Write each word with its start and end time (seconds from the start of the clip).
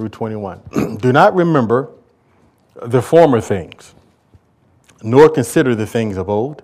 through 0.00 0.08
21. 0.08 0.96
Do 1.00 1.12
not 1.12 1.34
remember 1.34 1.90
the 2.74 3.02
former 3.02 3.40
things, 3.40 3.94
nor 5.02 5.28
consider 5.28 5.74
the 5.74 5.86
things 5.86 6.16
of 6.16 6.30
old. 6.30 6.62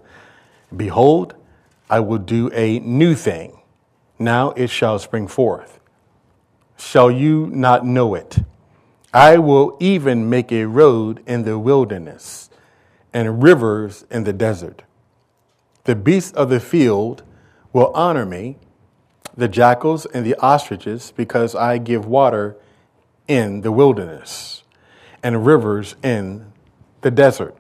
Behold, 0.75 1.35
I 1.91 2.01
will 2.01 2.19
do 2.19 2.51
a 2.55 2.79
new 2.81 3.15
thing. 3.15 3.61
Now 4.19 4.53
it 4.53 4.71
shall 4.71 4.99
spring 4.99 5.29
forth. 5.29 5.79
Shall 6.79 7.11
you 7.11 7.49
not 7.49 7.85
know 7.85 8.15
it? 8.15 8.39
I 9.13 9.37
will 9.37 9.77
even 9.81 10.31
make 10.31 10.51
a 10.51 10.65
road 10.65 11.23
in 11.27 11.45
the 11.45 11.59
wilderness 11.59 12.49
and 13.13 13.43
rivers 13.43 14.07
in 14.11 14.25
the 14.25 14.33
desert. 14.33 14.83
The 15.85 15.95
beasts 15.95 16.33
of 16.33 16.49
the 16.49 16.61
field 16.61 17.23
will 17.75 17.93
honor 17.95 18.25
me, 18.25 18.57
the 19.37 19.49
jackals 19.49 20.07
and 20.07 20.25
the 20.25 20.35
ostriches, 20.37 21.13
because 21.15 21.55
I 21.55 21.77
give 21.77 22.07
water 22.07 22.57
in 23.29 23.63
the 23.63 23.73
wilderness 23.73 24.63
and 25.23 25.47
rivers 25.47 25.97
in 26.03 26.53
the 27.01 27.11
desert, 27.11 27.57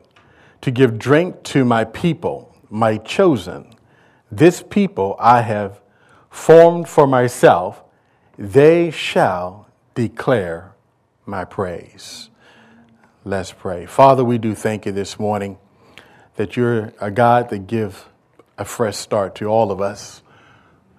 to 0.60 0.70
give 0.70 0.98
drink 0.98 1.42
to 1.42 1.64
my 1.64 1.84
people, 1.84 2.54
my 2.70 2.96
chosen. 2.98 3.74
This 4.30 4.62
people 4.62 5.16
I 5.18 5.42
have 5.42 5.80
formed 6.30 6.88
for 6.88 7.06
myself, 7.06 7.82
they 8.38 8.90
shall 8.90 9.68
declare 9.94 10.74
my 11.24 11.44
praise. 11.44 12.30
Let's 13.24 13.52
pray. 13.52 13.86
Father, 13.86 14.24
we 14.24 14.38
do 14.38 14.54
thank 14.54 14.86
you 14.86 14.92
this 14.92 15.18
morning 15.18 15.58
that 16.36 16.56
you're 16.56 16.92
a 17.00 17.10
God 17.10 17.48
that 17.50 17.66
gives 17.66 18.04
a 18.58 18.64
fresh 18.64 18.96
start 18.96 19.34
to 19.36 19.46
all 19.46 19.72
of 19.72 19.80
us. 19.80 20.22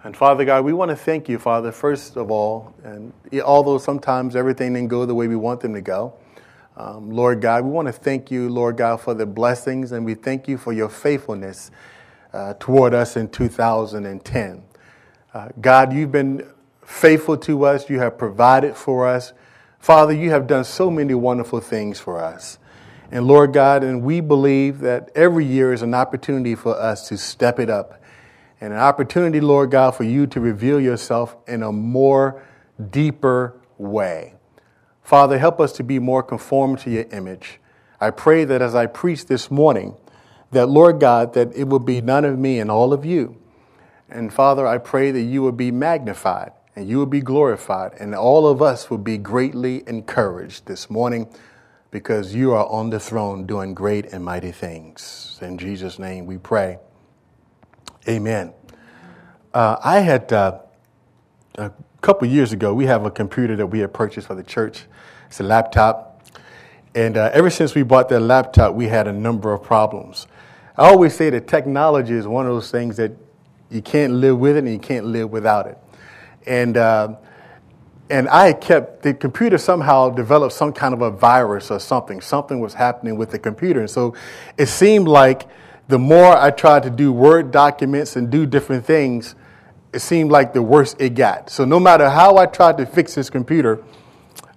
And 0.08 0.16
Father 0.16 0.46
God, 0.46 0.64
we 0.64 0.72
want 0.72 0.88
to 0.88 0.96
thank 0.96 1.28
you, 1.28 1.38
Father, 1.38 1.70
first 1.74 2.16
of 2.16 2.32
all, 2.32 2.74
and 2.86 3.12
although 3.44 3.78
sometimes 3.78 4.38
everything 4.38 4.74
didn't 4.74 4.88
go 4.88 5.06
the 5.06 5.14
way 5.14 5.28
we 5.28 5.36
want 5.36 5.60
them 5.60 5.74
to 5.74 5.82
go, 5.82 6.14
um, 6.78 7.12
Lord 7.12 7.42
God, 7.42 7.66
we 7.66 7.72
want 7.72 7.90
to 7.90 7.92
thank 7.92 8.32
you, 8.32 8.48
Lord 8.48 8.78
God, 8.78 9.02
for 9.02 9.14
the 9.14 9.26
blessings, 9.26 9.92
and 9.92 10.06
we 10.06 10.14
thank 10.14 10.48
you 10.48 10.58
for 10.58 10.72
your 10.72 10.88
faithfulness 10.88 11.72
uh, 12.32 12.54
toward 12.58 12.94
us 12.94 13.18
in 13.18 13.28
2010. 13.28 14.64
Uh, 15.34 15.50
God, 15.60 15.92
you've 15.92 16.14
been 16.14 16.48
faithful 16.86 17.36
to 17.40 17.66
us, 17.66 17.90
you 17.90 18.00
have 18.00 18.18
provided 18.18 18.78
for 18.78 19.06
us. 19.06 19.34
Father, 19.78 20.14
you 20.14 20.30
have 20.30 20.48
done 20.48 20.64
so 20.64 20.90
many 20.90 21.16
wonderful 21.16 21.60
things 21.60 22.00
for 22.00 22.24
us. 22.24 22.60
And 23.12 23.28
Lord 23.28 23.52
God, 23.52 23.84
and 23.84 24.02
we 24.04 24.22
believe 24.22 24.80
that 24.80 25.12
every 25.16 25.44
year 25.44 25.74
is 25.74 25.82
an 25.82 25.94
opportunity 25.94 26.56
for 26.56 26.80
us 26.80 27.10
to 27.10 27.18
step 27.18 27.60
it 27.60 27.70
up 27.70 28.00
and 28.60 28.74
an 28.74 28.80
opportunity, 28.80 29.40
Lord 29.40 29.72
God, 29.72 29.92
for 29.92 30.04
you 30.04 30.28
to 30.28 30.40
reveal 30.40 30.80
yourself 30.80 31.36
in 31.48 31.64
a 31.64 31.72
more 31.72 32.42
deeper 32.92 33.60
way. 33.78 34.34
Father, 35.04 35.38
help 35.38 35.60
us 35.62 35.72
to 35.74 35.84
be 35.84 36.00
more 36.00 36.24
conformed 36.24 36.80
to 36.80 36.90
your 36.90 37.06
image. 37.12 37.60
I 38.00 38.10
pray 38.10 38.44
that 38.46 38.62
as 38.62 38.76
I 38.76 38.88
preach 38.88 39.26
this 39.28 39.50
morning, 39.50 39.96
that 40.52 40.68
Lord 40.68 41.00
God, 41.00 41.34
that 41.34 41.56
it 41.56 41.66
will 41.66 41.80
be 41.80 42.02
none 42.02 42.26
of 42.26 42.38
me 42.38 42.60
and 42.60 42.70
all 42.70 42.94
of 42.94 43.06
you. 43.06 43.38
And 44.10 44.34
Father, 44.34 44.66
I 44.66 44.78
pray 44.78 45.12
that 45.12 45.22
you 45.22 45.42
will 45.42 45.52
be 45.52 45.72
magnified 45.72 46.52
and 46.76 46.88
you 46.88 47.00
will 47.00 47.08
be 47.08 47.22
glorified, 47.22 47.94
and 48.00 48.14
all 48.14 48.48
of 48.48 48.62
us 48.62 48.88
will 48.88 49.00
be 49.00 49.18
greatly 49.18 49.84
encouraged 49.88 50.68
this 50.68 50.92
morning 50.92 51.28
because 51.90 52.36
you 52.36 52.52
are 52.52 52.68
on 52.68 52.92
the 52.92 53.00
throne 53.00 53.48
doing 53.48 53.74
great 53.74 54.06
and 54.14 54.24
mighty 54.24 54.52
things. 54.52 55.40
In 55.42 55.58
Jesus' 55.58 55.98
name 55.98 56.28
we 56.28 56.38
pray. 56.38 56.78
Amen. 58.08 58.54
Uh, 59.54 59.78
I 59.84 60.00
had 60.00 60.32
uh, 60.32 60.60
a 61.56 61.72
couple 62.02 62.28
years 62.28 62.54
ago, 62.54 62.74
we 62.74 62.86
have 62.86 63.06
a 63.06 63.12
computer 63.12 63.56
that 63.56 63.68
we 63.68 63.80
had 63.80 63.94
purchased 63.94 64.28
for 64.28 64.36
the 64.36 64.44
church. 64.44 64.86
It's 65.28 65.40
a 65.40 65.44
laptop. 65.44 66.26
And 66.96 67.18
uh, 67.18 67.32
ever 67.34 67.50
since 67.50 67.76
we 67.76 67.84
bought 67.84 68.10
that 68.10 68.22
laptop, 68.22 68.74
we 68.74 68.88
had 68.88 69.08
a 69.08 69.14
number 69.14 69.54
of 69.54 69.64
problems. 69.64 70.28
I 70.78 70.88
always 70.90 71.16
say 71.16 71.30
that 71.32 71.48
technology 71.48 72.14
is 72.14 72.28
one 72.28 72.46
of 72.46 72.54
those 72.54 72.72
things 72.72 72.98
that 72.98 73.12
you 73.70 73.82
can't 73.82 74.14
live 74.14 74.38
with 74.38 74.56
it 74.56 74.64
and 74.64 74.72
you 74.72 74.80
can't 74.80 75.08
live 75.08 75.32
without 75.32 75.68
it 75.68 75.78
and 76.48 76.78
uh, 76.78 77.16
and 78.10 78.30
I 78.30 78.54
kept 78.54 79.04
the 79.04 79.14
computer 79.14 79.58
somehow 79.58 80.10
developed 80.10 80.54
some 80.54 80.72
kind 80.72 80.94
of 80.94 81.02
a 81.02 81.12
virus 81.12 81.70
or 81.70 81.80
something. 81.80 82.22
Something 82.22 82.62
was 82.62 82.74
happening 82.74 83.18
with 83.18 83.32
the 83.32 83.40
computer, 83.40 83.82
and 83.82 83.90
so 83.90 84.16
it 84.58 84.68
seemed 84.68 85.10
like 85.10 85.48
the 85.88 85.98
more 85.98 86.36
I 86.36 86.52
tried 86.52 86.84
to 86.84 86.90
do 86.90 87.12
Word 87.12 87.52
documents 87.52 88.16
and 88.16 88.30
do 88.30 88.46
different 88.46 88.86
things, 88.86 89.36
it 89.94 90.00
seemed 90.00 90.32
like 90.32 90.54
the 90.54 90.62
worse 90.62 90.96
it 91.00 91.16
got. 91.16 91.50
So 91.50 91.66
no 91.66 91.80
matter 91.80 92.10
how 92.10 92.38
I 92.38 92.46
tried 92.46 92.78
to 92.78 92.86
fix 92.86 93.16
this 93.16 93.30
computer, 93.30 93.84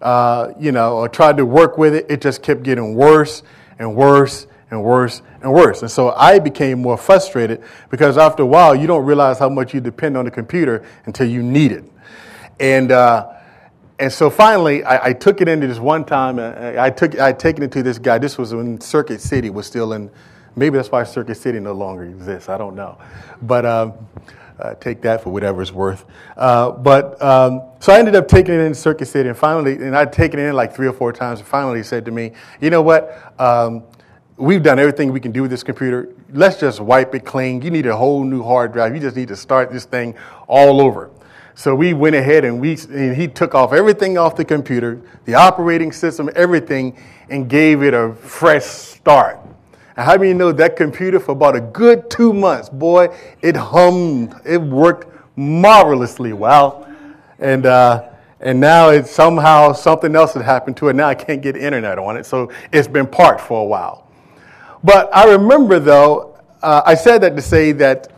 uh, 0.01 0.53
you 0.59 0.73
know, 0.73 0.97
or 0.97 1.09
tried 1.09 1.37
to 1.37 1.47
work 1.47 1.79
with 1.79 1.95
it, 1.95 2.07
it 2.09 2.21
just 2.21 2.43
kept 2.43 2.63
getting 2.63 2.95
worse 2.95 3.43
and 3.79 3.95
worse 3.95 4.47
and 4.71 4.83
worse 4.83 5.23
and 5.43 5.53
worse. 5.53 5.83
And 5.83 5.91
so 5.91 6.11
I 6.11 6.39
became 6.39 6.81
more 6.81 6.97
frustrated 6.97 7.63
because 7.91 8.19
after 8.19 8.43
a 8.43 8.47
while, 8.47 8.75
you 8.75 8.87
don't 8.87 9.05
realize 9.05 9.39
how 9.39 9.49
much 9.49 9.73
you 9.73 9.81
depend 9.81 10.17
on 10.17 10.25
the 10.25 10.31
computer 10.31 10.85
until 11.07 11.29
you 11.29 11.43
need 11.43 11.73
it. 11.73 11.85
And, 12.59 12.93
uh, 12.93 13.33
and 13.99 14.13
so 14.13 14.31
finally, 14.31 14.83
I, 14.85 15.09
I, 15.09 15.13
took 15.13 15.41
it 15.41 15.49
into 15.49 15.67
this 15.67 15.79
one 15.79 16.05
time. 16.05 16.39
Uh, 16.39 16.75
I 16.79 16.89
took 16.91 17.19
I 17.19 17.33
taken 17.33 17.63
it 17.63 17.73
to 17.73 17.83
this 17.83 17.99
guy. 17.99 18.17
This 18.19 18.39
was 18.39 18.55
when 18.55 18.81
Circuit 18.81 19.21
City 19.21 19.51
was 19.51 19.67
still 19.67 19.93
in. 19.93 20.11
Maybe 20.57 20.77
that's 20.77 20.91
why 20.91 21.05
Circuit 21.05 21.37
City 21.37 21.61
no 21.61 21.73
longer 21.73 22.05
exists. 22.05 22.49
I 22.49 22.59
don't 22.59 22.75
know, 22.75 22.99
but 23.43 23.65
um, 23.65 23.95
uh, 24.59 24.75
take 24.75 25.01
that 25.03 25.23
for 25.23 25.31
whatever 25.31 25.63
it's 25.63 25.73
worth. 25.73 26.05
Uh, 26.37 26.71
but 26.73 27.21
um, 27.23 27.63
so 27.79 27.93
I 27.93 27.99
ended 27.99 28.15
up 28.15 28.29
taking 28.29 28.55
it 28.55 28.61
in 28.61 28.75
Circuit 28.75 29.07
City, 29.07 29.29
and 29.29 29.39
finally, 29.39 29.75
and 29.75 29.97
I'd 29.97 30.13
taken 30.13 30.39
it 30.39 30.45
in 30.45 30.55
like 30.55 30.75
three 30.75 30.87
or 30.87 30.93
four 30.93 31.13
times. 31.13 31.41
And 31.41 31.49
finally, 31.49 31.83
said 31.83 32.05
to 32.05 32.11
me, 32.11 32.33
"You 32.61 32.71
know 32.71 32.83
what? 32.83 33.35
Um, 33.39 33.85
we've 34.37 34.63
done 34.63 34.79
everything 34.79 35.13
we 35.13 35.21
can 35.21 35.33
do 35.33 35.43
with 35.43 35.51
this 35.51 35.63
computer. 35.63 36.09
Let's 36.33 36.59
just 36.59 36.81
wipe 36.81 37.15
it 37.15 37.25
clean. 37.25 37.63
You 37.63 37.71
need 37.71 37.87
a 37.87 37.97
whole 37.97 38.25
new 38.25 38.43
hard 38.43 38.73
drive. 38.73 38.95
You 38.95 39.01
just 39.01 39.17
need 39.17 39.29
to 39.29 39.37
start 39.37 39.71
this 39.71 39.85
thing 39.85 40.15
all 40.49 40.81
over. 40.81 41.11
So 41.55 41.75
we 41.75 41.93
went 41.93 42.17
ahead 42.17 42.45
and 42.45 42.59
we 42.61 42.79
and 42.89 43.15
he 43.15 43.29
took 43.29 43.55
off 43.55 43.73
everything 43.73 44.17
off 44.17 44.37
the 44.37 44.45
computer, 44.45 45.03
the 45.27 45.35
operating 45.35 45.93
system, 45.93 46.31
everything, 46.35 46.97
and 47.29 47.51
gave 47.51 47.83
it 47.83 47.93
a 47.93 48.15
fresh 48.15 48.65
start. 48.65 49.39
And 50.01 50.07
how 50.07 50.17
many 50.17 50.33
know 50.33 50.51
that 50.51 50.77
computer 50.77 51.21
for 51.21 51.33
about 51.33 51.57
a 51.57 51.61
good 51.61 52.09
two 52.09 52.33
months, 52.33 52.71
boy, 52.71 53.15
it 53.43 53.55
hummed, 53.55 54.35
it 54.47 54.57
worked 54.57 55.15
marvelously 55.37 56.33
well, 56.33 56.89
and. 57.39 57.67
Uh, 57.67 58.07
and 58.43 58.59
now 58.59 58.89
it's 58.89 59.11
somehow 59.11 59.75
something 59.75 60.17
else 60.17 60.33
had 60.33 60.43
happened 60.43 60.75
to 60.79 60.89
it. 60.89 60.97
Now 60.97 61.09
I 61.09 61.15
can't 61.15 61.43
get 61.43 61.57
internet 61.59 61.99
on 61.99 62.17
it, 62.17 62.25
so 62.25 62.51
it's 62.73 62.89
been 62.89 63.07
parked 63.07 63.43
for 63.43 63.61
a 63.61 63.65
while. 63.67 64.09
But 64.83 65.15
I 65.15 65.31
remember, 65.31 65.79
though, 65.79 66.41
uh, 66.63 66.81
I 66.87 66.95
said 66.95 67.21
that 67.21 67.37
to 67.37 67.43
say 67.43 67.73
that 67.73 68.11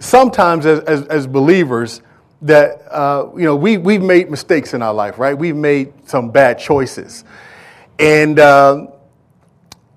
sometimes 0.00 0.66
as, 0.66 0.80
as, 0.80 1.06
as 1.06 1.26
believers, 1.26 2.02
that 2.42 2.82
uh, 2.90 3.30
you 3.34 3.44
know 3.44 3.56
we, 3.56 3.78
we've 3.78 4.02
made 4.02 4.30
mistakes 4.30 4.74
in 4.74 4.82
our 4.82 4.92
life, 4.92 5.18
right? 5.18 5.32
We've 5.32 5.56
made 5.56 5.94
some 6.06 6.30
bad 6.30 6.58
choices. 6.58 7.24
And 7.98 8.38
uh, 8.38 8.88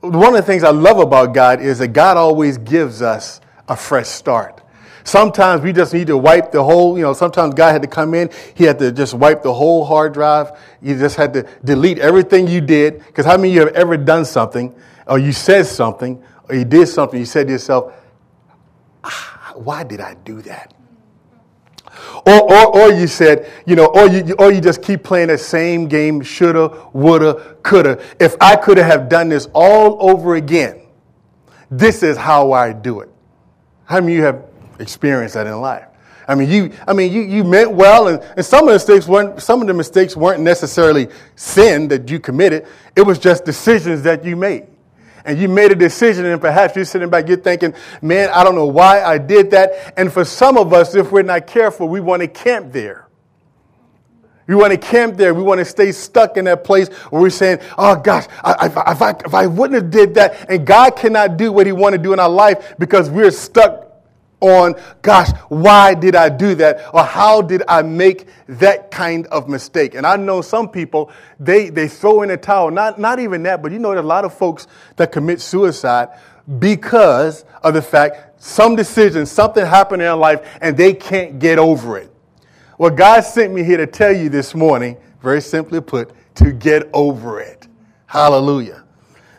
one 0.01 0.27
of 0.27 0.33
the 0.33 0.43
things 0.43 0.63
I 0.63 0.71
love 0.71 0.99
about 0.99 1.33
God 1.33 1.61
is 1.61 1.79
that 1.79 1.89
God 1.89 2.17
always 2.17 2.57
gives 2.57 3.01
us 3.01 3.41
a 3.67 3.75
fresh 3.75 4.07
start. 4.07 4.61
Sometimes 5.03 5.61
we 5.61 5.71
just 5.71 5.93
need 5.93 6.07
to 6.07 6.17
wipe 6.17 6.51
the 6.51 6.63
whole, 6.63 6.97
you 6.97 7.03
know, 7.03 7.13
sometimes 7.13 7.53
God 7.53 7.71
had 7.71 7.81
to 7.81 7.87
come 7.87 8.13
in, 8.13 8.29
he 8.55 8.65
had 8.65 8.77
to 8.79 8.91
just 8.91 9.13
wipe 9.13 9.41
the 9.41 9.53
whole 9.53 9.85
hard 9.85 10.13
drive. 10.13 10.51
You 10.81 10.97
just 10.97 11.15
had 11.15 11.33
to 11.33 11.47
delete 11.63 11.97
everything 11.99 12.47
you 12.47 12.59
did. 12.59 12.99
Because 13.05 13.25
how 13.25 13.37
many 13.37 13.49
of 13.49 13.55
you 13.55 13.59
have 13.61 13.75
ever 13.75 13.95
done 13.95 14.25
something 14.25 14.75
or 15.07 15.17
you 15.17 15.31
said 15.31 15.65
something, 15.65 16.21
or 16.49 16.55
you 16.55 16.65
did 16.65 16.87
something, 16.87 17.19
you 17.19 17.25
said 17.25 17.47
to 17.47 17.53
yourself, 17.53 17.93
ah, 19.03 19.53
why 19.55 19.83
did 19.83 20.01
I 20.01 20.15
do 20.25 20.41
that? 20.43 20.73
Or, 22.25 22.53
or, 22.53 22.77
or 22.77 22.91
you 22.91 23.07
said, 23.07 23.51
you 23.65 23.75
know, 23.75 23.85
or 23.87 24.07
you, 24.07 24.35
or 24.37 24.51
you 24.51 24.59
just 24.59 24.81
keep 24.81 25.03
playing 25.03 25.29
the 25.29 25.37
same 25.37 25.87
game, 25.87 26.21
shoulda, 26.21 26.89
woulda, 26.93 27.57
coulda. 27.63 28.01
If 28.19 28.35
I 28.41 28.55
could 28.55 28.77
have 28.77 29.09
done 29.09 29.29
this 29.29 29.47
all 29.53 30.09
over 30.09 30.35
again, 30.35 30.81
this 31.71 32.03
is 32.03 32.17
how 32.17 32.51
I 32.51 32.73
do 32.73 32.99
it. 33.01 33.09
How 33.85 33.99
many 33.99 34.13
of 34.13 34.17
you 34.17 34.23
have 34.25 34.45
experienced 34.79 35.35
that 35.35 35.47
in 35.47 35.59
life? 35.61 35.85
I 36.27 36.35
mean, 36.35 36.49
you, 36.49 36.73
I 36.85 36.91
mean, 36.91 37.11
you, 37.13 37.21
you 37.21 37.45
meant 37.45 37.71
well, 37.71 38.09
and, 38.09 38.21
and 38.35 38.45
some 38.45 38.63
of 38.63 38.67
the 38.67 38.73
mistakes 38.73 39.07
weren't, 39.07 39.41
some 39.41 39.61
of 39.61 39.67
the 39.67 39.73
mistakes 39.73 40.17
weren't 40.17 40.41
necessarily 40.41 41.07
sin 41.35 41.88
that 41.88 42.09
you 42.09 42.19
committed. 42.19 42.67
It 42.97 43.03
was 43.03 43.17
just 43.17 43.45
decisions 43.45 44.01
that 44.01 44.25
you 44.25 44.35
made 44.35 44.67
and 45.27 45.38
you 45.38 45.50
made 45.50 45.74
a 45.74 45.75
decision, 45.75 46.25
and 46.25 46.39
perhaps 46.39 46.74
you're 46.75 46.85
sitting 46.85 47.09
back, 47.09 47.27
you're 47.27 47.35
thinking, 47.35 47.74
man, 48.01 48.29
I 48.33 48.45
don't 48.45 48.56
know 48.56 48.65
why 48.65 49.03
I 49.03 49.18
did 49.18 49.51
that. 49.51 49.94
And 49.97 50.12
for 50.12 50.24
some 50.24 50.57
of 50.57 50.71
us, 50.71 50.95
if 50.95 51.12
we're 51.12 51.21
not 51.21 51.45
careful, 51.45 51.89
we 51.89 52.00
want 52.00 52.21
to 52.21 52.29
camp 52.29 52.71
there. 52.71 53.09
We 54.47 54.56
want 54.56 54.71
to 54.71 54.77
camp 54.77 55.18
there. 55.18 55.33
We 55.33 55.44
want 55.44 55.59
to 55.59 55.65
stay 55.65 55.91
stuck 55.91 56.38
in 56.38 56.45
that 56.45 56.63
place 56.63 56.88
where 57.09 57.21
we're 57.21 57.29
saying, 57.29 57.59
oh 57.77 57.97
gosh, 57.97 58.27
I, 58.41 58.53
I, 58.53 58.65
if, 58.94 59.01
I, 59.01 59.09
if 59.25 59.33
I 59.33 59.47
wouldn't 59.47 59.81
have 59.81 59.91
did 59.91 60.15
that, 60.15 60.50
and 60.50 60.65
God 60.65 60.95
cannot 60.95 61.35
do 61.35 61.51
what 61.51 61.65
he 61.65 61.74
want 61.74 61.91
to 61.91 62.00
do 62.00 62.13
in 62.13 62.19
our 62.19 62.29
life 62.29 62.75
because 62.79 63.09
we're 63.09 63.31
stuck 63.31 63.87
on, 64.39 64.75
gosh, 65.01 65.30
why 65.50 65.94
did 65.94 66.16
I 66.16 66.30
do 66.30 66.56
that? 66.56 66.94
Or 66.94 67.04
how 67.04 67.42
did 67.42 67.63
I 67.68 67.81
make 67.81 68.28
that 68.48 68.92
kind 68.92 69.25
of 69.28 69.50
mistake? 69.50 69.95
And 69.95 70.06
I 70.06 70.16
know 70.16 70.42
some 70.42 70.69
people, 70.69 71.12
they, 71.39 71.69
they 71.69 71.88
throw 71.88 72.22
in 72.22 72.30
a 72.30 72.38
towel. 72.38 72.69
Not, 72.72 73.00
not 73.00 73.19
even 73.19 73.44
that, 73.44 73.62
but 73.62 73.72
you 73.72 73.80
know, 73.80 73.92
there's 73.92 74.04
a 74.04 74.07
lot 74.07 74.25
of 74.25 74.34
folks 74.34 74.68
that 74.98 75.12
commit 75.12 75.42
suicide 75.42 76.10
because 76.60 77.45
of 77.63 77.74
the 77.74 77.81
fact 77.81 78.42
some 78.42 78.75
decision, 78.75 79.25
something 79.25 79.66
happened 79.66 80.01
in 80.01 80.06
their 80.06 80.16
life, 80.16 80.57
and 80.62 80.78
they 80.78 80.94
can't 80.94 81.39
get 81.39 81.57
over 81.57 81.98
it. 81.98 82.12
Well, 82.78 82.92
God 82.92 83.22
sent 83.22 83.54
me 83.54 83.63
here 83.63 83.78
to 83.78 83.88
tell 83.88 84.16
you 84.16 84.30
this 84.30 84.54
morning, 84.54 84.98
very 85.22 85.42
simply 85.42 85.81
put, 85.81 86.13
to 86.36 86.51
get 86.51 86.88
over 86.94 87.42
it. 87.42 87.68
Hallelujah. 88.06 88.84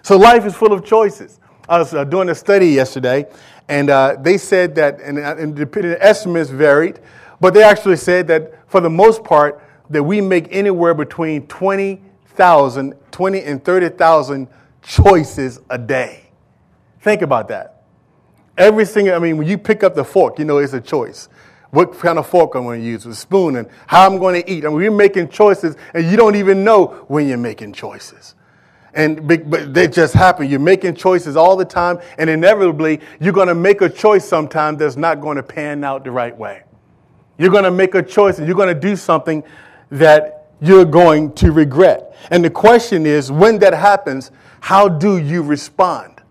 So 0.02 0.16
life 0.16 0.44
is 0.44 0.54
full 0.54 0.72
of 0.72 0.84
choices. 0.84 1.38
I 1.68 1.78
was 1.78 1.94
uh, 1.94 2.02
doing 2.04 2.30
a 2.30 2.34
study 2.34 2.68
yesterday, 2.68 3.26
and 3.68 3.90
uh, 3.90 4.16
they 4.20 4.38
said 4.38 4.74
that, 4.76 5.00
and, 5.00 5.18
uh, 5.18 5.36
and 5.38 5.58
estimates 6.00 6.50
varied, 6.50 7.00
but 7.40 7.54
they 7.54 7.62
actually 7.62 7.96
said 7.96 8.26
that 8.28 8.68
for 8.70 8.80
the 8.80 8.90
most 8.90 9.22
part, 9.22 9.62
that 9.90 10.02
we 10.02 10.20
make 10.20 10.48
anywhere 10.50 10.94
between 10.94 11.46
20,000, 11.46 12.94
20 13.10 13.42
and 13.42 13.64
30,000 13.64 14.48
choices 14.82 15.60
a 15.70 15.78
day. 15.78 16.30
Think 17.00 17.22
about 17.22 17.48
that. 17.48 17.82
Every 18.56 18.84
single, 18.84 19.14
I 19.14 19.18
mean, 19.18 19.38
when 19.38 19.46
you 19.46 19.56
pick 19.56 19.82
up 19.82 19.94
the 19.94 20.04
fork, 20.04 20.38
you 20.38 20.44
know 20.44 20.58
it's 20.58 20.72
a 20.72 20.80
choice. 20.80 21.28
What 21.70 21.92
kind 21.98 22.18
of 22.18 22.26
fork 22.26 22.54
I'm 22.54 22.64
going 22.64 22.80
to 22.80 22.86
use, 22.86 23.06
a 23.06 23.14
spoon, 23.14 23.56
and 23.56 23.68
how 23.86 24.06
I'm 24.06 24.18
going 24.18 24.42
to 24.42 24.50
eat. 24.50 24.64
I 24.64 24.68
mean, 24.68 24.80
you're 24.80 24.90
making 24.90 25.28
choices, 25.28 25.76
and 25.94 26.10
you 26.10 26.16
don't 26.16 26.34
even 26.34 26.64
know 26.64 27.04
when 27.08 27.28
you're 27.28 27.36
making 27.38 27.74
choices. 27.74 28.34
And 28.94 29.28
but 29.28 29.74
they 29.74 29.86
just 29.86 30.14
happen. 30.14 30.48
You're 30.48 30.60
making 30.60 30.94
choices 30.94 31.36
all 31.36 31.56
the 31.56 31.64
time, 31.64 31.98
and 32.16 32.30
inevitably, 32.30 33.00
you're 33.20 33.32
going 33.32 33.48
to 33.48 33.54
make 33.54 33.80
a 33.80 33.88
choice 33.88 34.26
sometime 34.26 34.76
that's 34.76 34.96
not 34.96 35.20
going 35.20 35.36
to 35.36 35.42
pan 35.42 35.84
out 35.84 36.04
the 36.04 36.10
right 36.10 36.36
way. 36.36 36.62
You're 37.36 37.50
going 37.50 37.64
to 37.64 37.70
make 37.70 37.94
a 37.94 38.02
choice, 38.02 38.38
and 38.38 38.46
you're 38.46 38.56
going 38.56 38.74
to 38.74 38.80
do 38.80 38.96
something 38.96 39.44
that 39.90 40.48
you're 40.60 40.84
going 40.84 41.32
to 41.34 41.52
regret. 41.52 42.16
And 42.30 42.44
the 42.44 42.50
question 42.50 43.06
is, 43.06 43.30
when 43.30 43.58
that 43.60 43.74
happens, 43.74 44.30
how 44.60 44.88
do 44.88 45.18
you 45.18 45.42
respond? 45.42 46.22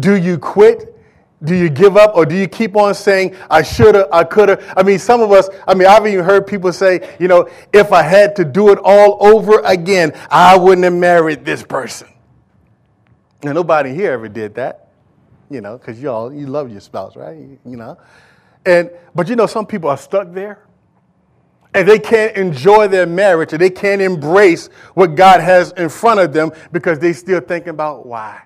Do 0.00 0.14
you 0.14 0.38
quit? 0.38 0.97
Do 1.44 1.54
you 1.54 1.68
give 1.68 1.96
up 1.96 2.16
or 2.16 2.26
do 2.26 2.34
you 2.34 2.48
keep 2.48 2.76
on 2.76 2.94
saying, 2.94 3.36
I 3.48 3.62
should 3.62 3.94
have, 3.94 4.08
I 4.12 4.24
could 4.24 4.48
have? 4.48 4.74
I 4.76 4.82
mean, 4.82 4.98
some 4.98 5.20
of 5.20 5.30
us, 5.30 5.48
I 5.68 5.74
mean, 5.74 5.86
I've 5.86 6.04
even 6.06 6.24
heard 6.24 6.46
people 6.46 6.72
say, 6.72 7.16
you 7.20 7.28
know, 7.28 7.48
if 7.72 7.92
I 7.92 8.02
had 8.02 8.34
to 8.36 8.44
do 8.44 8.70
it 8.70 8.78
all 8.82 9.18
over 9.24 9.60
again, 9.60 10.12
I 10.30 10.56
wouldn't 10.56 10.82
have 10.84 10.94
married 10.94 11.44
this 11.44 11.62
person. 11.62 12.08
And 13.42 13.54
nobody 13.54 13.94
here 13.94 14.12
ever 14.12 14.28
did 14.28 14.56
that, 14.56 14.88
you 15.48 15.60
know, 15.60 15.78
because 15.78 16.02
you 16.02 16.10
all, 16.10 16.32
you 16.32 16.48
love 16.48 16.72
your 16.72 16.80
spouse, 16.80 17.14
right? 17.14 17.36
You 17.36 17.76
know? 17.76 17.98
And, 18.66 18.90
but 19.14 19.28
you 19.28 19.36
know, 19.36 19.46
some 19.46 19.64
people 19.64 19.90
are 19.90 19.96
stuck 19.96 20.32
there 20.32 20.66
and 21.72 21.86
they 21.86 22.00
can't 22.00 22.36
enjoy 22.36 22.88
their 22.88 23.06
marriage 23.06 23.52
or 23.52 23.58
they 23.58 23.70
can't 23.70 24.02
embrace 24.02 24.66
what 24.94 25.14
God 25.14 25.40
has 25.40 25.70
in 25.72 25.88
front 25.88 26.18
of 26.18 26.32
them 26.32 26.50
because 26.72 26.98
they 26.98 27.12
still 27.12 27.40
thinking 27.40 27.70
about 27.70 28.06
why. 28.06 28.42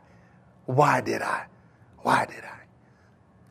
Why 0.67 1.01
did 1.01 1.23
I? 1.23 1.47
Why 2.03 2.27
did 2.27 2.45
I? 2.45 2.52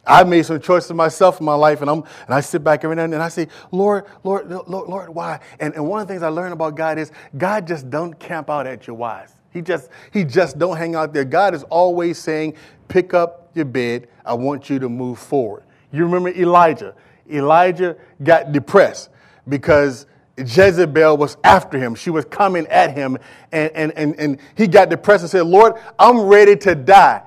I 0.06 0.24
made 0.24 0.46
some 0.46 0.60
choices 0.60 0.92
myself 0.94 1.40
in 1.40 1.46
my 1.46 1.54
life, 1.54 1.82
and 1.82 1.90
I'm 1.90 2.04
and 2.26 2.34
I 2.34 2.42
sit 2.42 2.64
back 2.64 2.84
every 2.84 2.96
now 2.96 3.04
and 3.04 3.14
then 3.14 3.20
and 3.20 3.24
I 3.24 3.30
say, 3.30 3.48
Lord, 3.72 4.06
Lord, 4.24 4.50
Lord, 4.50 4.68
Lord, 4.68 5.10
why? 5.10 5.40
And, 5.60 5.74
and 5.76 5.88
one 5.88 6.02
of 6.02 6.08
the 6.08 6.14
things 6.14 6.24
I 6.24 6.30
learned 6.30 6.54
about 6.54 6.76
God 6.76 6.98
is 6.98 7.12
God 7.38 7.68
just 7.68 7.90
don't 7.90 8.18
camp 8.20 8.50
out 8.50 8.66
at 8.66 8.88
your 8.88 8.96
whys. 8.96 9.36
He 9.52 9.62
just 9.62 9.90
he 10.12 10.24
just 10.24 10.58
don't 10.58 10.78
hang 10.78 10.96
out 10.96 11.14
there. 11.14 11.24
God 11.24 11.54
is 11.54 11.64
always 11.64 12.18
saying, 12.18 12.56
pick 12.88 13.14
up 13.14 13.52
your 13.54 13.66
bed. 13.66 14.08
I 14.26 14.34
want 14.34 14.70
you 14.70 14.80
to 14.80 14.90
move 14.90 15.20
forward. 15.20 15.64
You 15.92 16.06
remember 16.06 16.30
Elijah. 16.30 16.96
Elijah 17.30 17.96
got 18.24 18.52
depressed 18.52 19.10
because 19.48 20.06
Jezebel 20.38 21.18
was 21.18 21.38
after 21.44 21.78
him. 21.78 21.96
She 21.96 22.10
was 22.10 22.26
coming 22.26 22.66
at 22.68 22.96
him, 22.96 23.18
and, 23.52 23.72
and, 23.74 23.92
and, 23.94 24.20
and 24.20 24.40
he 24.56 24.68
got 24.68 24.90
depressed 24.90 25.24
and 25.24 25.30
said, 25.30 25.46
Lord, 25.46 25.76
I'm 26.00 26.22
ready 26.22 26.56
to 26.58 26.76
die. 26.76 27.24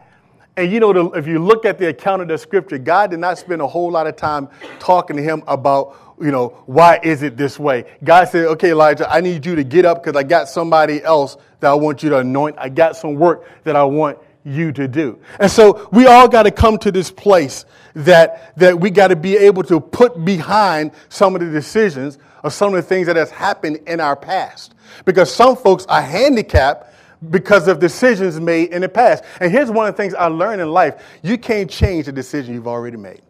And 0.57 0.71
you 0.71 0.79
know, 0.79 0.93
the, 0.93 1.11
if 1.11 1.27
you 1.27 1.41
look 1.41 1.65
at 1.65 1.79
the 1.79 1.89
account 1.89 2.23
of 2.23 2.29
the 2.29 2.39
scripture, 2.39 2.79
God 2.79 3.11
did 3.11 3.19
not 3.19 3.39
spend 3.39 3.61
a 3.61 3.67
whole 3.67 3.91
lot 3.91 4.07
of 4.07 4.17
time 4.17 4.49
talking 4.79 5.17
to 5.17 5.23
him 5.23 5.43
about, 5.49 6.17
you 6.21 6.31
know, 6.31 6.63
why 6.67 7.01
is 7.03 7.23
it 7.23 7.37
this 7.37 7.59
way? 7.59 7.85
God 8.05 8.29
said, 8.29 8.47
okay, 8.47 8.71
Elijah, 8.71 9.11
I 9.11 9.21
need 9.21 9.45
you 9.45 9.57
to 9.57 9.65
get 9.65 9.85
up 9.85 10.03
because 10.03 10.17
I 10.17 10.23
got 10.23 10.49
somebody 10.49 11.03
else 11.03 11.37
that 11.59 11.71
I 11.71 11.75
want 11.75 12.05
you 12.05 12.11
to 12.11 12.19
anoint. 12.19 12.57
I 12.59 12.69
got 12.69 12.97
some 12.97 13.15
work 13.15 13.49
that 13.65 13.75
I 13.75 13.83
want 13.83 14.19
you 14.45 14.71
to 14.73 14.87
do. 14.87 15.19
And 15.41 15.51
so 15.51 15.89
we 15.91 16.07
all 16.07 16.29
got 16.29 16.45
to 16.45 16.53
come 16.53 16.79
to 16.79 16.93
this 16.93 17.11
place 17.11 17.65
that, 17.95 18.57
that 18.57 18.79
we 18.79 18.91
got 18.91 19.09
to 19.09 19.17
be 19.17 19.37
able 19.37 19.65
to 19.65 19.81
put 19.81 20.25
behind 20.25 20.93
some 21.09 21.35
of 21.35 21.41
the 21.41 21.51
decisions 21.51 22.19
or 22.45 22.51
some 22.51 22.75
of 22.75 22.77
the 22.77 22.89
things 22.89 23.07
that 23.09 23.17
has 23.17 23.31
happened 23.31 23.81
in 23.87 23.99
our 23.99 24.15
past. 24.15 24.75
Because 25.05 25.35
some 25.35 25.57
folks 25.57 25.85
are 25.87 26.03
handicapped 26.03 26.94
because 27.31 27.69
of 27.69 27.79
decisions 27.79 28.41
made 28.41 28.71
in 28.71 28.83
the 28.83 28.89
past. 28.89 29.25
And 29.41 29.51
here's 29.51 29.71
one 29.71 29.87
of 29.87 29.95
the 29.95 30.03
things 30.03 30.15
I 30.15 30.27
learned 30.27 30.61
in 30.61 30.71
life 30.71 31.03
you 31.23 31.39
can't 31.39 31.71
change 31.71 32.09
a 32.09 32.13
decision 32.13 32.55
you've 32.55 32.69
already 32.69 32.97
made. 32.97 33.23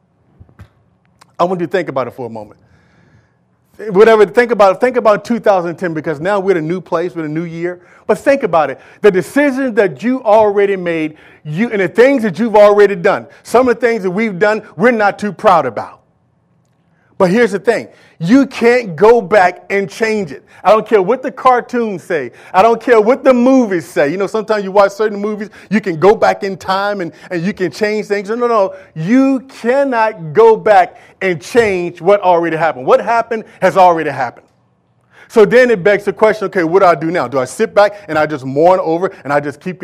I 1.38 1.44
want 1.44 1.60
you 1.60 1.66
to 1.66 1.70
think 1.70 1.88
about 1.88 2.06
it 2.06 2.12
for 2.12 2.26
a 2.26 2.30
moment. 2.30 2.60
Whatever, 3.76 4.24
think 4.24 4.52
about 4.52 4.76
it. 4.76 4.80
Think 4.80 4.96
about 4.96 5.24
2010 5.24 5.94
because 5.94 6.20
now 6.20 6.38
we're 6.38 6.52
in 6.52 6.58
a 6.58 6.66
new 6.66 6.80
place, 6.80 7.14
we're 7.16 7.24
in 7.24 7.30
a 7.32 7.34
new 7.34 7.44
year. 7.44 7.84
But 8.06 8.18
think 8.18 8.44
about 8.44 8.70
it. 8.70 8.80
The 9.00 9.10
decisions 9.10 9.74
that 9.74 10.02
you 10.02 10.22
already 10.22 10.76
made, 10.76 11.18
you 11.42 11.70
and 11.70 11.80
the 11.80 11.88
things 11.88 12.22
that 12.22 12.38
you've 12.38 12.54
already 12.54 12.94
done. 12.94 13.26
Some 13.42 13.68
of 13.68 13.74
the 13.74 13.80
things 13.80 14.04
that 14.04 14.10
we've 14.10 14.38
done, 14.38 14.68
we're 14.76 14.92
not 14.92 15.18
too 15.18 15.32
proud 15.32 15.66
about. 15.66 16.03
But 17.16 17.30
here's 17.30 17.52
the 17.52 17.60
thing 17.60 17.88
you 18.18 18.46
can't 18.46 18.96
go 18.96 19.22
back 19.22 19.66
and 19.70 19.88
change 19.88 20.32
it. 20.32 20.44
I 20.62 20.70
don't 20.70 20.86
care 20.86 21.02
what 21.02 21.22
the 21.22 21.30
cartoons 21.30 22.02
say. 22.02 22.32
I 22.52 22.62
don't 22.62 22.80
care 22.80 23.00
what 23.00 23.22
the 23.22 23.34
movies 23.34 23.86
say. 23.86 24.10
You 24.10 24.16
know, 24.16 24.26
sometimes 24.26 24.64
you 24.64 24.72
watch 24.72 24.92
certain 24.92 25.20
movies, 25.20 25.50
you 25.70 25.80
can 25.80 26.00
go 26.00 26.16
back 26.16 26.42
in 26.42 26.56
time 26.56 27.00
and, 27.00 27.12
and 27.30 27.42
you 27.42 27.52
can 27.52 27.70
change 27.70 28.06
things. 28.06 28.28
No, 28.28 28.34
no, 28.34 28.48
no. 28.48 28.76
You 28.94 29.40
cannot 29.40 30.32
go 30.32 30.56
back 30.56 31.00
and 31.20 31.40
change 31.40 32.00
what 32.00 32.20
already 32.20 32.56
happened. 32.56 32.86
What 32.86 33.00
happened 33.00 33.44
has 33.60 33.76
already 33.76 34.10
happened. 34.10 34.43
So 35.28 35.44
then 35.44 35.70
it 35.70 35.82
begs 35.82 36.04
the 36.04 36.12
question 36.12 36.46
okay, 36.46 36.64
what 36.64 36.80
do 36.80 36.86
I 36.86 36.94
do 36.94 37.10
now? 37.10 37.28
Do 37.28 37.38
I 37.38 37.44
sit 37.44 37.74
back 37.74 38.04
and 38.08 38.18
I 38.18 38.26
just 38.26 38.44
mourn 38.44 38.80
over 38.80 39.08
and 39.24 39.32
I 39.32 39.40
just 39.40 39.60
keep, 39.60 39.82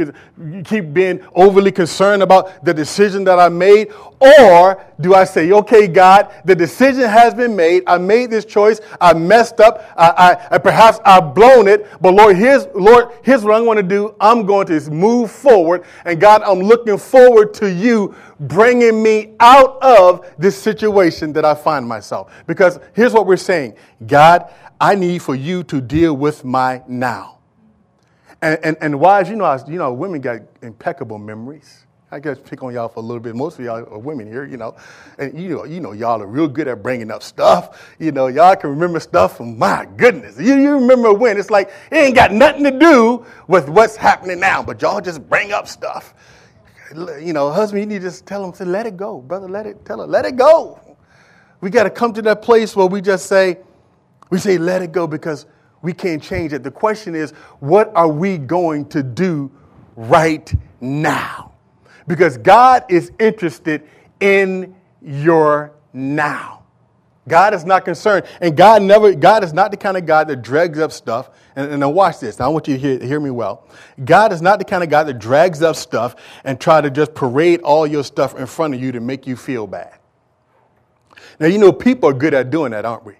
keep 0.64 0.92
being 0.92 1.20
overly 1.34 1.72
concerned 1.72 2.22
about 2.22 2.64
the 2.64 2.74
decision 2.74 3.24
that 3.24 3.38
I 3.38 3.48
made? 3.48 3.92
Or 4.20 4.84
do 5.00 5.14
I 5.14 5.24
say, 5.24 5.50
okay, 5.50 5.88
God, 5.88 6.32
the 6.44 6.54
decision 6.54 7.04
has 7.04 7.32
been 7.34 7.56
made. 7.56 7.84
I 7.86 7.96
made 7.96 8.30
this 8.30 8.44
choice. 8.44 8.80
I 9.00 9.14
messed 9.14 9.60
up. 9.60 9.82
I, 9.96 10.10
I, 10.10 10.54
I 10.56 10.58
perhaps 10.58 11.00
I've 11.04 11.34
blown 11.34 11.68
it. 11.68 11.86
But 12.00 12.14
Lord, 12.14 12.36
here's, 12.36 12.66
Lord, 12.74 13.12
here's 13.22 13.42
what 13.42 13.54
I'm 13.54 13.64
going 13.64 13.78
to 13.78 13.82
do. 13.82 14.14
I'm 14.20 14.44
going 14.44 14.66
to 14.66 14.90
move 14.90 15.30
forward. 15.30 15.84
And 16.04 16.20
God, 16.20 16.42
I'm 16.42 16.60
looking 16.60 16.98
forward 16.98 17.54
to 17.54 17.72
you 17.72 18.14
bringing 18.40 19.02
me 19.02 19.34
out 19.38 19.82
of 19.82 20.30
this 20.38 20.60
situation 20.60 21.32
that 21.34 21.44
I 21.44 21.54
find 21.54 21.86
myself. 21.86 22.32
Because 22.46 22.78
here's 22.94 23.12
what 23.12 23.26
we're 23.26 23.36
saying 23.36 23.74
God, 24.06 24.52
I 24.80 24.94
need 24.94 25.22
for 25.22 25.34
you 25.34 25.62
to 25.64 25.80
deal 25.80 26.14
with 26.16 26.44
my 26.44 26.82
now. 26.88 27.38
And, 28.40 28.58
and, 28.64 28.76
and 28.80 28.98
wives, 28.98 29.28
you 29.28 29.36
know, 29.36 29.58
you 29.68 29.76
know, 29.76 29.92
women 29.92 30.22
got 30.22 30.40
impeccable 30.62 31.18
memories. 31.18 31.84
I 32.12 32.18
guess 32.18 32.38
pick 32.40 32.62
on 32.64 32.74
y'all 32.74 32.88
for 32.88 32.98
a 32.98 33.02
little 33.02 33.20
bit. 33.20 33.36
Most 33.36 33.58
of 33.58 33.64
y'all 33.64 33.86
are 33.88 33.98
women 33.98 34.26
here, 34.26 34.44
you 34.44 34.56
know, 34.56 34.74
and 35.18 35.38
you 35.38 35.50
know, 35.50 35.64
you 35.64 35.78
know, 35.78 35.92
y'all 35.92 36.20
are 36.20 36.26
real 36.26 36.48
good 36.48 36.66
at 36.66 36.82
bringing 36.82 37.10
up 37.10 37.22
stuff. 37.22 37.94
You 38.00 38.10
know, 38.10 38.26
y'all 38.26 38.56
can 38.56 38.70
remember 38.70 38.98
stuff 38.98 39.36
from 39.36 39.56
my 39.56 39.86
goodness. 39.96 40.36
You, 40.36 40.56
you 40.56 40.72
remember 40.72 41.12
when 41.12 41.38
it's 41.38 41.50
like 41.50 41.70
it 41.92 41.96
ain't 41.96 42.16
got 42.16 42.32
nothing 42.32 42.64
to 42.64 42.76
do 42.76 43.24
with 43.46 43.68
what's 43.68 43.94
happening 43.94 44.40
now, 44.40 44.60
but 44.60 44.82
y'all 44.82 45.00
just 45.00 45.28
bring 45.28 45.52
up 45.52 45.68
stuff. 45.68 46.14
You 47.20 47.32
know, 47.32 47.52
husband, 47.52 47.82
you 47.82 47.86
need 47.86 48.00
to 48.00 48.08
just 48.08 48.26
tell 48.26 48.44
him 48.44 48.50
to 48.52 48.64
let 48.64 48.86
it 48.86 48.96
go, 48.96 49.20
brother. 49.20 49.48
Let 49.48 49.66
it 49.66 49.84
tell 49.84 50.00
her, 50.00 50.06
let 50.06 50.24
it 50.24 50.34
go. 50.34 50.80
We 51.60 51.70
got 51.70 51.84
to 51.84 51.90
come 51.90 52.12
to 52.14 52.22
that 52.22 52.42
place 52.42 52.74
where 52.74 52.86
we 52.86 53.00
just 53.00 53.26
say, 53.26 53.58
we 54.30 54.38
say, 54.38 54.58
let 54.58 54.82
it 54.82 54.92
go 54.92 55.06
because 55.06 55.46
we 55.82 55.92
can't 55.92 56.22
change 56.22 56.52
it. 56.52 56.62
The 56.62 56.70
question 56.70 57.14
is, 57.14 57.32
what 57.60 57.90
are 57.94 58.08
we 58.08 58.38
going 58.38 58.88
to 58.90 59.02
do 59.02 59.50
right 59.96 60.52
now? 60.80 61.52
Because 62.06 62.38
God 62.38 62.84
is 62.88 63.12
interested 63.18 63.88
in 64.20 64.74
your 65.02 65.72
now. 65.92 66.60
God 67.28 67.54
is 67.54 67.64
not 67.64 67.84
concerned. 67.84 68.26
And 68.40 68.56
God 68.56 68.82
never, 68.82 69.14
God 69.14 69.44
is 69.44 69.52
not 69.52 69.70
the 69.70 69.76
kind 69.76 69.96
of 69.96 70.06
God 70.06 70.28
that 70.28 70.42
drags 70.42 70.78
up 70.78 70.90
stuff. 70.90 71.30
And, 71.54 71.70
and 71.70 71.80
now 71.80 71.90
watch 71.90 72.18
this. 72.18 72.38
Now 72.38 72.46
I 72.46 72.48
want 72.48 72.66
you 72.66 72.74
to 72.74 72.80
hear, 72.80 72.98
hear 72.98 73.20
me 73.20 73.30
well. 73.30 73.66
God 74.04 74.32
is 74.32 74.42
not 74.42 74.58
the 74.58 74.64
kind 74.64 74.82
of 74.82 74.90
God 74.90 75.04
that 75.04 75.18
drags 75.18 75.62
up 75.62 75.76
stuff 75.76 76.16
and 76.44 76.60
try 76.60 76.80
to 76.80 76.90
just 76.90 77.14
parade 77.14 77.60
all 77.60 77.86
your 77.86 78.04
stuff 78.04 78.38
in 78.38 78.46
front 78.46 78.74
of 78.74 78.82
you 78.82 78.92
to 78.92 79.00
make 79.00 79.26
you 79.26 79.36
feel 79.36 79.66
bad. 79.66 79.98
Now, 81.38 81.46
you 81.46 81.58
know, 81.58 81.72
people 81.72 82.08
are 82.10 82.14
good 82.14 82.34
at 82.34 82.50
doing 82.50 82.72
that, 82.72 82.84
aren't 82.84 83.04
we? 83.04 83.14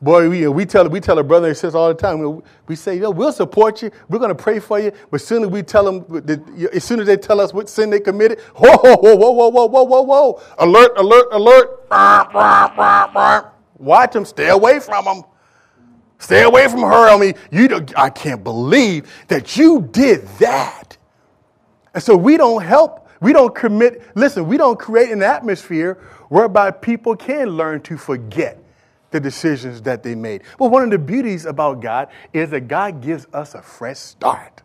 Boy, 0.00 0.28
we, 0.28 0.46
we, 0.46 0.64
tell, 0.64 0.88
we 0.88 1.00
tell 1.00 1.18
a 1.18 1.24
brother 1.24 1.48
and 1.48 1.56
sister 1.56 1.76
all 1.76 1.88
the 1.88 1.94
time, 1.94 2.40
we 2.68 2.76
say, 2.76 2.96
Yo, 2.98 3.10
we'll 3.10 3.32
support 3.32 3.82
you, 3.82 3.90
we're 4.08 4.20
going 4.20 4.28
to 4.28 4.34
pray 4.34 4.60
for 4.60 4.78
you, 4.78 4.92
but 5.10 5.20
as 5.20 5.26
soon 5.26 5.42
as 5.42 5.48
we 5.48 5.60
tell 5.60 5.84
them, 5.84 6.24
as 6.72 6.84
soon 6.84 7.00
as 7.00 7.06
they 7.06 7.16
tell 7.16 7.40
us 7.40 7.52
what 7.52 7.68
sin 7.68 7.90
they 7.90 7.98
committed, 7.98 8.38
whoa, 8.54 8.76
whoa, 8.76 9.16
whoa, 9.16 9.30
whoa, 9.32 9.48
whoa, 9.48 9.66
whoa, 9.66 9.82
whoa, 9.82 10.02
whoa, 10.02 10.42
alert, 10.58 10.92
alert, 10.96 11.26
alert. 11.32 11.90
Watch 13.78 14.12
them, 14.12 14.24
stay 14.24 14.50
away 14.50 14.78
from 14.78 15.04
them. 15.04 15.24
Stay 16.20 16.42
away 16.42 16.68
from 16.68 16.80
her. 16.80 17.08
I 17.08 17.18
mean, 17.18 17.34
you 17.50 17.68
I 17.96 18.10
can't 18.10 18.42
believe 18.42 19.12
that 19.28 19.56
you 19.56 19.88
did 19.90 20.26
that. 20.38 20.96
And 21.94 22.02
so 22.02 22.16
we 22.16 22.36
don't 22.36 22.62
help, 22.62 23.08
we 23.20 23.32
don't 23.32 23.54
commit, 23.54 24.02
listen, 24.16 24.46
we 24.46 24.56
don't 24.56 24.78
create 24.78 25.10
an 25.10 25.22
atmosphere 25.22 25.94
whereby 26.28 26.70
people 26.70 27.16
can 27.16 27.48
learn 27.48 27.80
to 27.82 27.96
forget 27.96 28.57
the 29.10 29.20
decisions 29.20 29.82
that 29.82 30.02
they 30.02 30.14
made. 30.14 30.42
But 30.58 30.70
one 30.70 30.82
of 30.82 30.90
the 30.90 30.98
beauties 30.98 31.46
about 31.46 31.80
God 31.80 32.08
is 32.32 32.50
that 32.50 32.68
God 32.68 33.00
gives 33.00 33.26
us 33.32 33.54
a 33.54 33.62
fresh 33.62 33.98
start. 33.98 34.62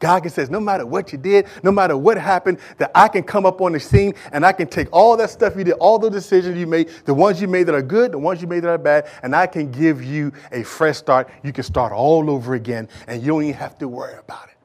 God 0.00 0.20
can 0.20 0.30
says, 0.30 0.50
no 0.50 0.60
matter 0.60 0.84
what 0.84 1.12
you 1.12 1.18
did, 1.18 1.46
no 1.62 1.70
matter 1.70 1.96
what 1.96 2.16
happened, 2.16 2.58
that 2.78 2.90
I 2.94 3.08
can 3.08 3.22
come 3.22 3.46
up 3.46 3.60
on 3.60 3.72
the 3.72 3.80
scene 3.80 4.14
and 4.32 4.44
I 4.44 4.52
can 4.52 4.66
take 4.66 4.88
all 4.92 5.16
that 5.16 5.30
stuff 5.30 5.56
you 5.56 5.64
did, 5.64 5.74
all 5.74 5.98
the 5.98 6.10
decisions 6.10 6.58
you 6.58 6.66
made, 6.66 6.88
the 7.04 7.14
ones 7.14 7.40
you 7.40 7.48
made 7.48 7.64
that 7.64 7.74
are 7.74 7.82
good, 7.82 8.12
the 8.12 8.18
ones 8.18 8.42
you 8.42 8.48
made 8.48 8.60
that 8.64 8.70
are 8.70 8.78
bad, 8.78 9.08
and 9.22 9.34
I 9.34 9.46
can 9.46 9.70
give 9.70 10.04
you 10.04 10.32
a 10.52 10.62
fresh 10.62 10.96
start. 10.98 11.30
You 11.42 11.52
can 11.52 11.64
start 11.64 11.92
all 11.92 12.28
over 12.30 12.54
again 12.54 12.88
and 13.06 13.22
you 13.22 13.28
don't 13.28 13.44
even 13.44 13.54
have 13.54 13.78
to 13.78 13.88
worry 13.88 14.18
about 14.18 14.48
it. 14.48 14.56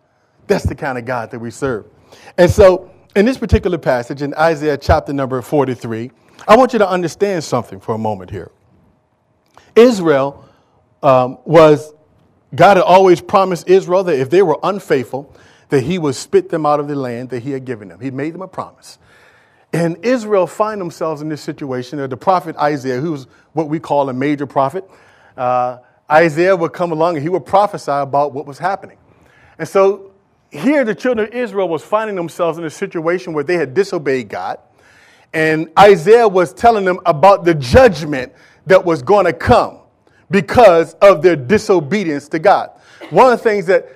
That's 0.48 0.66
the 0.66 0.76
kind 0.76 0.98
of 0.98 1.06
God 1.06 1.32
that 1.32 1.40
we 1.40 1.52
serve. 1.52 1.86
And 2.38 2.50
so, 2.50 2.92
in 3.16 3.26
this 3.26 3.38
particular 3.38 3.78
passage 3.78 4.22
in 4.22 4.34
Isaiah 4.36 4.78
chapter 4.78 5.14
number 5.14 5.42
43, 5.42 6.12
I 6.48 6.58
want 6.58 6.74
you 6.74 6.80
to 6.80 6.90
understand 6.90 7.44
something 7.44 7.80
for 7.80 7.96
a 7.96 7.98
moment 7.98 8.32
here. 8.32 8.52
Israel 9.76 10.46
um, 11.04 11.38
was, 11.46 11.94
God 12.54 12.78
had 12.78 12.84
always 12.84 13.22
promised 13.22 13.68
Israel 13.70 14.04
that 14.04 14.20
if 14.20 14.30
they 14.30 14.42
were 14.42 14.60
unfaithful, 14.64 15.34
that 15.70 15.84
he 15.84 16.00
would 16.00 16.16
spit 16.16 16.50
them 16.50 16.66
out 16.66 16.80
of 16.80 16.88
the 16.88 16.96
land 16.96 17.30
that 17.30 17.44
he 17.44 17.52
had 17.52 17.66
given 17.66 17.88
them. 17.90 18.00
He 18.00 18.12
made 18.12 18.34
them 18.34 18.42
a 18.42 18.48
promise. 18.48 18.98
And 19.72 20.04
Israel 20.04 20.48
find 20.48 20.82
themselves 20.82 21.22
in 21.22 21.30
this 21.30 21.42
situation. 21.42 22.00
The 22.10 22.18
prophet 22.18 22.56
Isaiah, 22.58 23.00
who 23.00 23.12
was 23.12 23.28
what 23.54 23.70
we 23.70 23.80
call 23.80 24.10
a 24.10 24.14
major 24.14 24.48
prophet, 24.48 24.90
uh, 25.38 25.78
Isaiah 26.12 26.56
would 26.56 26.74
come 26.74 26.92
along 26.92 27.16
and 27.16 27.24
he 27.24 27.30
would 27.30 27.46
prophesy 27.46 27.92
about 27.92 28.34
what 28.34 28.48
was 28.48 28.58
happening. 28.58 28.98
And 29.60 29.68
so 29.68 30.12
here 30.50 30.84
the 30.84 30.96
children 30.96 31.28
of 31.28 31.34
Israel 31.34 31.70
was 31.70 31.84
finding 31.84 32.16
themselves 32.16 32.58
in 32.58 32.64
a 32.64 32.70
situation 32.70 33.34
where 33.34 33.44
they 33.44 33.56
had 33.56 33.76
disobeyed 33.76 34.30
God. 34.30 34.58
And 35.34 35.70
Isaiah 35.78 36.28
was 36.28 36.52
telling 36.54 36.86
them 36.86 37.00
about 37.06 37.46
the 37.46 37.54
judgment 37.54 38.34
that 38.66 38.84
was 38.84 39.02
going 39.02 39.26
to 39.26 39.34
come 39.34 39.80
because 40.32 40.94
of 40.96 41.22
their 41.22 41.36
disobedience 41.36 42.28
to 42.30 42.40
God. 42.40 42.72
One 43.10 43.32
of 43.32 43.40
the 43.40 43.44
things 43.44 43.66
that 43.68 43.88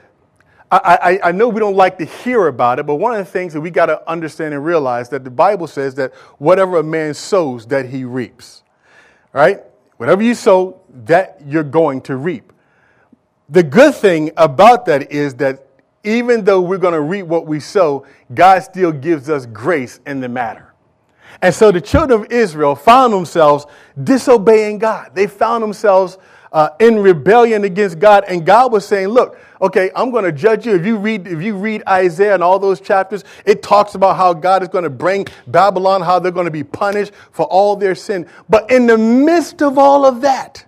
I, 0.71 1.19
I, 1.23 1.29
I, 1.29 1.31
know 1.31 1.49
we 1.49 1.59
don't 1.59 1.75
like 1.75 1.99
to 1.99 2.05
hear 2.05 2.47
about 2.47 2.79
it, 2.79 2.87
but 2.87 2.95
one 2.95 3.13
of 3.13 3.23
the 3.23 3.31
things 3.31 3.53
that 3.53 3.61
we 3.61 3.69
got 3.69 3.87
to 3.87 4.09
understand 4.09 4.55
and 4.55 4.65
realize 4.65 5.07
that 5.09 5.23
the 5.23 5.29
Bible 5.29 5.67
says 5.67 5.93
that 5.95 6.15
whatever 6.39 6.79
a 6.79 6.83
man 6.83 7.13
sows, 7.13 7.67
that 7.67 7.87
he 7.87 8.05
reaps. 8.05 8.63
Right? 9.33 9.61
Whatever 9.97 10.23
you 10.23 10.33
sow, 10.33 10.81
that 11.05 11.39
you're 11.45 11.63
going 11.63 12.01
to 12.01 12.15
reap. 12.15 12.51
The 13.49 13.61
good 13.61 13.93
thing 13.93 14.31
about 14.35 14.87
that 14.87 15.11
is 15.11 15.35
that 15.35 15.67
even 16.03 16.43
though 16.43 16.61
we're 16.61 16.79
going 16.79 16.93
to 16.93 17.01
reap 17.01 17.27
what 17.27 17.45
we 17.45 17.59
sow, 17.59 18.05
God 18.33 18.63
still 18.63 18.91
gives 18.91 19.29
us 19.29 19.45
grace 19.45 19.99
in 20.07 20.21
the 20.21 20.29
matter. 20.29 20.72
And 21.43 21.53
so 21.53 21.73
the 21.73 21.81
children 21.81 22.21
of 22.21 22.31
Israel 22.31 22.73
found 22.73 23.11
themselves 23.11 23.65
disobeying 24.01 24.77
God. 24.77 25.11
They 25.13 25.27
found 25.27 25.61
themselves 25.61 26.17
uh, 26.53 26.69
in 26.79 26.97
rebellion 26.99 27.65
against 27.65 27.99
God. 27.99 28.23
And 28.29 28.45
God 28.45 28.71
was 28.71 28.87
saying, 28.87 29.09
look, 29.09 29.37
okay, 29.61 29.91
I'm 29.93 30.09
going 30.09 30.23
to 30.23 30.31
judge 30.31 30.65
you. 30.65 30.73
If 30.73 30.85
you 30.85 30.95
read, 30.95 31.27
if 31.27 31.41
you 31.41 31.57
read 31.57 31.83
Isaiah 31.85 32.33
and 32.33 32.41
all 32.41 32.59
those 32.59 32.79
chapters, 32.79 33.25
it 33.45 33.61
talks 33.61 33.95
about 33.95 34.15
how 34.15 34.33
God 34.33 34.61
is 34.61 34.69
going 34.69 34.85
to 34.85 34.89
bring 34.89 35.27
Babylon, 35.47 36.01
how 36.01 36.17
they're 36.17 36.31
going 36.31 36.45
to 36.45 36.51
be 36.51 36.63
punished 36.63 37.11
for 37.33 37.45
all 37.47 37.75
their 37.75 37.93
sin. 37.93 38.25
But 38.47 38.71
in 38.71 38.85
the 38.87 38.97
midst 38.97 39.61
of 39.61 39.77
all 39.77 40.05
of 40.05 40.21
that, 40.21 40.65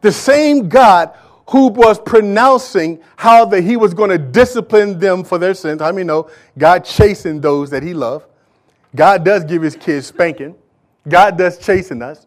the 0.00 0.12
same 0.12 0.68
God 0.68 1.12
who 1.48 1.70
was 1.70 1.98
pronouncing 1.98 3.02
how 3.16 3.46
that 3.46 3.62
he 3.62 3.76
was 3.76 3.94
going 3.94 4.10
to 4.10 4.18
discipline 4.18 5.00
them 5.00 5.24
for 5.24 5.38
their 5.38 5.54
sins. 5.54 5.82
I 5.82 5.90
mean, 5.90 6.06
know 6.06 6.30
God 6.56 6.84
chastened 6.84 7.42
those 7.42 7.70
that 7.70 7.82
he 7.82 7.94
loved. 7.94 8.27
God 8.98 9.24
does 9.24 9.44
give 9.44 9.62
his 9.62 9.76
kids 9.76 10.08
spanking. 10.08 10.56
God 11.08 11.38
does 11.38 11.56
chasten 11.56 12.02
us. 12.02 12.26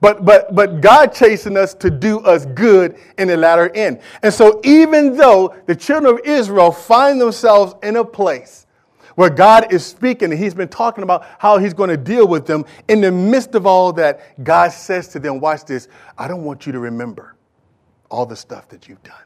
But, 0.00 0.24
but, 0.24 0.52
but 0.52 0.80
God 0.80 1.14
chasing 1.14 1.56
us 1.56 1.74
to 1.74 1.90
do 1.90 2.18
us 2.22 2.44
good 2.44 2.98
in 3.18 3.28
the 3.28 3.36
latter 3.36 3.70
end. 3.72 4.00
And 4.24 4.34
so 4.34 4.60
even 4.64 5.16
though 5.16 5.54
the 5.66 5.76
children 5.76 6.12
of 6.12 6.20
Israel 6.24 6.72
find 6.72 7.20
themselves 7.20 7.76
in 7.84 7.94
a 7.94 8.04
place 8.04 8.66
where 9.14 9.30
God 9.30 9.72
is 9.72 9.86
speaking 9.86 10.32
and 10.32 10.42
he's 10.42 10.54
been 10.54 10.66
talking 10.66 11.04
about 11.04 11.24
how 11.38 11.58
he's 11.58 11.72
going 11.72 11.90
to 11.90 11.96
deal 11.96 12.26
with 12.26 12.46
them, 12.46 12.64
in 12.88 13.00
the 13.00 13.12
midst 13.12 13.54
of 13.54 13.64
all 13.64 13.92
that, 13.92 14.42
God 14.42 14.72
says 14.72 15.06
to 15.08 15.20
them, 15.20 15.38
watch 15.38 15.66
this, 15.66 15.86
I 16.18 16.26
don't 16.26 16.42
want 16.42 16.66
you 16.66 16.72
to 16.72 16.80
remember 16.80 17.36
all 18.10 18.26
the 18.26 18.34
stuff 18.34 18.68
that 18.70 18.88
you've 18.88 19.04
done. 19.04 19.22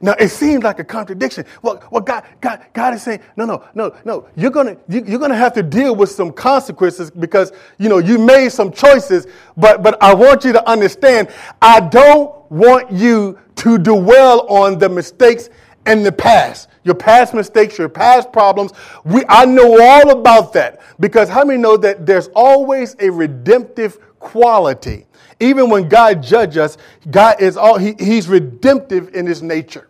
Now 0.00 0.14
it 0.18 0.28
seems 0.28 0.62
like 0.62 0.78
a 0.78 0.84
contradiction. 0.84 1.44
Well, 1.62 1.82
well 1.90 2.02
God, 2.02 2.24
God, 2.40 2.66
God 2.72 2.94
is 2.94 3.02
saying, 3.02 3.20
no, 3.36 3.44
no, 3.44 3.64
no, 3.74 3.94
no. 4.04 4.28
You're 4.36 4.50
gonna, 4.50 4.76
you, 4.88 5.04
you're 5.06 5.18
gonna 5.18 5.36
have 5.36 5.54
to 5.54 5.62
deal 5.62 5.94
with 5.94 6.10
some 6.10 6.32
consequences 6.32 7.10
because 7.10 7.52
you 7.78 7.88
know 7.88 7.98
you 7.98 8.18
made 8.18 8.50
some 8.50 8.72
choices. 8.72 9.26
But, 9.56 9.82
but 9.82 10.00
I 10.02 10.14
want 10.14 10.44
you 10.44 10.52
to 10.52 10.68
understand, 10.68 11.28
I 11.62 11.80
don't 11.80 12.50
want 12.50 12.90
you 12.92 13.38
to 13.56 13.78
dwell 13.78 14.46
on 14.48 14.78
the 14.78 14.88
mistakes 14.88 15.48
in 15.86 16.02
the 16.02 16.12
past, 16.12 16.68
your 16.84 16.94
past 16.94 17.32
mistakes, 17.32 17.78
your 17.78 17.88
past 17.88 18.32
problems. 18.32 18.72
We, 19.04 19.22
I 19.28 19.44
know 19.44 19.80
all 19.80 20.10
about 20.10 20.52
that 20.54 20.80
because 21.00 21.28
how 21.28 21.44
many 21.44 21.60
know 21.60 21.76
that 21.78 22.04
there's 22.06 22.28
always 22.34 22.96
a 22.98 23.10
redemptive 23.10 23.98
quality 24.18 25.05
even 25.40 25.68
when 25.68 25.88
God 25.88 26.22
judges 26.22 26.56
us, 26.56 26.78
God 27.10 27.40
is 27.40 27.56
all 27.56 27.78
he, 27.78 27.94
He's 27.98 28.28
redemptive 28.28 29.14
in 29.14 29.26
his 29.26 29.42
nature. 29.42 29.88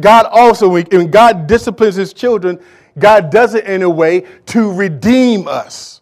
God 0.00 0.26
also, 0.26 0.68
when 0.68 1.10
God 1.10 1.46
disciplines 1.46 1.96
his 1.96 2.12
children, 2.12 2.58
God 2.98 3.30
does 3.30 3.54
it 3.54 3.64
in 3.66 3.82
a 3.82 3.90
way 3.90 4.26
to 4.46 4.72
redeem 4.72 5.46
us. 5.46 6.00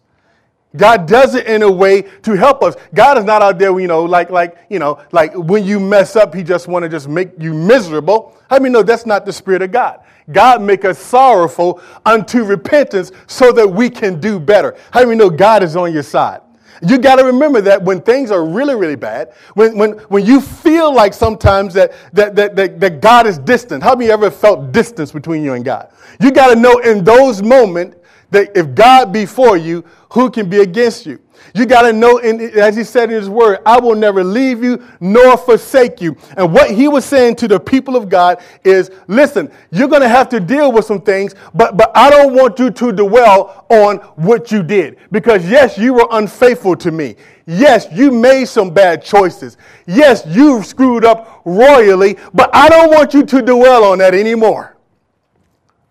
God 0.75 1.05
does 1.05 1.35
it 1.35 1.47
in 1.47 1.63
a 1.63 1.71
way 1.71 2.03
to 2.21 2.33
help 2.33 2.63
us. 2.63 2.75
God 2.93 3.17
is 3.17 3.25
not 3.25 3.41
out 3.41 3.59
there, 3.59 3.77
you 3.77 3.87
know, 3.87 4.05
like, 4.05 4.29
like, 4.29 4.57
you 4.69 4.79
know, 4.79 5.01
like 5.11 5.33
when 5.35 5.65
you 5.65 5.79
mess 5.81 6.15
up, 6.15 6.33
he 6.33 6.43
just 6.43 6.69
want 6.69 6.83
to 6.83 6.89
just 6.89 7.09
make 7.09 7.31
you 7.37 7.53
miserable. 7.53 8.37
I 8.49 8.59
mean, 8.59 8.71
no, 8.71 8.81
that's 8.81 9.05
not 9.05 9.25
the 9.25 9.33
spirit 9.33 9.61
of 9.61 9.73
God. 9.73 9.99
God 10.31 10.61
make 10.61 10.85
us 10.85 10.97
sorrowful 10.97 11.81
unto 12.05 12.43
repentance 12.43 13.11
so 13.27 13.51
that 13.51 13.67
we 13.67 13.89
can 13.89 14.21
do 14.21 14.39
better. 14.39 14.77
How 14.91 15.03
many 15.03 15.15
know 15.15 15.29
God 15.29 15.61
is 15.61 15.75
on 15.75 15.91
your 15.91 16.03
side? 16.03 16.39
You 16.81 16.97
got 16.97 17.17
to 17.17 17.25
remember 17.25 17.61
that 17.61 17.83
when 17.83 18.01
things 18.01 18.31
are 18.31 18.43
really, 18.43 18.75
really 18.75 18.95
bad, 18.95 19.33
when, 19.53 19.77
when, 19.77 19.91
when 20.09 20.25
you 20.25 20.41
feel 20.41 20.93
like 20.93 21.13
sometimes 21.13 21.73
that, 21.75 21.93
that, 22.13 22.35
that, 22.35 22.55
that, 22.55 22.79
that 22.79 23.01
God 23.01 23.27
is 23.27 23.37
distant, 23.37 23.83
how 23.83 23.95
many 23.95 24.09
ever 24.11 24.31
felt 24.31 24.71
distance 24.71 25.11
between 25.11 25.43
you 25.43 25.53
and 25.53 25.63
God? 25.63 25.91
You 26.19 26.31
got 26.31 26.53
to 26.53 26.59
know 26.59 26.79
in 26.79 27.03
those 27.03 27.43
moments 27.43 27.97
that 28.31 28.55
if 28.57 28.73
God 28.73 29.13
be 29.13 29.25
for 29.25 29.57
you, 29.57 29.85
who 30.11 30.31
can 30.31 30.49
be 30.49 30.61
against 30.61 31.05
you? 31.05 31.19
You 31.53 31.65
got 31.65 31.83
to 31.83 31.93
know, 31.93 32.17
in, 32.17 32.39
as 32.59 32.75
he 32.75 32.83
said 32.83 33.09
in 33.09 33.15
his 33.15 33.29
word, 33.29 33.59
I 33.65 33.79
will 33.79 33.95
never 33.95 34.23
leave 34.23 34.63
you 34.63 34.83
nor 34.99 35.37
forsake 35.37 36.01
you. 36.01 36.15
And 36.37 36.53
what 36.53 36.71
he 36.71 36.87
was 36.87 37.03
saying 37.05 37.35
to 37.37 37.47
the 37.47 37.59
people 37.59 37.95
of 37.95 38.09
God 38.09 38.41
is, 38.63 38.89
listen, 39.07 39.51
you're 39.71 39.87
going 39.87 40.01
to 40.01 40.09
have 40.09 40.29
to 40.29 40.39
deal 40.39 40.71
with 40.71 40.85
some 40.85 41.01
things, 41.01 41.35
but, 41.53 41.77
but 41.77 41.91
I 41.95 42.09
don't 42.09 42.33
want 42.33 42.59
you 42.59 42.71
to 42.71 42.91
dwell 42.91 43.65
on 43.69 43.97
what 44.15 44.51
you 44.51 44.63
did. 44.63 44.97
Because 45.11 45.47
yes, 45.49 45.77
you 45.77 45.93
were 45.93 46.07
unfaithful 46.11 46.75
to 46.77 46.91
me. 46.91 47.15
Yes, 47.45 47.87
you 47.91 48.11
made 48.11 48.45
some 48.45 48.73
bad 48.73 49.03
choices. 49.03 49.57
Yes, 49.85 50.23
you 50.27 50.63
screwed 50.63 51.03
up 51.03 51.41
royally, 51.43 52.17
but 52.33 52.49
I 52.53 52.69
don't 52.69 52.91
want 52.91 53.13
you 53.13 53.25
to 53.25 53.41
dwell 53.41 53.83
on 53.85 53.97
that 53.97 54.13
anymore. 54.13 54.77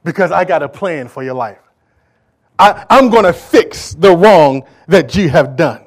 Because 0.04 0.32
I 0.32 0.44
got 0.44 0.62
a 0.62 0.68
plan 0.68 1.08
for 1.08 1.22
your 1.22 1.34
life. 1.34 1.58
I, 2.60 2.86
am 2.90 3.08
going 3.08 3.24
to 3.24 3.32
fix 3.32 3.94
the 3.94 4.14
wrong 4.14 4.64
that 4.86 5.16
you 5.16 5.30
have 5.30 5.56
done. 5.56 5.82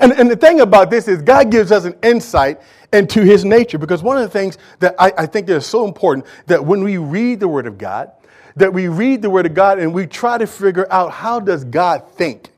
And, 0.00 0.12
and 0.12 0.30
the 0.30 0.36
thing 0.36 0.60
about 0.60 0.90
this 0.90 1.08
is, 1.08 1.22
God 1.22 1.50
gives 1.50 1.72
us 1.72 1.84
an 1.84 1.96
insight 2.02 2.60
into 2.92 3.22
his 3.22 3.44
nature 3.44 3.78
because 3.78 4.02
one 4.02 4.16
of 4.18 4.22
the 4.22 4.28
things 4.28 4.58
that 4.80 4.94
I, 4.98 5.12
I 5.16 5.26
think 5.26 5.46
that 5.46 5.56
is 5.56 5.66
so 5.66 5.86
important 5.86 6.26
that 6.46 6.64
when 6.64 6.84
we 6.84 6.98
read 6.98 7.40
the 7.40 7.48
Word 7.48 7.66
of 7.66 7.78
God, 7.78 8.12
that 8.56 8.72
we 8.72 8.88
read 8.88 9.22
the 9.22 9.30
Word 9.30 9.46
of 9.46 9.54
God 9.54 9.78
and 9.78 9.94
we 9.94 10.06
try 10.06 10.36
to 10.36 10.46
figure 10.46 10.86
out 10.90 11.10
how 11.10 11.40
does 11.40 11.64
God 11.64 12.08
think? 12.12 12.50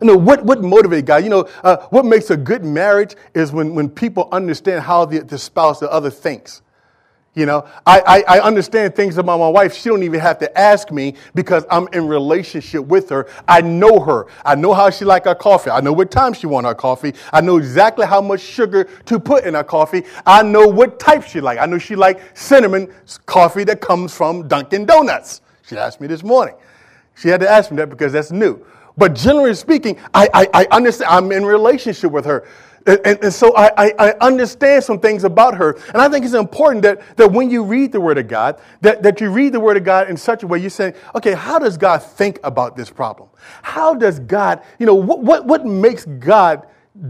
You 0.00 0.08
know, 0.08 0.16
what, 0.16 0.44
what 0.44 0.58
motivates 0.58 1.06
God? 1.06 1.24
You 1.24 1.30
know, 1.30 1.48
uh, 1.62 1.78
what 1.88 2.04
makes 2.04 2.30
a 2.30 2.36
good 2.36 2.64
marriage 2.64 3.16
is 3.34 3.52
when, 3.52 3.74
when 3.74 3.88
people 3.88 4.28
understand 4.32 4.82
how 4.82 5.04
the, 5.04 5.20
the 5.20 5.38
spouse, 5.38 5.80
the 5.80 5.90
other 5.90 6.10
thinks. 6.10 6.62
You 7.34 7.46
know, 7.46 7.66
I, 7.84 8.00
I, 8.06 8.36
I, 8.36 8.40
understand 8.40 8.94
things 8.94 9.18
about 9.18 9.40
my 9.40 9.48
wife. 9.48 9.74
She 9.74 9.88
don't 9.88 10.04
even 10.04 10.20
have 10.20 10.38
to 10.38 10.58
ask 10.58 10.92
me 10.92 11.16
because 11.34 11.64
I'm 11.68 11.88
in 11.92 12.06
relationship 12.06 12.84
with 12.86 13.08
her. 13.08 13.28
I 13.48 13.60
know 13.60 13.98
her. 13.98 14.28
I 14.44 14.54
know 14.54 14.72
how 14.72 14.88
she 14.88 15.04
like 15.04 15.24
her 15.24 15.34
coffee. 15.34 15.70
I 15.70 15.80
know 15.80 15.92
what 15.92 16.12
time 16.12 16.32
she 16.32 16.46
want 16.46 16.64
her 16.64 16.76
coffee. 16.76 17.12
I 17.32 17.40
know 17.40 17.56
exactly 17.56 18.06
how 18.06 18.20
much 18.20 18.40
sugar 18.40 18.84
to 19.06 19.18
put 19.18 19.44
in 19.44 19.54
her 19.54 19.64
coffee. 19.64 20.04
I 20.24 20.44
know 20.44 20.68
what 20.68 21.00
type 21.00 21.24
she 21.24 21.40
like. 21.40 21.58
I 21.58 21.66
know 21.66 21.76
she 21.76 21.96
like 21.96 22.36
cinnamon 22.36 22.94
coffee 23.26 23.64
that 23.64 23.80
comes 23.80 24.14
from 24.14 24.46
Dunkin' 24.46 24.86
Donuts. 24.86 25.40
She 25.66 25.76
asked 25.76 26.00
me 26.00 26.06
this 26.06 26.22
morning. 26.22 26.54
She 27.16 27.26
had 27.26 27.40
to 27.40 27.50
ask 27.50 27.72
me 27.72 27.78
that 27.78 27.90
because 27.90 28.12
that's 28.12 28.30
new. 28.30 28.64
But 28.96 29.16
generally 29.16 29.54
speaking, 29.54 29.98
I, 30.14 30.28
I, 30.32 30.48
I 30.54 30.66
understand. 30.70 31.10
I'm 31.10 31.32
in 31.32 31.44
relationship 31.44 32.12
with 32.12 32.26
her. 32.26 32.46
And, 32.86 33.18
and, 33.22 33.32
so 33.32 33.56
I, 33.56 33.70
I, 33.78 33.92
I, 33.98 34.10
understand 34.20 34.84
some 34.84 35.00
things 35.00 35.24
about 35.24 35.56
her. 35.56 35.72
And 35.88 35.96
I 35.96 36.08
think 36.10 36.24
it's 36.24 36.34
important 36.34 36.82
that, 36.82 37.16
that 37.16 37.32
when 37.32 37.48
you 37.48 37.64
read 37.64 37.92
the 37.92 38.00
Word 38.00 38.18
of 38.18 38.28
God, 38.28 38.60
that, 38.82 39.02
that 39.02 39.22
you 39.22 39.30
read 39.30 39.54
the 39.54 39.60
Word 39.60 39.78
of 39.78 39.84
God 39.84 40.10
in 40.10 40.18
such 40.18 40.42
a 40.42 40.46
way 40.46 40.58
you're 40.58 40.68
saying, 40.68 40.94
okay, 41.14 41.32
how 41.32 41.58
does 41.58 41.78
God 41.78 42.02
think 42.02 42.38
about 42.44 42.76
this 42.76 42.90
problem? 42.90 43.30
How 43.62 43.94
does 43.94 44.18
God, 44.18 44.62
you 44.78 44.84
know, 44.84 44.94
what, 44.94 45.20
what, 45.20 45.46
what 45.46 45.64
makes 45.64 46.04
God 46.04 46.66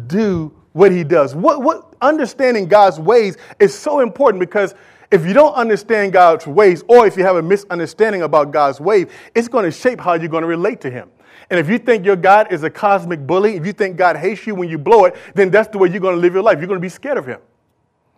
do 0.06 0.54
what 0.74 0.92
he 0.92 1.02
does? 1.02 1.34
What, 1.34 1.62
what 1.62 1.94
understanding 2.00 2.68
God's 2.68 3.00
ways 3.00 3.36
is 3.58 3.76
so 3.76 3.98
important 3.98 4.38
because 4.38 4.76
if 5.10 5.26
you 5.26 5.32
don't 5.32 5.54
understand 5.54 6.12
God's 6.12 6.46
ways, 6.46 6.82
or 6.88 7.06
if 7.06 7.16
you 7.16 7.24
have 7.24 7.36
a 7.36 7.42
misunderstanding 7.42 8.22
about 8.22 8.50
God's 8.52 8.80
ways, 8.80 9.06
it's 9.34 9.48
going 9.48 9.64
to 9.64 9.70
shape 9.70 10.00
how 10.00 10.14
you're 10.14 10.28
going 10.28 10.42
to 10.42 10.48
relate 10.48 10.80
to 10.82 10.90
Him. 10.90 11.10
And 11.50 11.60
if 11.60 11.68
you 11.68 11.78
think 11.78 12.04
your 12.04 12.16
God 12.16 12.52
is 12.52 12.62
a 12.62 12.70
cosmic 12.70 13.26
bully, 13.26 13.56
if 13.56 13.66
you 13.66 13.72
think 13.72 13.96
God 13.96 14.16
hates 14.16 14.46
you 14.46 14.54
when 14.54 14.68
you 14.68 14.78
blow 14.78 15.04
it, 15.04 15.14
then 15.34 15.50
that's 15.50 15.68
the 15.68 15.78
way 15.78 15.90
you're 15.90 16.00
going 16.00 16.14
to 16.14 16.20
live 16.20 16.34
your 16.34 16.42
life. 16.42 16.58
You're 16.58 16.68
going 16.68 16.80
to 16.80 16.84
be 16.84 16.88
scared 16.88 17.18
of 17.18 17.26
Him. 17.26 17.40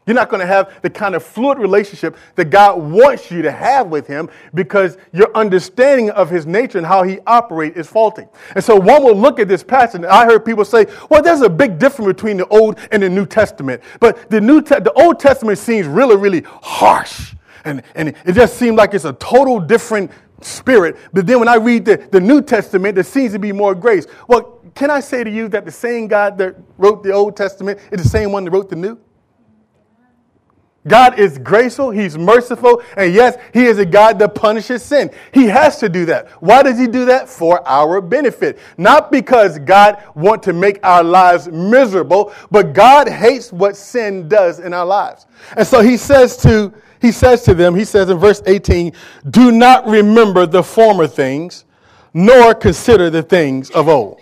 You're 0.07 0.15
not 0.15 0.29
going 0.29 0.41
to 0.41 0.47
have 0.47 0.81
the 0.83 0.91
kind 0.91 1.17
of 1.17 1.25
fluid 1.25 1.59
relationship 1.59 2.17
that 2.37 2.47
God 2.47 2.79
wants 2.79 3.29
you 3.31 3.43
to 3.43 3.51
have 3.51 3.89
with 3.89 4.07
Him 4.07 4.31
because 4.55 4.99
your 5.13 5.37
understanding 5.37 6.11
of 6.11 6.31
His 6.31 6.47
nature 6.47 6.79
and 6.79 6.87
how 6.87 7.03
He 7.03 7.19
operates 7.27 7.77
is 7.77 7.89
faulty. 7.89 8.23
And 8.55 8.63
so 8.63 8.77
one 8.77 9.03
will 9.03 9.17
look 9.17 9.41
at 9.41 9.49
this 9.49 9.65
passage, 9.65 9.97
and 9.97 10.07
I 10.07 10.25
heard 10.25 10.45
people 10.45 10.65
say, 10.65 10.87
well, 11.11 11.23
there's 11.23 11.41
a 11.41 11.49
big 11.49 11.81
difference 11.81 12.07
between 12.07 12.37
the 12.37 12.47
Old 12.47 12.79
and 12.93 13.03
the 13.03 13.11
New 13.11 13.27
Testament. 13.27 13.83
But 13.99 14.31
the, 14.31 14.41
New 14.41 14.63
Te- 14.63 14.79
the 14.79 14.93
Old 14.93 15.19
Testament 15.19 15.59
seems 15.59 15.89
really, 15.89 16.17
really 16.17 16.43
harsh. 16.47 17.35
And, 17.65 17.83
and 17.97 18.15
it 18.25 18.33
just 18.33 18.57
seems 18.59 18.77
like 18.77 18.95
it's 18.95 19.05
a 19.05 19.15
total 19.15 19.59
different 19.59 20.13
spirit. 20.41 20.97
But 21.13 21.27
then 21.27 21.41
when 21.41 21.49
I 21.49 21.57
read 21.57 21.85
the, 21.85 21.97
the 21.97 22.21
New 22.21 22.43
Testament, 22.43 22.95
there 22.95 23.03
seems 23.03 23.33
to 23.33 23.41
be 23.41 23.51
more 23.51 23.75
grace. 23.75 24.07
Well, 24.29 24.61
can 24.77 24.89
I 24.89 25.01
say 25.01 25.25
to 25.25 25.31
you 25.31 25.49
that 25.49 25.65
the 25.65 25.73
same 25.73 26.07
God 26.07 26.39
that 26.39 26.55
wrote 26.79 27.03
the 27.03 27.11
Old 27.11 27.37
Testament 27.37 27.81
is 27.91 28.03
the 28.05 28.09
same 28.09 28.31
one 28.31 28.45
that 28.45 28.53
wrote 28.53 28.71
the 28.71 28.77
New? 28.77 29.01
God 30.87 31.19
is 31.19 31.39
graceful, 31.39 31.91
He's 31.91 32.17
merciful, 32.17 32.83
and 32.97 33.13
yes, 33.13 33.37
He 33.53 33.65
is 33.65 33.79
a 33.79 33.87
God 33.87 34.19
that 34.19 34.35
punishes 34.35 34.83
sin. 34.83 35.11
He 35.33 35.47
has 35.47 35.79
to 35.79 35.89
do 35.89 36.05
that. 36.07 36.29
Why 36.43 36.63
does 36.63 36.79
He 36.79 36.87
do 36.87 37.05
that? 37.07 37.29
For 37.29 37.67
our 37.67 38.01
benefit. 38.01 38.59
Not 38.77 39.11
because 39.11 39.59
God 39.59 40.03
wants 40.15 40.45
to 40.47 40.53
make 40.53 40.79
our 40.85 41.03
lives 41.03 41.49
miserable, 41.49 42.33
but 42.51 42.73
God 42.73 43.09
hates 43.09 43.53
what 43.53 43.77
sin 43.77 44.29
does 44.29 44.61
in 44.61 44.73
our 44.73 44.87
lives. 44.87 45.27
And 45.57 45.67
so 45.67 45.81
He 45.81 45.97
says 45.97 46.37
to 46.39 46.73
he 47.01 47.13
says 47.13 47.43
to 47.43 47.55
them, 47.55 47.75
he 47.75 47.85
says 47.85 48.09
in 48.11 48.19
verse 48.19 48.43
18, 48.47 48.93
do 49.31 49.53
not 49.53 49.87
remember 49.87 50.47
the 50.47 50.63
former 50.63 51.07
things, 51.07 51.65
nor 52.15 52.55
consider 52.55 53.11
the 53.11 53.23
things 53.23 53.71
of 53.71 53.89
old. 53.89 54.21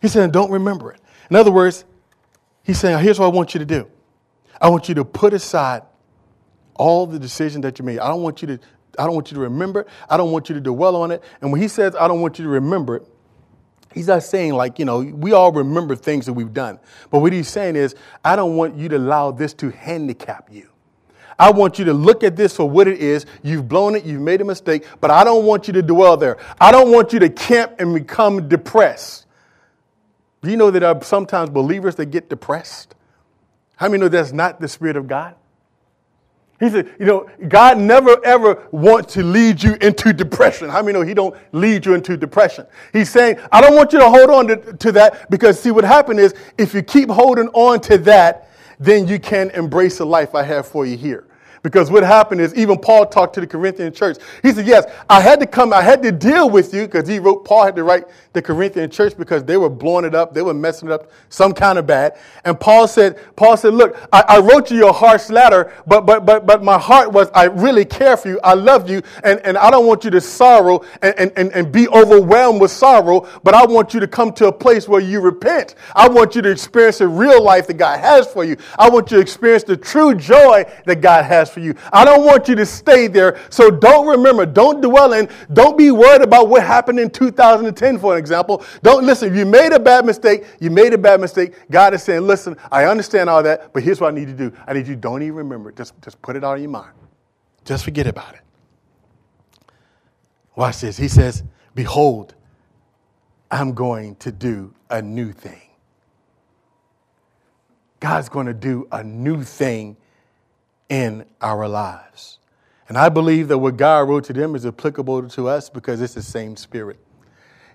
He 0.00 0.08
said, 0.08 0.32
don't 0.32 0.50
remember 0.50 0.92
it. 0.92 1.00
In 1.30 1.36
other 1.36 1.50
words, 1.50 1.84
he's 2.62 2.78
saying, 2.78 2.98
here's 3.02 3.18
what 3.18 3.26
I 3.26 3.28
want 3.28 3.54
you 3.54 3.60
to 3.60 3.66
do. 3.66 3.86
I 4.60 4.68
want 4.68 4.88
you 4.88 4.94
to 4.96 5.04
put 5.04 5.32
aside 5.32 5.82
all 6.74 7.06
the 7.06 7.18
decisions 7.18 7.62
that 7.62 7.78
you 7.78 7.84
made. 7.84 7.98
I 7.98 8.08
don't 8.08 8.22
want 8.22 8.42
you 8.42 8.48
to, 8.48 8.58
I 8.98 9.04
don't 9.04 9.14
want 9.14 9.30
you 9.30 9.36
to 9.36 9.40
remember. 9.40 9.86
I 10.08 10.16
don't 10.16 10.32
want 10.32 10.48
you 10.48 10.54
to 10.54 10.60
dwell 10.60 10.96
on 10.96 11.10
it. 11.10 11.22
And 11.40 11.52
when 11.52 11.60
he 11.60 11.68
says, 11.68 11.94
I 11.94 12.08
don't 12.08 12.20
want 12.20 12.38
you 12.38 12.44
to 12.44 12.50
remember 12.50 12.96
it, 12.96 13.08
He's 13.94 14.08
not 14.08 14.24
saying, 14.24 14.54
like, 14.54 14.80
you 14.80 14.84
know, 14.84 14.98
we 14.98 15.32
all 15.32 15.52
remember 15.52 15.94
things 15.94 16.26
that 16.26 16.32
we've 16.32 16.52
done. 16.52 16.80
But 17.10 17.20
what 17.20 17.32
he's 17.32 17.48
saying 17.48 17.76
is, 17.76 17.94
I 18.24 18.34
don't 18.34 18.56
want 18.56 18.76
you 18.76 18.88
to 18.88 18.96
allow 18.96 19.30
this 19.30 19.54
to 19.54 19.70
handicap 19.70 20.48
you. 20.52 20.68
I 21.38 21.52
want 21.52 21.78
you 21.78 21.84
to 21.86 21.94
look 21.94 22.24
at 22.24 22.36
this 22.36 22.56
for 22.56 22.68
what 22.68 22.88
it 22.88 22.98
is. 23.00 23.24
You've 23.42 23.68
blown 23.68 23.94
it, 23.94 24.04
you've 24.04 24.20
made 24.20 24.40
a 24.40 24.44
mistake, 24.44 24.84
but 25.00 25.10
I 25.10 25.22
don't 25.22 25.44
want 25.44 25.68
you 25.68 25.72
to 25.74 25.82
dwell 25.82 26.16
there. 26.16 26.38
I 26.60 26.72
don't 26.72 26.90
want 26.90 27.12
you 27.12 27.20
to 27.20 27.28
camp 27.28 27.74
and 27.78 27.94
become 27.94 28.48
depressed. 28.48 29.26
Do 30.42 30.50
you 30.50 30.56
know 30.56 30.70
that 30.72 30.82
are 30.82 31.02
sometimes 31.02 31.50
believers 31.50 31.94
that 31.96 32.06
get 32.06 32.28
depressed? 32.28 32.94
How 33.76 33.88
many 33.88 34.00
know 34.00 34.08
that's 34.08 34.32
not 34.32 34.60
the 34.60 34.68
Spirit 34.68 34.96
of 34.96 35.06
God? 35.06 35.34
He 36.60 36.70
said, 36.70 36.94
you 36.98 37.06
know, 37.06 37.28
God 37.48 37.78
never 37.78 38.24
ever 38.24 38.66
wants 38.70 39.14
to 39.14 39.22
lead 39.22 39.62
you 39.62 39.74
into 39.80 40.12
depression. 40.12 40.68
How 40.68 40.82
many 40.82 40.96
know 40.98 41.04
He 41.04 41.12
don't 41.12 41.36
lead 41.52 41.84
you 41.84 41.94
into 41.94 42.16
depression? 42.16 42.66
He's 42.92 43.10
saying, 43.10 43.38
I 43.50 43.60
don't 43.60 43.74
want 43.74 43.92
you 43.92 43.98
to 43.98 44.08
hold 44.08 44.30
on 44.30 44.46
to, 44.46 44.72
to 44.72 44.92
that 44.92 45.28
because 45.30 45.60
see 45.60 45.72
what 45.72 45.84
happened 45.84 46.20
is 46.20 46.34
if 46.56 46.72
you 46.72 46.82
keep 46.82 47.10
holding 47.10 47.48
on 47.48 47.80
to 47.82 47.98
that, 47.98 48.50
then 48.78 49.08
you 49.08 49.18
can 49.18 49.50
embrace 49.50 49.98
the 49.98 50.06
life 50.06 50.34
I 50.34 50.42
have 50.44 50.66
for 50.66 50.86
you 50.86 50.96
here. 50.96 51.26
Because 51.64 51.90
what 51.90 52.02
happened 52.02 52.42
is, 52.42 52.54
even 52.54 52.78
Paul 52.78 53.06
talked 53.06 53.34
to 53.36 53.40
the 53.40 53.46
Corinthian 53.46 53.90
church. 53.90 54.18
He 54.42 54.52
said, 54.52 54.66
Yes, 54.66 54.84
I 55.08 55.22
had 55.22 55.40
to 55.40 55.46
come, 55.46 55.72
I 55.72 55.80
had 55.80 56.02
to 56.02 56.12
deal 56.12 56.50
with 56.50 56.74
you, 56.74 56.82
because 56.82 57.08
he 57.08 57.18
wrote, 57.18 57.46
Paul 57.46 57.64
had 57.64 57.74
to 57.76 57.84
write 57.84 58.04
the 58.34 58.42
Corinthian 58.42 58.90
church 58.90 59.16
because 59.16 59.44
they 59.44 59.56
were 59.56 59.70
blowing 59.70 60.04
it 60.04 60.14
up, 60.14 60.34
they 60.34 60.42
were 60.42 60.52
messing 60.52 60.90
it 60.90 60.92
up 60.92 61.10
some 61.30 61.54
kind 61.54 61.78
of 61.78 61.86
bad. 61.86 62.18
And 62.44 62.60
Paul 62.60 62.86
said, 62.86 63.18
Paul 63.34 63.56
said, 63.56 63.72
Look, 63.72 63.96
I, 64.12 64.24
I 64.28 64.38
wrote 64.40 64.70
you 64.70 64.86
a 64.88 64.92
harsh 64.92 65.30
letter, 65.30 65.72
but 65.86 66.04
but 66.04 66.26
but 66.26 66.44
but 66.44 66.62
my 66.62 66.78
heart 66.78 67.10
was 67.10 67.30
I 67.34 67.44
really 67.44 67.86
care 67.86 68.18
for 68.18 68.28
you, 68.28 68.40
I 68.44 68.52
love 68.52 68.90
you, 68.90 69.00
and, 69.22 69.40
and 69.40 69.56
I 69.56 69.70
don't 69.70 69.86
want 69.86 70.04
you 70.04 70.10
to 70.10 70.20
sorrow 70.20 70.84
and, 71.00 71.32
and, 71.34 71.50
and 71.50 71.72
be 71.72 71.88
overwhelmed 71.88 72.60
with 72.60 72.72
sorrow, 72.72 73.26
but 73.42 73.54
I 73.54 73.64
want 73.64 73.94
you 73.94 74.00
to 74.00 74.06
come 74.06 74.34
to 74.34 74.48
a 74.48 74.52
place 74.52 74.86
where 74.86 75.00
you 75.00 75.22
repent. 75.22 75.76
I 75.96 76.10
want 76.10 76.34
you 76.34 76.42
to 76.42 76.50
experience 76.50 76.98
the 76.98 77.08
real 77.08 77.42
life 77.42 77.68
that 77.68 77.78
God 77.78 78.00
has 78.00 78.30
for 78.30 78.44
you. 78.44 78.58
I 78.78 78.90
want 78.90 79.10
you 79.10 79.16
to 79.16 79.22
experience 79.22 79.64
the 79.64 79.78
true 79.78 80.14
joy 80.14 80.64
that 80.84 81.00
God 81.00 81.24
has 81.24 81.53
for 81.54 81.60
you. 81.60 81.74
I 81.92 82.04
don't 82.04 82.26
want 82.26 82.48
you 82.48 82.54
to 82.56 82.66
stay 82.66 83.06
there. 83.06 83.40
So 83.48 83.70
don't 83.70 84.06
remember, 84.06 84.44
don't 84.44 84.82
dwell 84.82 85.14
in, 85.14 85.28
don't 85.52 85.78
be 85.78 85.90
worried 85.90 86.20
about 86.20 86.48
what 86.48 86.62
happened 86.62 87.00
in 87.00 87.08
2010, 87.10 87.98
for 87.98 88.12
an 88.12 88.18
example. 88.18 88.62
Don't 88.82 89.06
listen, 89.06 89.34
you 89.34 89.46
made 89.46 89.72
a 89.72 89.80
bad 89.80 90.04
mistake, 90.04 90.44
you 90.60 90.70
made 90.70 90.92
a 90.92 90.98
bad 90.98 91.20
mistake. 91.20 91.54
God 91.70 91.94
is 91.94 92.02
saying, 92.02 92.26
listen, 92.26 92.56
I 92.70 92.84
understand 92.84 93.30
all 93.30 93.42
that, 93.42 93.72
but 93.72 93.82
here's 93.82 94.00
what 94.00 94.12
I 94.12 94.14
need 94.14 94.26
to 94.26 94.34
do. 94.34 94.52
I 94.66 94.74
need 94.74 94.86
you 94.86 94.96
don't 94.96 95.22
even 95.22 95.36
remember 95.36 95.70
it. 95.70 95.76
Just, 95.76 95.94
just 96.02 96.20
put 96.20 96.36
it 96.36 96.44
out 96.44 96.56
of 96.56 96.60
your 96.60 96.70
mind. 96.70 96.92
Just 97.64 97.84
forget 97.84 98.06
about 98.06 98.34
it. 98.34 98.40
Watch 100.56 100.80
this. 100.80 100.96
He 100.96 101.08
says, 101.08 101.42
Behold, 101.74 102.34
I'm 103.50 103.72
going 103.72 104.16
to 104.16 104.30
do 104.30 104.74
a 104.90 105.00
new 105.02 105.32
thing. 105.32 105.60
God's 108.00 108.28
going 108.28 108.46
to 108.46 108.54
do 108.54 108.86
a 108.92 109.02
new 109.02 109.42
thing 109.42 109.96
in 110.94 111.24
our 111.40 111.66
lives. 111.66 112.38
And 112.88 112.96
I 112.96 113.08
believe 113.08 113.48
that 113.48 113.58
what 113.58 113.76
God 113.76 114.08
wrote 114.08 114.24
to 114.24 114.32
them 114.32 114.54
is 114.54 114.64
applicable 114.64 115.28
to 115.30 115.48
us 115.48 115.68
because 115.68 116.00
it's 116.00 116.14
the 116.14 116.22
same 116.22 116.56
spirit. 116.56 117.00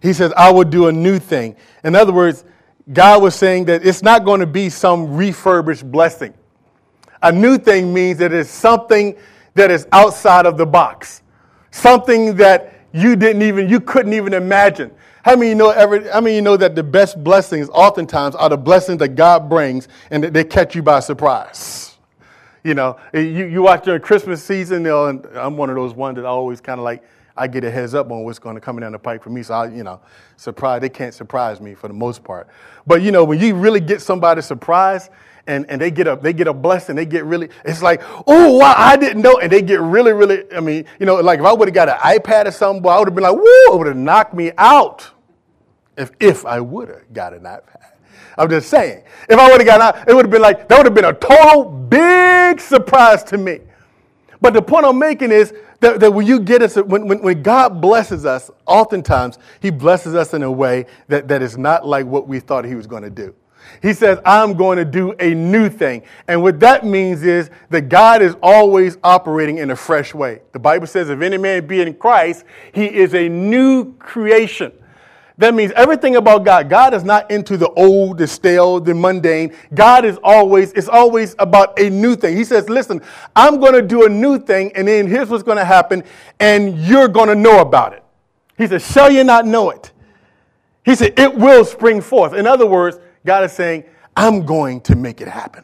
He 0.02 0.14
says, 0.14 0.32
I 0.38 0.54
will 0.54 0.64
do 0.64 0.88
a 0.88 0.92
new 0.92 1.20
thing. 1.20 1.58
In 1.84 1.96
other 1.96 2.14
words, 2.14 2.46
God 2.94 3.22
was 3.22 3.36
saying 3.36 3.66
that 3.66 3.86
it's 3.86 4.02
not 4.02 4.24
going 4.24 4.40
to 4.40 4.48
be 4.48 4.70
some 4.70 5.18
refurbished 5.18 5.92
blessing. 5.92 6.34
A 7.22 7.30
new 7.30 7.58
thing 7.58 7.94
means 7.94 8.20
that 8.20 8.32
it's 8.32 8.50
something 8.50 9.18
that 9.56 9.70
is 9.70 9.86
outside 9.92 10.46
of 10.46 10.58
the 10.58 10.66
box, 10.66 11.22
something 11.72 12.38
that 12.38 12.74
you 12.94 13.18
didn't 13.18 13.42
even, 13.42 13.68
you 13.68 13.82
couldn't 13.82 14.14
even 14.14 14.34
imagine. 14.34 14.92
How 15.24 15.36
many 15.36 15.50
you 15.50 15.56
know 15.56 15.72
every, 15.72 16.10
I 16.10 16.22
mean 16.22 16.36
you 16.36 16.42
know 16.42 16.56
that 16.56 16.76
the 16.76 16.84
best 16.84 17.22
blessings 17.22 17.68
oftentimes 17.74 18.36
are 18.36 18.48
the 18.48 18.58
blessings 18.58 19.00
that 19.00 19.10
God 19.10 19.50
brings 19.50 19.90
and 20.10 20.24
that 20.24 20.34
they 20.34 20.46
catch 20.46 20.74
you 20.74 20.82
by 20.82 21.02
surprise? 21.02 21.89
You 22.64 22.74
know, 22.74 23.00
eh, 23.14 23.22
you, 23.22 23.46
you 23.46 23.62
watch 23.62 23.86
during 23.86 24.02
Christmas 24.02 24.44
season, 24.44 24.84
you 24.84 24.90
know, 24.90 25.08
and 25.08 25.26
I'm 25.34 25.58
one 25.58 25.70
of 25.70 25.76
those 25.76 25.94
ones 25.94 26.18
that 26.18 26.26
always 26.26 26.62
kind 26.62 26.80
of 26.80 26.84
like, 26.84 27.04
I 27.40 27.48
get 27.48 27.64
a 27.64 27.72
heads 27.72 27.96
up 27.96 28.12
on 28.12 28.24
what's 28.24 28.38
going 28.38 28.56
to 28.56 28.62
come 28.62 28.80
down 28.80 28.92
the 28.92 29.00
pipe 29.00 29.24
for 29.24 29.30
me. 29.30 29.44
So 29.44 29.54
I, 29.54 29.70
you 29.70 29.84
know, 29.84 30.02
surprise, 30.36 30.82
they 30.82 30.90
can't 30.90 31.14
surprise 31.14 31.62
me 31.62 31.74
for 31.74 31.88
the 31.88 31.94
most 31.94 32.24
part. 32.24 32.50
But 32.86 33.02
you 33.02 33.12
know, 33.12 33.24
when 33.24 33.40
you 33.40 33.56
really 33.56 33.80
get 33.80 34.02
somebody 34.02 34.42
surprised 34.42 35.10
and, 35.48 35.66
and 35.70 35.80
they 35.80 35.90
get 35.90 36.06
a 36.08 36.18
they 36.18 36.34
get 36.34 36.48
a 36.48 36.54
blessing, 36.54 36.98
they 36.98 37.06
get 37.06 37.24
really, 37.24 37.50
it's 37.64 37.82
like, 37.82 38.02
oh 38.28 38.58
wow, 38.58 38.76
I 38.78 38.98
didn't 38.98 39.22
know. 39.22 39.40
And 39.40 39.50
they 39.50 39.62
get 39.62 39.80
really, 39.80 40.12
really, 40.12 40.44
I 40.54 40.60
mean, 40.60 40.86
you 41.00 41.06
know, 41.06 41.16
like 41.16 41.40
if 41.40 41.46
I 41.46 41.54
would 41.54 41.70
have 41.70 41.76
got 41.76 41.88
an 41.88 41.98
iPad 41.98 42.46
or 42.46 42.52
something, 42.52 42.86
I 42.86 43.00
would 43.00 43.08
have 43.08 43.16
been 43.16 43.24
like, 43.24 43.36
woo, 43.36 43.44
it 43.44 43.78
would 43.78 43.88
have 43.88 43.96
knocked 43.96 44.34
me 44.34 44.52
out. 44.58 45.10
If 45.98 46.12
if 46.20 46.46
I 46.46 46.60
would 46.60 46.90
have 46.90 47.14
got 47.14 47.34
an 47.34 47.44
iPad. 47.44 47.94
I'm 48.38 48.50
just 48.50 48.70
saying. 48.70 49.04
If 49.28 49.38
I 49.38 49.50
would 49.50 49.62
have 49.62 49.66
gotten 49.66 49.82
out, 49.82 50.10
it 50.10 50.14
would 50.14 50.26
have 50.26 50.32
been 50.32 50.42
like, 50.42 50.68
that 50.68 50.78
would 50.78 50.86
have 50.86 50.96
been 50.96 51.06
a 51.06 51.14
total 51.14 51.66
big 51.66 52.60
surprise 52.60 53.24
to 53.26 53.38
me. 53.38 53.60
But 54.42 54.54
the 54.54 54.62
point 54.62 54.86
I'm 54.86 54.98
making 54.98 55.32
is 55.32 55.54
that, 55.82 56.00
that 56.00 56.12
when 56.12 56.26
you 56.26 56.40
get 56.40 56.62
us, 56.62 56.76
when, 56.76 57.08
when, 57.08 57.22
when 57.22 57.42
God 57.42 57.82
blesses 57.82 58.26
us, 58.26 58.50
oftentimes 58.66 59.38
He 59.62 59.70
blesses 59.70 60.16
us 60.16 60.34
in 60.34 60.44
a 60.44 60.52
way 60.52 60.86
that, 61.08 61.28
that 61.28 61.42
is 61.42 61.58
not 61.58 61.88
like 61.88 62.06
what 62.06 62.28
we 62.28 62.40
thought 62.40 62.66
He 62.66 62.76
was 62.76 62.88
going 62.88 63.04
to 63.04 63.10
do. 63.10 63.36
He 63.82 63.94
says, 63.94 64.20
I'm 64.26 64.54
going 64.56 64.78
to 64.78 64.86
do 64.86 65.14
a 65.20 65.34
new 65.34 65.70
thing. 65.70 66.04
And 66.28 66.42
what 66.42 66.60
that 66.62 66.86
means 66.86 67.24
is 67.24 67.50
that 67.70 67.84
God 67.84 68.22
is 68.22 68.36
always 68.42 68.98
operating 69.04 69.60
in 69.60 69.72
a 69.72 69.76
fresh 69.76 70.14
way. 70.14 70.42
The 70.54 70.60
Bible 70.60 70.88
says, 70.88 71.10
if 71.10 71.22
any 71.22 71.38
man 71.38 71.68
be 71.68 71.82
in 71.82 71.94
Christ, 71.94 72.46
he 72.74 72.86
is 72.86 73.14
a 73.14 73.30
new 73.30 73.94
creation. 73.98 74.72
That 75.40 75.56
means 75.56 75.72
everything 75.72 76.18
about 76.18 76.44
God. 76.44 76.70
God 76.70 76.94
is 76.94 77.06
not 77.06 77.32
into 77.32 77.56
the 77.56 77.70
old, 77.70 78.18
the 78.18 78.28
stale, 78.28 78.82
the 78.82 78.94
mundane. 78.94 79.56
God 79.74 80.04
is 80.04 80.20
always, 80.22 80.74
it's 80.74 80.90
always 80.90 81.34
about 81.40 81.80
a 81.80 81.90
new 81.90 82.18
thing. 82.18 82.36
He 82.36 82.44
says, 82.44 82.68
listen, 82.68 83.02
I'm 83.38 83.58
going 83.58 83.72
to 83.72 83.82
do 83.82 84.06
a 84.06 84.10
new 84.10 84.38
thing, 84.38 84.74
and 84.76 84.86
then 84.86 85.08
here's 85.08 85.30
what's 85.30 85.44
going 85.44 85.58
to 85.58 85.64
happen, 85.64 86.04
and 86.42 86.78
you're 86.80 87.08
going 87.08 87.30
to 87.30 87.36
know 87.36 87.62
about 87.62 87.94
it. 87.94 88.04
He 88.58 88.68
says, 88.68 88.86
shall 88.86 89.10
you 89.10 89.24
not 89.24 89.46
know 89.46 89.70
it? 89.70 89.94
He 90.84 90.94
said, 90.94 91.18
it 91.18 91.34
will 91.34 91.64
spring 91.64 92.02
forth. 92.02 92.34
In 92.34 92.46
other 92.46 92.66
words, 92.66 93.00
God 93.26 93.46
is 93.46 93.54
saying, 93.54 93.86
I'm 94.18 94.46
going 94.46 94.82
to 94.82 94.96
make 94.98 95.22
it 95.22 95.30
happen. 95.30 95.64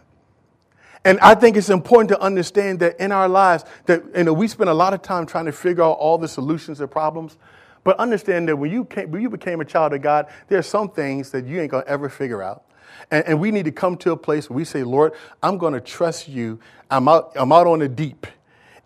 And 1.04 1.20
I 1.20 1.36
think 1.36 1.58
it's 1.58 1.70
important 1.70 2.08
to 2.10 2.22
understand 2.22 2.80
that 2.80 2.98
in 3.02 3.12
our 3.12 3.28
lives, 3.28 3.66
that 3.88 4.04
you 4.16 4.24
know, 4.24 4.32
we 4.32 4.48
spend 4.48 4.70
a 4.70 4.74
lot 4.74 4.94
of 4.94 5.02
time 5.02 5.26
trying 5.26 5.48
to 5.48 5.52
figure 5.52 5.84
out 5.84 5.98
all 5.98 6.18
the 6.18 6.30
solutions 6.30 6.78
to 6.78 6.88
problems. 6.88 7.38
But 7.86 7.98
understand 8.00 8.50
that 8.50 8.58
when 8.58 8.72
you, 8.72 8.84
came, 8.84 9.12
when 9.12 9.22
you 9.22 9.30
became 9.30 9.62
a 9.62 9.66
child 9.66 9.94
of 9.94 10.02
God, 10.02 10.28
there 10.50 10.60
are 10.60 10.64
some 10.64 10.90
things 10.90 11.30
that 11.30 11.46
you 11.46 11.62
ain't 11.62 11.72
going 11.72 11.86
to 11.86 11.90
ever 11.90 12.10
figure 12.10 12.44
out. 12.44 12.66
And, 13.12 13.26
and, 13.28 13.40
we 13.40 13.52
need 13.52 13.66
to 13.66 13.72
come 13.72 13.96
to 13.98 14.12
a 14.12 14.18
place 14.18 14.50
where 14.50 14.58
we 14.58 14.66
say, 14.66 14.84
Lord, 14.84 15.14
I'm 15.44 15.58
going 15.58 15.74
to 15.74 15.82
trust 15.82 16.28
you. 16.28 16.60
I'm 16.90 17.08
out, 17.08 17.32
I'm 17.36 17.52
out 17.52 17.68
on 17.68 17.80
the 17.80 17.88
deep 17.88 18.26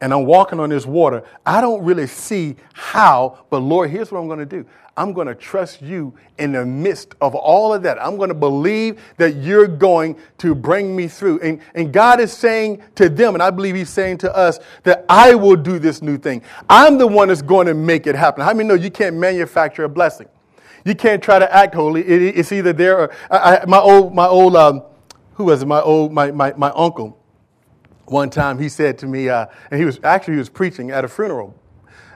and 0.01 0.13
I'm 0.13 0.25
walking 0.25 0.59
on 0.59 0.69
this 0.69 0.85
water. 0.85 1.23
I 1.45 1.61
don't 1.61 1.83
really 1.83 2.07
see 2.07 2.55
how, 2.73 3.39
but 3.49 3.59
Lord, 3.59 3.89
here's 3.89 4.11
what 4.11 4.19
I'm 4.19 4.27
going 4.27 4.39
to 4.39 4.45
do. 4.45 4.65
I'm 4.95 5.13
going 5.13 5.27
to 5.27 5.35
trust 5.35 5.81
you 5.81 6.13
in 6.39 6.51
the 6.51 6.65
midst 6.65 7.15
of 7.21 7.33
all 7.33 7.73
of 7.73 7.83
that. 7.83 8.01
I'm 8.03 8.17
going 8.17 8.29
to 8.29 8.35
believe 8.35 9.01
that 9.15 9.35
you're 9.37 9.67
going 9.67 10.17
to 10.39 10.53
bring 10.53 10.93
me 10.93 11.07
through. 11.07 11.39
And, 11.39 11.61
and 11.73 11.93
God 11.93 12.19
is 12.19 12.33
saying 12.33 12.83
to 12.95 13.07
them, 13.07 13.33
and 13.33 13.41
I 13.41 13.49
believe 13.49 13.75
He's 13.75 13.89
saying 13.89 14.17
to 14.19 14.35
us, 14.35 14.59
that 14.83 15.05
I 15.07 15.35
will 15.35 15.55
do 15.55 15.79
this 15.79 16.01
new 16.01 16.17
thing. 16.17 16.41
I'm 16.69 16.97
the 16.97 17.07
one 17.07 17.29
that's 17.29 17.41
going 17.41 17.67
to 17.67 17.73
make 17.73 18.07
it 18.07 18.15
happen. 18.15 18.43
How 18.43 18.53
many 18.53 18.67
know 18.67 18.75
you 18.75 18.91
can't 18.91 19.15
manufacture 19.15 19.85
a 19.85 19.89
blessing? 19.89 20.27
You 20.83 20.95
can't 20.95 21.21
try 21.21 21.39
to 21.39 21.53
act 21.53 21.75
holy. 21.75 22.01
It, 22.01 22.37
it's 22.37 22.51
either 22.51 22.73
there 22.73 22.99
or 22.99 23.11
I, 23.29 23.57
I, 23.57 23.65
my 23.65 23.79
old, 23.79 24.13
my 24.13 24.27
old, 24.27 24.55
um, 24.55 24.83
who 25.33 25.45
was 25.45 25.61
it? 25.61 25.65
My 25.65 25.81
old, 25.81 26.11
my, 26.11 26.31
my, 26.31 26.53
my 26.57 26.71
uncle. 26.75 27.18
One 28.09 28.29
time 28.29 28.57
he 28.59 28.69
said 28.69 28.97
to 28.99 29.05
me, 29.05 29.29
uh, 29.29 29.45
and 29.71 29.79
he 29.79 29.85
was 29.85 29.99
actually 30.03 30.33
he 30.35 30.39
was 30.39 30.49
preaching 30.49 30.91
at 30.91 31.05
a 31.05 31.07
funeral 31.07 31.55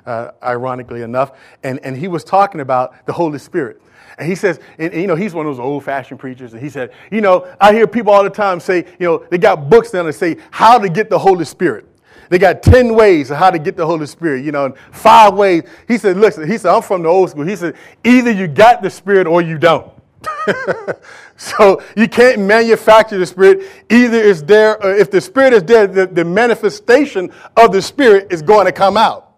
uh, 0.06 0.32
ironically 0.42 1.02
enough, 1.02 1.38
and, 1.64 1.80
and 1.84 1.96
he 1.96 2.08
was 2.08 2.24
talking 2.24 2.62
about 2.62 3.06
the 3.06 3.14
Holy 3.14 3.40
Spirit. 3.40 3.82
And 4.18 4.28
he 4.28 4.36
says, 4.36 4.60
and, 4.78 4.92
and, 4.94 5.02
you 5.02 5.08
know, 5.08 5.16
he's 5.16 5.34
one 5.34 5.46
of 5.46 5.56
those 5.56 5.64
old 5.64 5.84
fashioned 5.84 6.20
preachers. 6.20 6.54
And 6.54 6.62
he 6.62 6.70
said, 6.70 6.92
you 7.12 7.22
know, 7.22 7.48
I 7.60 7.74
hear 7.74 7.88
people 7.88 8.12
all 8.12 8.24
the 8.24 8.30
time 8.30 8.60
say, 8.60 8.86
you 9.00 9.08
know, 9.08 9.26
they 9.30 9.38
got 9.38 9.70
books 9.70 9.92
down 9.92 10.06
that 10.06 10.14
say 10.14 10.38
how 10.52 10.78
to 10.78 10.90
get 10.90 11.10
the 11.10 11.18
Holy 11.18 11.46
Spirit. 11.46 11.88
They 12.30 12.38
got 12.38 12.64
10 12.64 12.96
ways 12.96 13.32
of 13.32 13.38
how 13.38 13.52
to 13.52 13.60
get 13.60 13.76
the 13.76 13.86
Holy 13.86 14.06
Spirit, 14.06 14.46
you 14.46 14.52
know, 14.52 14.74
five 14.92 15.34
ways. 15.34 15.64
He 15.88 15.98
said, 15.98 16.18
listen, 16.18 16.50
he 16.50 16.58
said, 16.58 16.74
I'm 16.74 16.82
from 16.82 17.04
the 17.04 17.10
old 17.10 17.30
school. 17.30 17.46
He 17.46 17.56
said, 17.56 17.76
either 18.04 18.32
you 18.32 18.48
got 18.48 18.82
the 18.82 18.90
Spirit 18.90 19.28
or 19.28 19.42
you 19.42 19.58
don't. 19.58 19.92
so 21.38 21.82
you 21.96 22.08
can't 22.08 22.42
manufacture 22.42 23.18
the 23.18 23.26
Spirit. 23.26 23.68
Either 23.90 24.18
it's 24.18 24.42
there, 24.42 24.82
or 24.84 24.96
if 24.96 25.12
the 25.12 25.22
Spirit 25.22 25.54
is 25.54 25.64
there, 25.64 25.88
the, 25.88 26.08
the 26.08 26.26
manifestation 26.26 27.32
of 27.58 27.72
the 27.72 27.82
Spirit 27.82 28.28
is 28.32 28.42
going 28.42 28.66
to 28.66 28.72
come 28.72 28.98
out. 28.98 29.34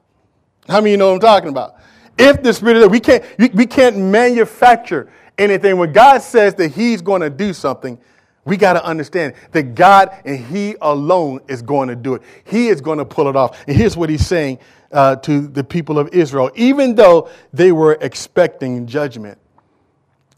How 0.67 0.75
many 0.75 0.89
of 0.89 0.91
you 0.91 0.97
know 0.97 1.07
what 1.07 1.15
I'm 1.15 1.19
talking 1.19 1.49
about? 1.49 1.75
If 2.17 2.41
the 2.41 2.53
Spirit 2.53 2.77
is 2.77 2.81
there, 2.83 2.89
we 2.89 2.99
can't, 2.99 3.23
we 3.53 3.65
can't 3.65 3.97
manufacture 3.97 5.11
anything. 5.37 5.77
When 5.77 5.91
God 5.91 6.21
says 6.21 6.55
that 6.55 6.69
He's 6.69 7.01
going 7.01 7.21
to 7.21 7.29
do 7.29 7.53
something, 7.53 7.99
we 8.45 8.57
got 8.57 8.73
to 8.73 8.85
understand 8.85 9.33
that 9.51 9.75
God 9.75 10.15
and 10.23 10.39
He 10.39 10.75
alone 10.81 11.41
is 11.47 11.61
going 11.61 11.89
to 11.89 11.95
do 11.95 12.15
it. 12.15 12.21
He 12.45 12.67
is 12.67 12.81
going 12.81 12.99
to 12.99 13.05
pull 13.05 13.27
it 13.27 13.35
off. 13.35 13.63
And 13.67 13.75
here's 13.75 13.97
what 13.97 14.09
He's 14.09 14.25
saying 14.25 14.59
uh, 14.91 15.17
to 15.17 15.47
the 15.47 15.63
people 15.63 15.99
of 15.99 16.09
Israel, 16.13 16.51
even 16.55 16.95
though 16.95 17.29
they 17.53 17.71
were 17.71 17.97
expecting 17.99 18.87
judgment. 18.87 19.37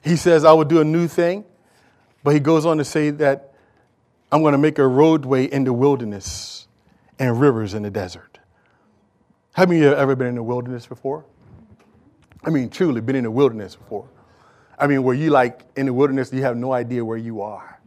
He 0.03 0.15
says, 0.15 0.43
I 0.45 0.53
will 0.53 0.65
do 0.65 0.79
a 0.79 0.85
new 0.85 1.07
thing, 1.07 1.45
but 2.23 2.33
He 2.33 2.39
goes 2.39 2.65
on 2.65 2.77
to 2.77 2.85
say 2.85 3.09
that 3.11 3.53
I'm 4.31 4.41
going 4.41 4.53
to 4.53 4.57
make 4.57 4.77
a 4.79 4.87
roadway 4.87 5.45
in 5.45 5.63
the 5.63 5.73
wilderness 5.73 6.67
and 7.19 7.39
rivers 7.39 7.73
in 7.73 7.83
the 7.83 7.89
desert. 7.89 8.39
Of 9.55 9.73
you 9.73 9.91
ever 9.91 10.15
been 10.15 10.27
in 10.27 10.35
the 10.35 10.43
wilderness 10.43 10.85
before? 10.85 11.25
I 12.43 12.49
mean, 12.51 12.69
truly 12.69 13.01
been 13.01 13.15
in 13.15 13.23
the 13.23 13.31
wilderness 13.31 13.75
before. 13.75 14.07
I 14.77 14.87
mean, 14.87 15.03
where 15.03 15.15
you 15.15 15.31
like 15.31 15.61
in 15.75 15.87
the 15.87 15.93
wilderness, 15.93 16.31
you 16.31 16.43
have 16.43 16.55
no 16.55 16.71
idea 16.71 17.03
where 17.03 17.17
you 17.17 17.41
are. 17.41 17.81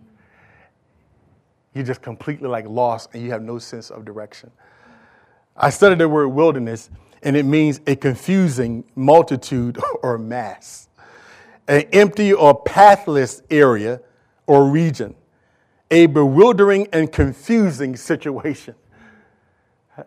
You're 1.72 1.84
just 1.84 2.02
completely 2.02 2.48
like 2.48 2.66
lost 2.66 3.10
and 3.14 3.22
you 3.22 3.30
have 3.30 3.42
no 3.42 3.58
sense 3.58 3.90
of 3.90 4.04
direction. 4.04 4.50
I 5.56 5.70
studied 5.70 5.98
the 5.98 6.08
word 6.08 6.28
wilderness, 6.28 6.90
and 7.22 7.36
it 7.36 7.44
means 7.44 7.80
a 7.86 7.94
confusing 7.96 8.84
multitude 8.94 9.78
or 10.02 10.18
mass, 10.18 10.88
an 11.70 11.82
empty 11.92 12.34
or 12.34 12.62
pathless 12.62 13.42
area 13.50 14.02
or 14.46 14.68
region, 14.68 15.14
a 15.90 16.04
bewildering 16.06 16.88
and 16.92 17.10
confusing 17.10 17.96
situation 17.96 18.74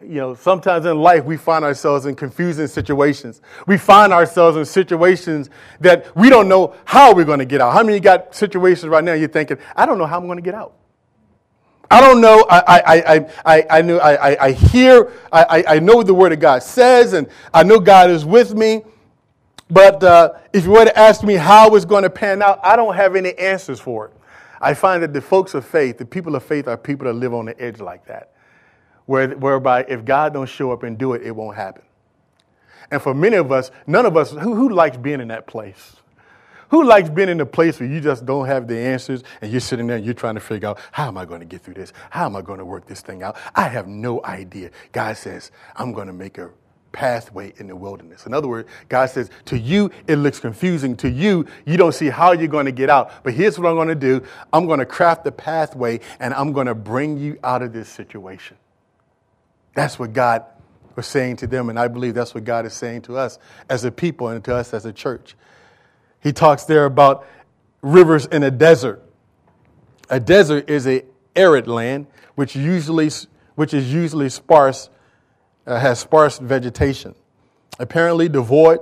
you 0.01 0.15
know, 0.15 0.33
sometimes 0.33 0.85
in 0.85 0.99
life 0.99 1.25
we 1.25 1.37
find 1.37 1.63
ourselves 1.63 2.05
in 2.05 2.15
confusing 2.15 2.67
situations. 2.67 3.41
We 3.67 3.77
find 3.77 4.13
ourselves 4.13 4.57
in 4.57 4.65
situations 4.65 5.49
that 5.81 6.15
we 6.15 6.29
don't 6.29 6.47
know 6.47 6.75
how 6.85 7.13
we're 7.13 7.25
going 7.25 7.39
to 7.39 7.45
get 7.45 7.61
out. 7.61 7.73
How 7.73 7.83
many 7.83 7.99
got 7.99 8.33
situations 8.33 8.87
right 8.89 9.03
now 9.03 9.13
you're 9.13 9.27
thinking, 9.27 9.57
I 9.75 9.85
don't 9.85 9.97
know 9.97 10.05
how 10.05 10.17
I'm 10.17 10.25
going 10.25 10.37
to 10.37 10.43
get 10.43 10.55
out? 10.55 10.73
I 11.91 12.01
don't 12.01 12.21
know. 12.21 12.45
I, 12.49 12.59
I, 12.59 13.15
I, 13.15 13.29
I, 13.45 13.65
I, 13.69 13.81
knew, 13.81 13.97
I, 13.97 14.45
I 14.45 14.51
hear, 14.51 15.11
I, 15.31 15.63
I 15.67 15.79
know 15.79 15.97
what 15.97 16.07
the 16.07 16.13
Word 16.13 16.31
of 16.31 16.39
God 16.39 16.63
says, 16.63 17.13
and 17.13 17.27
I 17.53 17.63
know 17.63 17.79
God 17.79 18.09
is 18.09 18.25
with 18.25 18.55
me. 18.55 18.81
But 19.69 20.03
uh, 20.03 20.33
if 20.51 20.65
you 20.65 20.71
were 20.71 20.85
to 20.85 20.97
ask 20.97 21.23
me 21.23 21.35
how 21.35 21.73
it's 21.75 21.85
going 21.85 22.03
to 22.03 22.09
pan 22.09 22.41
out, 22.41 22.59
I 22.63 22.75
don't 22.75 22.95
have 22.95 23.15
any 23.15 23.33
answers 23.37 23.79
for 23.79 24.07
it. 24.07 24.13
I 24.61 24.73
find 24.73 25.03
that 25.03 25.13
the 25.13 25.21
folks 25.21 25.53
of 25.55 25.65
faith, 25.65 25.97
the 25.97 26.05
people 26.05 26.35
of 26.35 26.43
faith, 26.43 26.67
are 26.67 26.77
people 26.77 27.05
that 27.07 27.13
live 27.13 27.33
on 27.33 27.45
the 27.45 27.61
edge 27.61 27.79
like 27.79 28.05
that 28.05 28.33
where, 29.05 29.29
whereby 29.29 29.85
if 29.87 30.05
God 30.05 30.33
don't 30.33 30.47
show 30.47 30.71
up 30.71 30.83
and 30.83 30.97
do 30.97 31.13
it, 31.13 31.23
it 31.23 31.35
won't 31.35 31.55
happen. 31.55 31.83
And 32.91 33.01
for 33.01 33.13
many 33.13 33.35
of 33.37 33.51
us, 33.51 33.71
none 33.87 34.05
of 34.05 34.15
us, 34.15 34.31
who, 34.31 34.55
who 34.55 34.69
likes 34.69 34.97
being 34.97 35.19
in 35.19 35.29
that 35.29 35.47
place? 35.47 35.95
Who 36.69 36.83
likes 36.83 37.09
being 37.09 37.29
in 37.29 37.39
a 37.39 37.45
place 37.45 37.79
where 37.79 37.89
you 37.89 38.01
just 38.01 38.25
don't 38.25 38.47
have 38.47 38.67
the 38.67 38.77
answers 38.77 39.23
and 39.41 39.51
you're 39.51 39.61
sitting 39.61 39.87
there 39.87 39.97
and 39.97 40.05
you're 40.05 40.13
trying 40.13 40.35
to 40.35 40.41
figure 40.41 40.69
out, 40.69 40.79
how 40.91 41.07
am 41.07 41.17
I 41.17 41.25
going 41.25 41.39
to 41.39 41.45
get 41.45 41.61
through 41.61 41.75
this? 41.75 41.93
How 42.09 42.25
am 42.25 42.35
I 42.35 42.41
going 42.41 42.59
to 42.59 42.65
work 42.65 42.87
this 42.87 43.01
thing 43.01 43.21
out? 43.21 43.37
I 43.55 43.67
have 43.67 43.87
no 43.87 44.23
idea. 44.23 44.71
God 44.91 45.17
says, 45.17 45.51
I'm 45.75 45.93
going 45.93 46.07
to 46.07 46.13
make 46.13 46.37
a 46.37 46.49
pathway 46.93 47.53
in 47.57 47.67
the 47.67 47.75
wilderness. 47.75 48.25
In 48.25 48.33
other 48.33 48.47
words, 48.47 48.69
God 48.87 49.07
says, 49.07 49.29
to 49.45 49.59
you, 49.59 49.91
it 50.07 50.15
looks 50.15 50.39
confusing. 50.39 50.95
To 50.97 51.09
you, 51.09 51.45
you 51.65 51.75
don't 51.75 51.91
see 51.91 52.09
how 52.09 52.31
you're 52.31 52.47
going 52.47 52.67
to 52.67 52.71
get 52.71 52.89
out. 52.89 53.11
But 53.23 53.33
here's 53.33 53.59
what 53.59 53.67
I'm 53.67 53.75
going 53.75 53.89
to 53.89 53.95
do 53.95 54.25
I'm 54.53 54.65
going 54.67 54.79
to 54.79 54.85
craft 54.85 55.25
the 55.25 55.31
pathway 55.33 55.99
and 56.21 56.33
I'm 56.33 56.53
going 56.53 56.67
to 56.67 56.75
bring 56.75 57.17
you 57.17 57.37
out 57.43 57.61
of 57.61 57.73
this 57.73 57.89
situation. 57.89 58.55
That's 59.75 59.99
what 59.99 60.13
God 60.13 60.45
was 60.95 61.07
saying 61.07 61.37
to 61.37 61.47
them, 61.47 61.69
and 61.69 61.79
I 61.79 61.87
believe 61.87 62.13
that's 62.13 62.35
what 62.35 62.43
God 62.43 62.67
is 62.67 62.73
saying 62.73 63.01
to 63.03 63.17
us 63.17 63.39
as 63.67 63.83
a 63.83 63.91
people 63.91 64.27
and 64.27 64.43
to 64.45 64.55
us 64.55 64.73
as 64.73 64.85
a 64.85 64.93
church. 64.93 65.35
He 66.21 66.31
talks 66.31 66.65
there 66.65 66.85
about 66.85 67.27
rivers 67.81 68.27
in 68.27 68.43
a 68.43 68.51
desert. 68.51 69.03
A 70.09 70.19
desert 70.19 70.69
is 70.69 70.87
a 70.87 71.03
arid 71.35 71.67
land 71.67 72.05
which 72.35 72.55
usually 72.55 73.09
which 73.55 73.73
is 73.73 73.91
usually 73.93 74.29
sparse 74.29 74.89
uh, 75.65 75.79
has 75.79 75.99
sparse 75.99 76.39
vegetation. 76.39 77.15
Apparently 77.79 78.29
devoid 78.29 78.79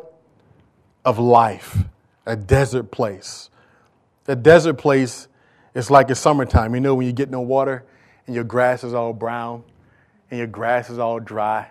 of 1.06 1.20
life. 1.20 1.78
A 2.26 2.36
desert 2.36 2.92
place. 2.92 3.50
A 4.28 4.36
desert 4.36 4.76
place 4.76 5.28
is 5.74 5.90
like 5.90 6.10
a 6.10 6.16
summertime. 6.16 6.76
You 6.76 6.82
know 6.82 6.96
when 6.96 7.08
you 7.08 7.14
get 7.14 7.30
no 7.30 7.42
water 7.42 7.84
and 8.28 8.36
your 8.36 8.44
grass 8.44 8.84
is 8.84 8.94
all 8.94 9.14
brown 9.14 9.64
and 10.30 10.38
your 10.38 10.48
grass 10.48 10.90
is 10.90 11.00
all 11.00 11.20
dry 11.20 11.70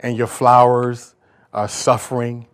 and 0.00 0.16
your 0.16 0.26
flowers 0.26 1.14
are 1.52 1.68
suffering. 1.68 2.46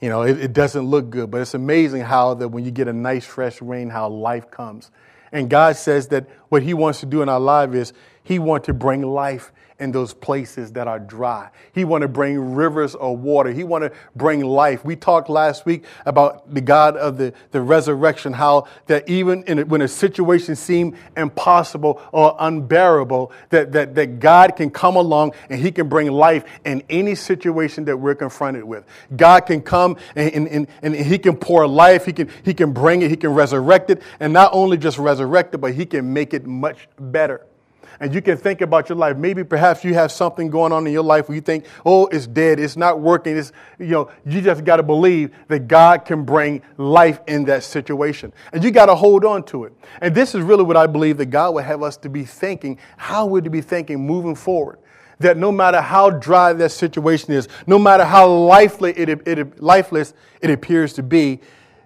You 0.00 0.08
know, 0.08 0.22
it, 0.22 0.38
it, 0.40 0.52
doesn't 0.52 0.84
look 0.84 1.10
good, 1.10 1.30
but 1.30 1.40
it's 1.40 1.54
amazing 1.54 2.02
how 2.02 2.34
that 2.34 2.48
when 2.48 2.64
you 2.64 2.70
get 2.70 2.88
a 2.88 2.92
nice 2.92 3.24
fresh 3.24 3.62
rain, 3.62 3.88
how 3.88 4.08
life 4.08 4.50
comes. 4.50 4.90
And 5.32 5.48
God 5.48 5.76
says 5.76 6.08
that 6.08 6.28
what 6.48 6.62
He 6.62 6.74
wants 6.74 7.00
to 7.00 7.06
do 7.06 7.22
in 7.22 7.28
our 7.28 7.40
life 7.40 7.74
is 7.74 7.92
He 8.22 8.38
wants 8.38 8.66
to 8.66 8.74
bring 8.74 9.02
life 9.02 9.52
in 9.78 9.92
those 9.92 10.14
places 10.14 10.72
that 10.72 10.88
are 10.88 10.98
dry. 10.98 11.50
He 11.72 11.84
want 11.84 12.02
to 12.02 12.08
bring 12.08 12.54
rivers 12.54 12.94
of 12.94 13.18
water. 13.20 13.52
He 13.52 13.62
want 13.62 13.84
to 13.84 13.92
bring 14.14 14.42
life. 14.42 14.84
We 14.84 14.96
talked 14.96 15.28
last 15.28 15.66
week 15.66 15.84
about 16.06 16.52
the 16.52 16.62
God 16.62 16.96
of 16.96 17.18
the, 17.18 17.34
the 17.50 17.60
resurrection, 17.60 18.32
how 18.32 18.68
that 18.86 19.08
even 19.08 19.44
a, 19.46 19.64
when 19.64 19.82
a 19.82 19.88
situation 19.88 20.56
seemed 20.56 20.96
impossible 21.16 22.00
or 22.12 22.34
unbearable, 22.38 23.32
that, 23.50 23.72
that, 23.72 23.94
that 23.96 24.18
God 24.18 24.56
can 24.56 24.70
come 24.70 24.96
along 24.96 25.32
and 25.50 25.60
he 25.60 25.70
can 25.70 25.88
bring 25.88 26.10
life 26.10 26.44
in 26.64 26.82
any 26.88 27.14
situation 27.14 27.84
that 27.84 27.98
we're 27.98 28.14
confronted 28.14 28.64
with. 28.64 28.84
God 29.14 29.40
can 29.40 29.60
come 29.60 29.98
and, 30.14 30.32
and, 30.32 30.48
and, 30.48 30.68
and 30.82 30.96
he 30.96 31.18
can 31.18 31.36
pour 31.36 31.66
life. 31.66 32.06
He 32.06 32.14
can, 32.14 32.30
he 32.44 32.54
can 32.54 32.72
bring 32.72 33.02
it. 33.02 33.10
He 33.10 33.16
can 33.16 33.34
resurrect 33.34 33.90
it. 33.90 34.02
And 34.20 34.32
not 34.32 34.54
only 34.54 34.78
just 34.78 34.96
resurrect 34.96 35.54
it, 35.54 35.58
but 35.58 35.74
he 35.74 35.84
can 35.84 36.12
make 36.14 36.32
it 36.32 36.46
much 36.46 36.88
better 36.98 37.44
and 38.00 38.14
you 38.14 38.20
can 38.20 38.36
think 38.36 38.60
about 38.60 38.88
your 38.88 38.96
life. 38.96 39.16
Maybe 39.16 39.44
perhaps 39.44 39.84
you 39.84 39.94
have 39.94 40.12
something 40.12 40.50
going 40.50 40.72
on 40.72 40.86
in 40.86 40.92
your 40.92 41.02
life 41.02 41.28
where 41.28 41.34
you 41.34 41.40
think, 41.40 41.64
oh, 41.84 42.06
it's 42.06 42.26
dead, 42.26 42.60
it's 42.60 42.76
not 42.76 43.00
working. 43.00 43.36
It's, 43.36 43.52
you 43.78 43.86
know, 43.86 44.10
you 44.24 44.40
just 44.40 44.64
got 44.64 44.76
to 44.76 44.82
believe 44.82 45.34
that 45.48 45.68
God 45.68 46.04
can 46.04 46.24
bring 46.24 46.62
life 46.76 47.20
in 47.26 47.44
that 47.46 47.64
situation. 47.64 48.32
And 48.52 48.62
you 48.62 48.70
got 48.70 48.86
to 48.86 48.94
hold 48.94 49.24
on 49.24 49.44
to 49.44 49.64
it. 49.64 49.72
And 50.00 50.14
this 50.14 50.34
is 50.34 50.42
really 50.42 50.64
what 50.64 50.76
I 50.76 50.86
believe 50.86 51.16
that 51.18 51.26
God 51.26 51.54
would 51.54 51.64
have 51.64 51.82
us 51.82 51.96
to 51.98 52.08
be 52.08 52.24
thinking. 52.24 52.78
How 52.96 53.26
we 53.26 53.40
be 53.40 53.60
thinking 53.60 54.04
moving 54.06 54.34
forward? 54.34 54.78
That 55.18 55.38
no 55.38 55.50
matter 55.50 55.80
how 55.80 56.10
dry 56.10 56.52
that 56.52 56.70
situation 56.72 57.32
is, 57.32 57.48
no 57.66 57.78
matter 57.78 58.04
how 58.04 58.52
it, 58.52 59.08
it, 59.26 59.62
lifeless 59.62 60.12
it 60.42 60.50
appears 60.50 60.92
to 60.94 61.02
be, 61.02 61.40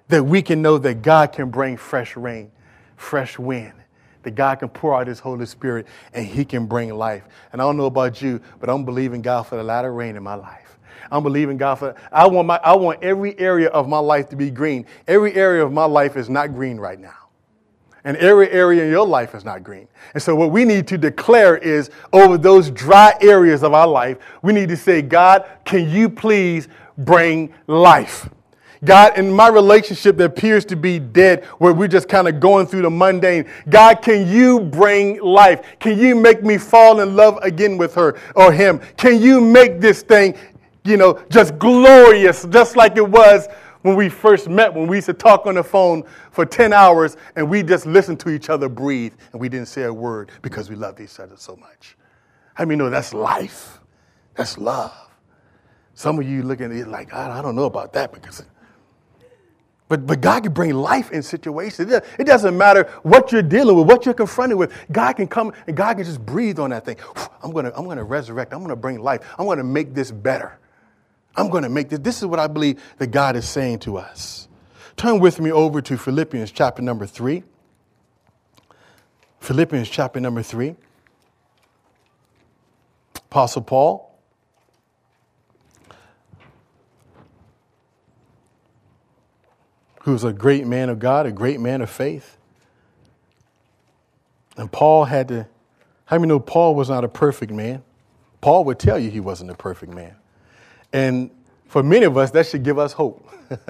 that 0.08 0.24
we 0.24 0.42
can 0.42 0.60
know 0.60 0.78
that 0.78 1.02
God 1.02 1.32
can 1.32 1.50
bring 1.50 1.76
fresh 1.76 2.16
rain, 2.16 2.50
fresh 2.96 3.38
wind 3.38 3.79
that 4.22 4.32
God 4.32 4.58
can 4.58 4.68
pour 4.68 4.94
out 4.94 5.06
His 5.06 5.20
Holy 5.20 5.46
Spirit 5.46 5.86
and 6.12 6.26
He 6.26 6.44
can 6.44 6.66
bring 6.66 6.94
life. 6.94 7.24
And 7.52 7.60
I 7.60 7.64
don't 7.64 7.76
know 7.76 7.86
about 7.86 8.20
you, 8.22 8.40
but 8.58 8.68
I'm 8.68 8.84
believing 8.84 9.22
God 9.22 9.44
for 9.44 9.56
the 9.56 9.62
latter 9.62 9.92
rain 9.92 10.16
in 10.16 10.22
my 10.22 10.34
life. 10.34 10.78
I'm 11.10 11.22
believing 11.22 11.56
God 11.56 11.76
for 11.76 11.94
I 12.12 12.26
want 12.26 12.46
my 12.46 12.60
I 12.62 12.76
want 12.76 13.02
every 13.02 13.38
area 13.38 13.68
of 13.68 13.88
my 13.88 13.98
life 13.98 14.28
to 14.30 14.36
be 14.36 14.50
green. 14.50 14.86
Every 15.08 15.34
area 15.34 15.64
of 15.64 15.72
my 15.72 15.84
life 15.84 16.16
is 16.16 16.28
not 16.28 16.54
green 16.54 16.78
right 16.78 17.00
now. 17.00 17.14
And 18.04 18.16
every 18.16 18.50
area 18.50 18.84
in 18.84 18.90
your 18.90 19.06
life 19.06 19.34
is 19.34 19.44
not 19.44 19.62
green. 19.62 19.86
And 20.14 20.22
so 20.22 20.34
what 20.34 20.50
we 20.50 20.64
need 20.64 20.86
to 20.88 20.96
declare 20.96 21.58
is 21.58 21.90
over 22.12 22.38
those 22.38 22.70
dry 22.70 23.14
areas 23.20 23.62
of 23.62 23.74
our 23.74 23.86
life, 23.86 24.18
we 24.42 24.52
need 24.54 24.70
to 24.70 24.76
say, 24.76 25.02
God, 25.02 25.44
can 25.64 25.90
you 25.90 26.08
please 26.08 26.68
bring 26.96 27.52
life? 27.66 28.28
God, 28.84 29.18
in 29.18 29.30
my 29.30 29.48
relationship 29.48 30.16
that 30.16 30.24
appears 30.24 30.64
to 30.66 30.76
be 30.76 30.98
dead, 30.98 31.44
where 31.58 31.72
we're 31.74 31.88
just 31.88 32.08
kind 32.08 32.26
of 32.28 32.40
going 32.40 32.66
through 32.66 32.82
the 32.82 32.90
mundane, 32.90 33.46
God, 33.68 34.00
can 34.00 34.26
you 34.26 34.60
bring 34.60 35.20
life? 35.20 35.62
Can 35.78 35.98
you 35.98 36.14
make 36.14 36.42
me 36.42 36.56
fall 36.56 37.00
in 37.00 37.14
love 37.14 37.38
again 37.42 37.76
with 37.76 37.94
her 37.94 38.18
or 38.34 38.52
him? 38.52 38.80
Can 38.96 39.20
you 39.20 39.40
make 39.40 39.80
this 39.80 40.02
thing, 40.02 40.34
you 40.84 40.96
know, 40.96 41.22
just 41.28 41.58
glorious, 41.58 42.46
just 42.46 42.74
like 42.74 42.96
it 42.96 43.06
was 43.06 43.48
when 43.82 43.96
we 43.96 44.08
first 44.08 44.48
met, 44.48 44.72
when 44.72 44.86
we 44.86 44.96
used 44.96 45.06
to 45.06 45.14
talk 45.14 45.46
on 45.46 45.54
the 45.56 45.64
phone 45.64 46.02
for 46.30 46.46
10 46.46 46.72
hours 46.72 47.16
and 47.36 47.48
we 47.48 47.62
just 47.62 47.86
listened 47.86 48.20
to 48.20 48.30
each 48.30 48.48
other 48.48 48.68
breathe 48.68 49.12
and 49.32 49.40
we 49.40 49.48
didn't 49.48 49.68
say 49.68 49.82
a 49.82 49.92
word 49.92 50.30
because 50.42 50.70
we 50.70 50.76
loved 50.76 51.00
each 51.00 51.20
other 51.20 51.36
so 51.36 51.56
much? 51.56 51.96
I 52.56 52.64
mean, 52.64 52.78
no, 52.78 52.88
that's 52.88 53.12
life. 53.12 53.78
That's 54.34 54.58
love. 54.58 54.94
Some 55.94 56.18
of 56.18 56.26
you 56.26 56.42
looking 56.42 56.66
at 56.66 56.72
it 56.72 56.88
like, 56.88 57.12
I 57.12 57.42
don't 57.42 57.56
know 57.56 57.64
about 57.64 57.92
that 57.92 58.12
because 58.12 58.42
but, 59.90 60.06
but 60.06 60.20
God 60.20 60.44
can 60.44 60.52
bring 60.52 60.72
life 60.72 61.10
in 61.10 61.20
situations. 61.20 61.90
It 61.90 62.24
doesn't 62.24 62.56
matter 62.56 62.84
what 63.02 63.32
you're 63.32 63.42
dealing 63.42 63.76
with, 63.76 63.88
what 63.88 64.06
you're 64.06 64.14
confronted 64.14 64.56
with. 64.56 64.72
God 64.92 65.14
can 65.14 65.26
come 65.26 65.52
and 65.66 65.76
God 65.76 65.96
can 65.96 66.04
just 66.04 66.24
breathe 66.24 66.60
on 66.60 66.70
that 66.70 66.84
thing. 66.84 66.96
I'm 67.42 67.50
going 67.50 67.64
to 67.64 67.76
I'm 67.76 67.88
to 67.88 68.04
resurrect. 68.04 68.52
I'm 68.52 68.60
going 68.60 68.70
to 68.70 68.76
bring 68.76 69.00
life. 69.00 69.22
I'm 69.36 69.46
going 69.46 69.58
to 69.58 69.64
make 69.64 69.92
this 69.92 70.12
better. 70.12 70.56
I'm 71.34 71.50
going 71.50 71.64
to 71.64 71.68
make 71.68 71.88
this. 71.88 71.98
This 71.98 72.18
is 72.18 72.26
what 72.26 72.38
I 72.38 72.46
believe 72.46 72.80
that 72.98 73.08
God 73.08 73.34
is 73.34 73.48
saying 73.48 73.80
to 73.80 73.96
us. 73.96 74.46
Turn 74.96 75.18
with 75.18 75.40
me 75.40 75.50
over 75.50 75.82
to 75.82 75.98
Philippians 75.98 76.52
chapter 76.52 76.82
number 76.82 77.04
3. 77.04 77.42
Philippians 79.40 79.88
chapter 79.88 80.20
number 80.20 80.44
3. 80.44 80.76
Apostle 83.16 83.62
Paul 83.62 84.09
who's 90.00 90.24
a 90.24 90.32
great 90.32 90.66
man 90.66 90.88
of 90.88 90.98
God, 90.98 91.26
a 91.26 91.32
great 91.32 91.60
man 91.60 91.80
of 91.80 91.90
faith. 91.90 92.36
And 94.56 94.70
Paul 94.70 95.04
had 95.04 95.28
to, 95.28 95.46
how 96.06 96.16
many 96.16 96.28
know 96.28 96.40
Paul 96.40 96.74
was 96.74 96.88
not 96.88 97.04
a 97.04 97.08
perfect 97.08 97.52
man? 97.52 97.82
Paul 98.40 98.64
would 98.64 98.78
tell 98.78 98.98
you 98.98 99.10
he 99.10 99.20
wasn't 99.20 99.50
a 99.50 99.54
perfect 99.54 99.92
man. 99.92 100.16
And 100.92 101.30
for 101.66 101.82
many 101.82 102.04
of 102.04 102.16
us, 102.16 102.30
that 102.32 102.46
should 102.46 102.62
give 102.62 102.78
us 102.78 102.92
hope. 102.92 103.26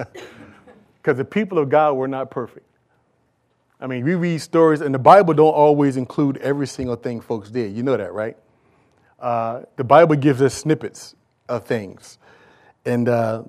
Because 1.01 1.17
the 1.17 1.25
people 1.25 1.57
of 1.57 1.69
God 1.69 1.93
were 1.93 2.07
not 2.07 2.29
perfect. 2.29 2.67
I 3.79 3.87
mean, 3.87 4.05
we 4.05 4.13
read 4.13 4.39
stories, 4.39 4.81
and 4.81 4.93
the 4.93 4.99
Bible 4.99 5.33
don't 5.33 5.53
always 5.53 5.97
include 5.97 6.37
every 6.37 6.67
single 6.67 6.95
thing 6.95 7.21
folks 7.21 7.49
did. 7.49 7.75
You 7.75 7.81
know 7.81 7.97
that, 7.97 8.13
right? 8.13 8.37
Uh, 9.19 9.61
the 9.77 9.83
Bible 9.83 10.15
gives 10.15 10.43
us 10.43 10.53
snippets 10.53 11.15
of 11.49 11.65
things. 11.65 12.19
And 12.85 13.09
uh, 13.09 13.43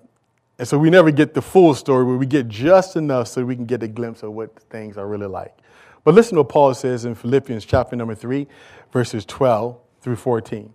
and 0.59 0.69
so 0.69 0.79
we 0.79 0.91
never 0.91 1.11
get 1.11 1.35
the 1.35 1.43
full 1.43 1.75
story, 1.75 2.05
but 2.05 2.19
we 2.19 2.27
get 2.27 2.49
just 2.49 2.97
enough 2.97 3.29
so 3.29 3.45
we 3.45 3.57
can 3.57 3.65
get 3.65 3.83
a 3.83 3.89
glimpse 3.89 4.23
of 4.23 4.33
what 4.33 4.57
things 4.71 4.97
are 4.97 5.07
really 5.07 5.27
like. 5.27 5.57
But 6.05 6.15
listen 6.15 6.35
to 6.35 6.43
what 6.43 6.51
Paul 6.51 6.75
says 6.75 7.05
in 7.05 7.15
Philippians 7.15 7.65
chapter 7.65 7.97
number 7.97 8.15
3, 8.15 8.47
verses 8.93 9.25
12 9.25 9.79
through 10.01 10.17
14. 10.17 10.75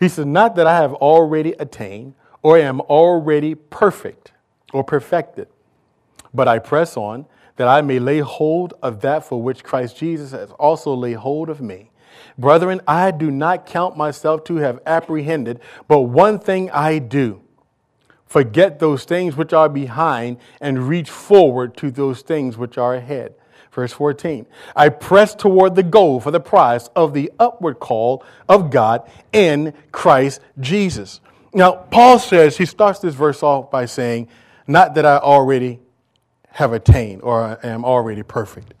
He 0.00 0.08
says, 0.08 0.26
Not 0.26 0.56
that 0.56 0.66
I 0.66 0.76
have 0.76 0.94
already 0.94 1.52
attained 1.58 2.14
or 2.42 2.58
am 2.58 2.80
already 2.82 3.54
perfect 3.54 4.32
or 4.72 4.82
perfected, 4.82 5.48
but 6.34 6.48
I 6.48 6.58
press 6.58 6.96
on 6.96 7.26
that 7.56 7.68
I 7.68 7.82
may 7.82 7.98
lay 7.98 8.20
hold 8.20 8.74
of 8.82 9.00
that 9.02 9.24
for 9.24 9.40
which 9.40 9.62
Christ 9.62 9.96
Jesus 9.96 10.32
has 10.32 10.50
also 10.52 10.94
laid 10.94 11.16
hold 11.16 11.50
of 11.50 11.60
me. 11.60 11.90
Brethren, 12.38 12.80
I 12.88 13.10
do 13.10 13.30
not 13.30 13.66
count 13.66 13.96
myself 13.96 14.44
to 14.44 14.56
have 14.56 14.80
apprehended, 14.86 15.60
but 15.86 16.00
one 16.00 16.38
thing 16.38 16.70
I 16.70 16.98
do 16.98 17.42
Forget 18.32 18.78
those 18.78 19.04
things 19.04 19.36
which 19.36 19.52
are 19.52 19.68
behind 19.68 20.38
and 20.58 20.88
reach 20.88 21.10
forward 21.10 21.76
to 21.76 21.90
those 21.90 22.22
things 22.22 22.56
which 22.56 22.78
are 22.78 22.94
ahead. 22.94 23.34
Verse 23.72 23.92
14 23.92 24.46
I 24.74 24.88
press 24.88 25.34
toward 25.34 25.74
the 25.74 25.82
goal 25.82 26.18
for 26.18 26.30
the 26.30 26.40
prize 26.40 26.88
of 26.96 27.12
the 27.12 27.30
upward 27.38 27.78
call 27.78 28.24
of 28.48 28.70
God 28.70 29.06
in 29.34 29.74
Christ 29.92 30.40
Jesus. 30.58 31.20
Now, 31.52 31.72
Paul 31.72 32.18
says, 32.18 32.56
he 32.56 32.64
starts 32.64 33.00
this 33.00 33.14
verse 33.14 33.42
off 33.42 33.70
by 33.70 33.84
saying, 33.84 34.28
Not 34.66 34.94
that 34.94 35.04
I 35.04 35.18
already 35.18 35.80
have 36.52 36.72
attained 36.72 37.20
or 37.20 37.58
I 37.62 37.66
am 37.68 37.84
already 37.84 38.22
perfect. 38.22 38.72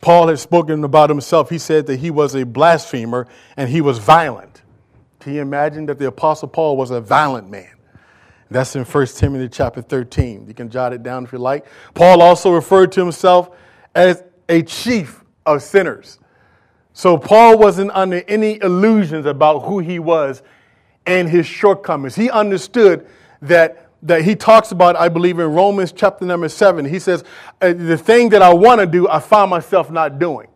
Paul 0.00 0.28
has 0.28 0.40
spoken 0.40 0.82
about 0.82 1.10
himself. 1.10 1.50
He 1.50 1.58
said 1.58 1.88
that 1.88 1.98
he 1.98 2.10
was 2.10 2.34
a 2.34 2.46
blasphemer 2.46 3.28
and 3.58 3.68
he 3.68 3.82
was 3.82 3.98
violent. 3.98 4.62
Can 5.20 5.34
you 5.34 5.42
imagine 5.42 5.84
that 5.86 5.98
the 5.98 6.06
Apostle 6.06 6.48
Paul 6.48 6.78
was 6.78 6.90
a 6.90 7.02
violent 7.02 7.50
man? 7.50 7.73
That's 8.50 8.76
in 8.76 8.84
1 8.84 9.06
Timothy 9.06 9.48
chapter 9.48 9.82
13. 9.82 10.46
You 10.46 10.54
can 10.54 10.70
jot 10.70 10.92
it 10.92 11.02
down 11.02 11.24
if 11.24 11.32
you 11.32 11.38
like. 11.38 11.66
Paul 11.94 12.22
also 12.22 12.52
referred 12.52 12.92
to 12.92 13.00
himself 13.00 13.50
as 13.94 14.22
a 14.48 14.62
chief 14.62 15.24
of 15.46 15.62
sinners. 15.62 16.18
So 16.92 17.18
Paul 17.18 17.58
wasn't 17.58 17.90
under 17.92 18.22
any 18.28 18.60
illusions 18.62 19.26
about 19.26 19.60
who 19.60 19.80
he 19.80 19.98
was 19.98 20.42
and 21.06 21.28
his 21.28 21.46
shortcomings. 21.46 22.14
He 22.14 22.30
understood 22.30 23.06
that, 23.42 23.90
that 24.02 24.22
he 24.22 24.36
talks 24.36 24.70
about, 24.70 24.96
I 24.96 25.08
believe, 25.08 25.38
in 25.38 25.52
Romans 25.52 25.92
chapter 25.92 26.24
number 26.24 26.48
7. 26.48 26.84
He 26.84 26.98
says, 26.98 27.24
uh, 27.60 27.72
The 27.72 27.98
thing 27.98 28.28
that 28.30 28.42
I 28.42 28.54
want 28.54 28.80
to 28.80 28.86
do, 28.86 29.08
I 29.08 29.18
find 29.18 29.50
myself 29.50 29.90
not 29.90 30.18
doing. 30.18 30.48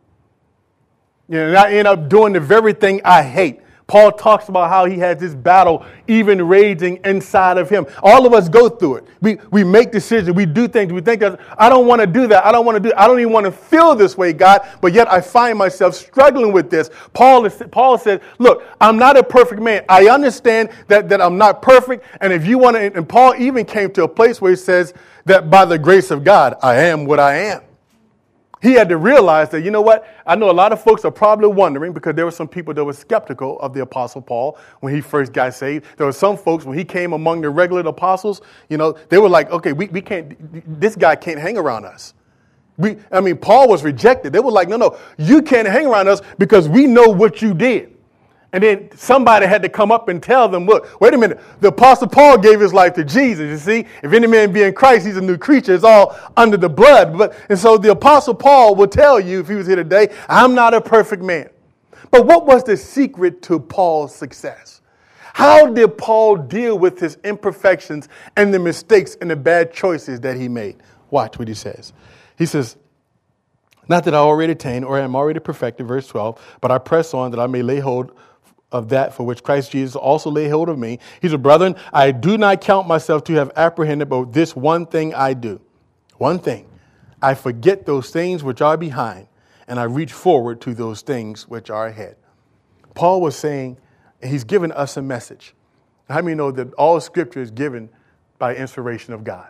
You 1.28 1.38
know, 1.38 1.48
and 1.48 1.56
I 1.56 1.72
end 1.72 1.88
up 1.88 2.08
doing 2.08 2.32
the 2.32 2.40
very 2.40 2.72
thing 2.72 3.00
I 3.04 3.22
hate. 3.22 3.60
Paul 3.88 4.12
talks 4.12 4.50
about 4.50 4.68
how 4.68 4.84
he 4.84 4.98
has 4.98 5.16
this 5.16 5.34
battle 5.34 5.82
even 6.08 6.46
raging 6.46 7.00
inside 7.06 7.56
of 7.56 7.70
him. 7.70 7.86
All 8.02 8.26
of 8.26 8.34
us 8.34 8.46
go 8.46 8.68
through 8.68 8.96
it. 8.96 9.08
We, 9.22 9.38
we 9.50 9.64
make 9.64 9.92
decisions, 9.92 10.36
we 10.36 10.44
do 10.44 10.68
things, 10.68 10.92
we 10.92 11.00
think 11.00 11.22
that 11.22 11.40
I 11.56 11.70
don't 11.70 11.86
want 11.86 12.02
to 12.02 12.06
do 12.06 12.26
that. 12.26 12.44
I 12.44 12.52
don't 12.52 12.66
want 12.66 12.76
to 12.76 12.86
do 12.86 12.94
I 12.98 13.06
don't 13.06 13.18
even 13.18 13.32
want 13.32 13.46
to 13.46 13.52
feel 13.52 13.94
this 13.94 14.14
way, 14.14 14.34
God, 14.34 14.60
but 14.82 14.92
yet 14.92 15.10
I 15.10 15.22
find 15.22 15.56
myself 15.56 15.94
struggling 15.94 16.52
with 16.52 16.68
this. 16.68 16.90
Paul, 17.14 17.46
is, 17.46 17.62
Paul 17.70 17.96
said, 17.96 18.20
Look, 18.38 18.62
I'm 18.78 18.98
not 18.98 19.16
a 19.16 19.22
perfect 19.22 19.62
man. 19.62 19.86
I 19.88 20.10
understand 20.10 20.68
that, 20.88 21.08
that 21.08 21.22
I'm 21.22 21.38
not 21.38 21.62
perfect. 21.62 22.04
And 22.20 22.30
if 22.30 22.46
you 22.46 22.58
want 22.58 22.76
to, 22.76 22.94
and 22.94 23.08
Paul 23.08 23.36
even 23.38 23.64
came 23.64 23.90
to 23.92 24.02
a 24.02 24.08
place 24.08 24.38
where 24.38 24.50
he 24.50 24.56
says 24.56 24.92
that 25.24 25.48
by 25.48 25.64
the 25.64 25.78
grace 25.78 26.10
of 26.10 26.24
God, 26.24 26.56
I 26.62 26.74
am 26.74 27.06
what 27.06 27.18
I 27.18 27.36
am. 27.36 27.62
He 28.60 28.72
had 28.72 28.88
to 28.88 28.96
realize 28.96 29.50
that, 29.50 29.62
you 29.62 29.70
know 29.70 29.80
what? 29.80 30.06
I 30.26 30.34
know 30.34 30.50
a 30.50 30.52
lot 30.52 30.72
of 30.72 30.82
folks 30.82 31.04
are 31.04 31.10
probably 31.10 31.48
wondering 31.48 31.92
because 31.92 32.14
there 32.14 32.24
were 32.24 32.32
some 32.32 32.48
people 32.48 32.74
that 32.74 32.84
were 32.84 32.92
skeptical 32.92 33.60
of 33.60 33.72
the 33.72 33.82
Apostle 33.82 34.20
Paul 34.20 34.58
when 34.80 34.92
he 34.94 35.00
first 35.00 35.32
got 35.32 35.54
saved. 35.54 35.86
There 35.96 36.06
were 36.06 36.12
some 36.12 36.36
folks 36.36 36.64
when 36.64 36.76
he 36.76 36.84
came 36.84 37.12
among 37.12 37.40
the 37.42 37.50
regular 37.50 37.82
apostles, 37.82 38.40
you 38.68 38.76
know, 38.76 38.92
they 39.10 39.18
were 39.18 39.28
like, 39.28 39.50
okay, 39.50 39.72
we, 39.72 39.86
we 39.88 40.00
can't, 40.00 40.80
this 40.80 40.96
guy 40.96 41.14
can't 41.14 41.38
hang 41.38 41.56
around 41.56 41.84
us. 41.84 42.14
We, 42.76 42.96
I 43.10 43.20
mean, 43.20 43.36
Paul 43.36 43.68
was 43.68 43.82
rejected. 43.82 44.32
They 44.32 44.40
were 44.40 44.52
like, 44.52 44.68
no, 44.68 44.76
no, 44.76 44.98
you 45.18 45.42
can't 45.42 45.66
hang 45.66 45.86
around 45.86 46.08
us 46.08 46.22
because 46.38 46.68
we 46.68 46.86
know 46.86 47.08
what 47.08 47.42
you 47.42 47.54
did. 47.54 47.97
And 48.52 48.62
then 48.62 48.88
somebody 48.96 49.46
had 49.46 49.60
to 49.62 49.68
come 49.68 49.92
up 49.92 50.08
and 50.08 50.22
tell 50.22 50.48
them, 50.48 50.64
look, 50.64 51.00
wait 51.00 51.12
a 51.12 51.18
minute. 51.18 51.38
The 51.60 51.68
Apostle 51.68 52.08
Paul 52.08 52.38
gave 52.38 52.60
his 52.60 52.72
life 52.72 52.94
to 52.94 53.04
Jesus. 53.04 53.50
You 53.50 53.58
see, 53.58 53.88
if 54.02 54.12
any 54.12 54.26
man 54.26 54.52
be 54.52 54.62
in 54.62 54.72
Christ, 54.72 55.06
he's 55.06 55.18
a 55.18 55.22
new 55.22 55.36
creature. 55.36 55.74
It's 55.74 55.84
all 55.84 56.18
under 56.34 56.56
the 56.56 56.68
blood. 56.68 57.18
But, 57.18 57.34
and 57.50 57.58
so 57.58 57.76
the 57.76 57.90
Apostle 57.90 58.34
Paul 58.34 58.74
will 58.74 58.88
tell 58.88 59.20
you, 59.20 59.40
if 59.40 59.48
he 59.48 59.54
was 59.54 59.66
here 59.66 59.76
today, 59.76 60.14
I'm 60.30 60.54
not 60.54 60.72
a 60.72 60.80
perfect 60.80 61.22
man. 61.22 61.50
But 62.10 62.26
what 62.26 62.46
was 62.46 62.64
the 62.64 62.76
secret 62.76 63.42
to 63.42 63.60
Paul's 63.60 64.14
success? 64.14 64.80
How 65.34 65.66
did 65.66 65.98
Paul 65.98 66.36
deal 66.36 66.78
with 66.78 66.98
his 66.98 67.18
imperfections 67.24 68.08
and 68.36 68.52
the 68.52 68.58
mistakes 68.58 69.16
and 69.20 69.30
the 69.30 69.36
bad 69.36 69.74
choices 69.74 70.20
that 70.20 70.36
he 70.36 70.48
made? 70.48 70.76
Watch 71.10 71.38
what 71.38 71.48
he 71.48 71.54
says. 71.54 71.92
He 72.38 72.46
says, 72.46 72.76
Not 73.88 74.04
that 74.04 74.14
I 74.14 74.18
already 74.18 74.54
attained 74.54 74.86
or 74.86 74.98
am 74.98 75.14
already 75.14 75.38
perfected, 75.38 75.86
verse 75.86 76.08
12, 76.08 76.58
but 76.62 76.70
I 76.70 76.78
press 76.78 77.12
on 77.12 77.30
that 77.32 77.40
I 77.40 77.46
may 77.46 77.62
lay 77.62 77.78
hold 77.78 78.18
of 78.70 78.90
that 78.90 79.14
for 79.14 79.24
which 79.24 79.42
Christ 79.42 79.72
Jesus 79.72 79.96
also 79.96 80.30
lay 80.30 80.48
hold 80.48 80.68
of 80.68 80.78
me. 80.78 80.98
He 81.20 81.28
said, 81.28 81.42
Brethren, 81.42 81.76
I 81.92 82.10
do 82.10 82.36
not 82.36 82.60
count 82.60 82.86
myself 82.86 83.24
to 83.24 83.34
have 83.34 83.50
apprehended, 83.56 84.08
but 84.08 84.32
this 84.32 84.54
one 84.54 84.86
thing 84.86 85.14
I 85.14 85.34
do. 85.34 85.60
One 86.16 86.38
thing. 86.38 86.68
I 87.20 87.34
forget 87.34 87.86
those 87.86 88.10
things 88.10 88.44
which 88.44 88.60
are 88.60 88.76
behind, 88.76 89.28
and 89.66 89.80
I 89.80 89.84
reach 89.84 90.12
forward 90.12 90.60
to 90.62 90.74
those 90.74 91.02
things 91.02 91.48
which 91.48 91.70
are 91.70 91.86
ahead. 91.86 92.16
Paul 92.94 93.20
was 93.20 93.36
saying, 93.36 93.78
and 94.20 94.30
he's 94.30 94.44
given 94.44 94.72
us 94.72 94.96
a 94.96 95.02
message. 95.02 95.54
How 96.08 96.22
many 96.22 96.34
know 96.34 96.50
that 96.50 96.72
all 96.74 97.00
scripture 97.00 97.40
is 97.40 97.50
given 97.50 97.90
by 98.38 98.54
inspiration 98.54 99.14
of 99.14 99.24
God? 99.24 99.48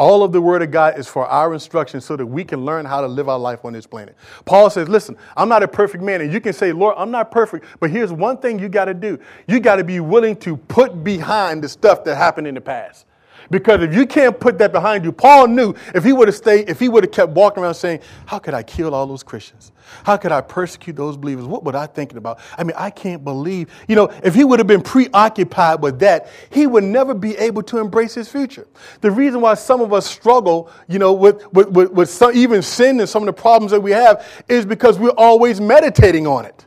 All 0.00 0.22
of 0.22 0.32
the 0.32 0.40
Word 0.40 0.62
of 0.62 0.70
God 0.70 0.98
is 0.98 1.06
for 1.06 1.26
our 1.26 1.52
instruction 1.52 2.00
so 2.00 2.16
that 2.16 2.24
we 2.24 2.42
can 2.42 2.64
learn 2.64 2.86
how 2.86 3.02
to 3.02 3.06
live 3.06 3.28
our 3.28 3.38
life 3.38 3.66
on 3.66 3.74
this 3.74 3.86
planet. 3.86 4.16
Paul 4.46 4.70
says, 4.70 4.88
Listen, 4.88 5.14
I'm 5.36 5.50
not 5.50 5.62
a 5.62 5.68
perfect 5.68 6.02
man. 6.02 6.22
And 6.22 6.32
you 6.32 6.40
can 6.40 6.54
say, 6.54 6.72
Lord, 6.72 6.94
I'm 6.96 7.10
not 7.10 7.30
perfect. 7.30 7.66
But 7.80 7.90
here's 7.90 8.10
one 8.10 8.38
thing 8.38 8.58
you 8.58 8.70
got 8.70 8.86
to 8.86 8.94
do 8.94 9.18
you 9.46 9.60
got 9.60 9.76
to 9.76 9.84
be 9.84 10.00
willing 10.00 10.36
to 10.36 10.56
put 10.56 11.04
behind 11.04 11.62
the 11.62 11.68
stuff 11.68 12.02
that 12.04 12.16
happened 12.16 12.46
in 12.46 12.54
the 12.54 12.62
past. 12.62 13.04
Because 13.50 13.82
if 13.82 13.92
you 13.92 14.06
can't 14.06 14.38
put 14.38 14.58
that 14.58 14.70
behind 14.70 15.04
you, 15.04 15.10
Paul 15.10 15.48
knew 15.48 15.74
if 15.92 16.04
he 16.04 16.12
would 16.12 16.28
have 16.28 16.36
stayed, 16.36 16.70
if 16.70 16.78
he 16.78 16.88
would 16.88 17.02
have 17.02 17.12
kept 17.12 17.32
walking 17.32 17.64
around 17.64 17.74
saying, 17.74 18.00
How 18.26 18.38
could 18.38 18.54
I 18.54 18.62
kill 18.62 18.94
all 18.94 19.06
those 19.06 19.24
Christians? 19.24 19.72
How 20.04 20.16
could 20.16 20.30
I 20.30 20.40
persecute 20.40 20.94
those 20.94 21.16
believers? 21.16 21.46
What 21.46 21.64
would 21.64 21.74
I 21.74 21.86
thinking 21.86 22.16
about? 22.16 22.38
I 22.56 22.62
mean, 22.62 22.76
I 22.76 22.90
can't 22.90 23.24
believe, 23.24 23.68
you 23.88 23.96
know, 23.96 24.12
if 24.22 24.36
he 24.36 24.44
would 24.44 24.60
have 24.60 24.68
been 24.68 24.82
preoccupied 24.82 25.82
with 25.82 25.98
that, 25.98 26.28
he 26.50 26.68
would 26.68 26.84
never 26.84 27.12
be 27.12 27.36
able 27.38 27.64
to 27.64 27.78
embrace 27.78 28.14
his 28.14 28.30
future. 28.30 28.68
The 29.00 29.10
reason 29.10 29.40
why 29.40 29.54
some 29.54 29.80
of 29.80 29.92
us 29.92 30.06
struggle, 30.06 30.70
you 30.88 31.00
know, 31.00 31.12
with, 31.12 31.52
with, 31.52 31.70
with, 31.70 31.90
with 31.90 32.08
some, 32.08 32.32
even 32.36 32.62
sin 32.62 33.00
and 33.00 33.08
some 33.08 33.24
of 33.24 33.26
the 33.26 33.32
problems 33.32 33.72
that 33.72 33.80
we 33.80 33.90
have 33.90 34.44
is 34.48 34.64
because 34.64 34.96
we're 34.96 35.10
always 35.10 35.60
meditating 35.60 36.26
on 36.26 36.44
it. 36.44 36.64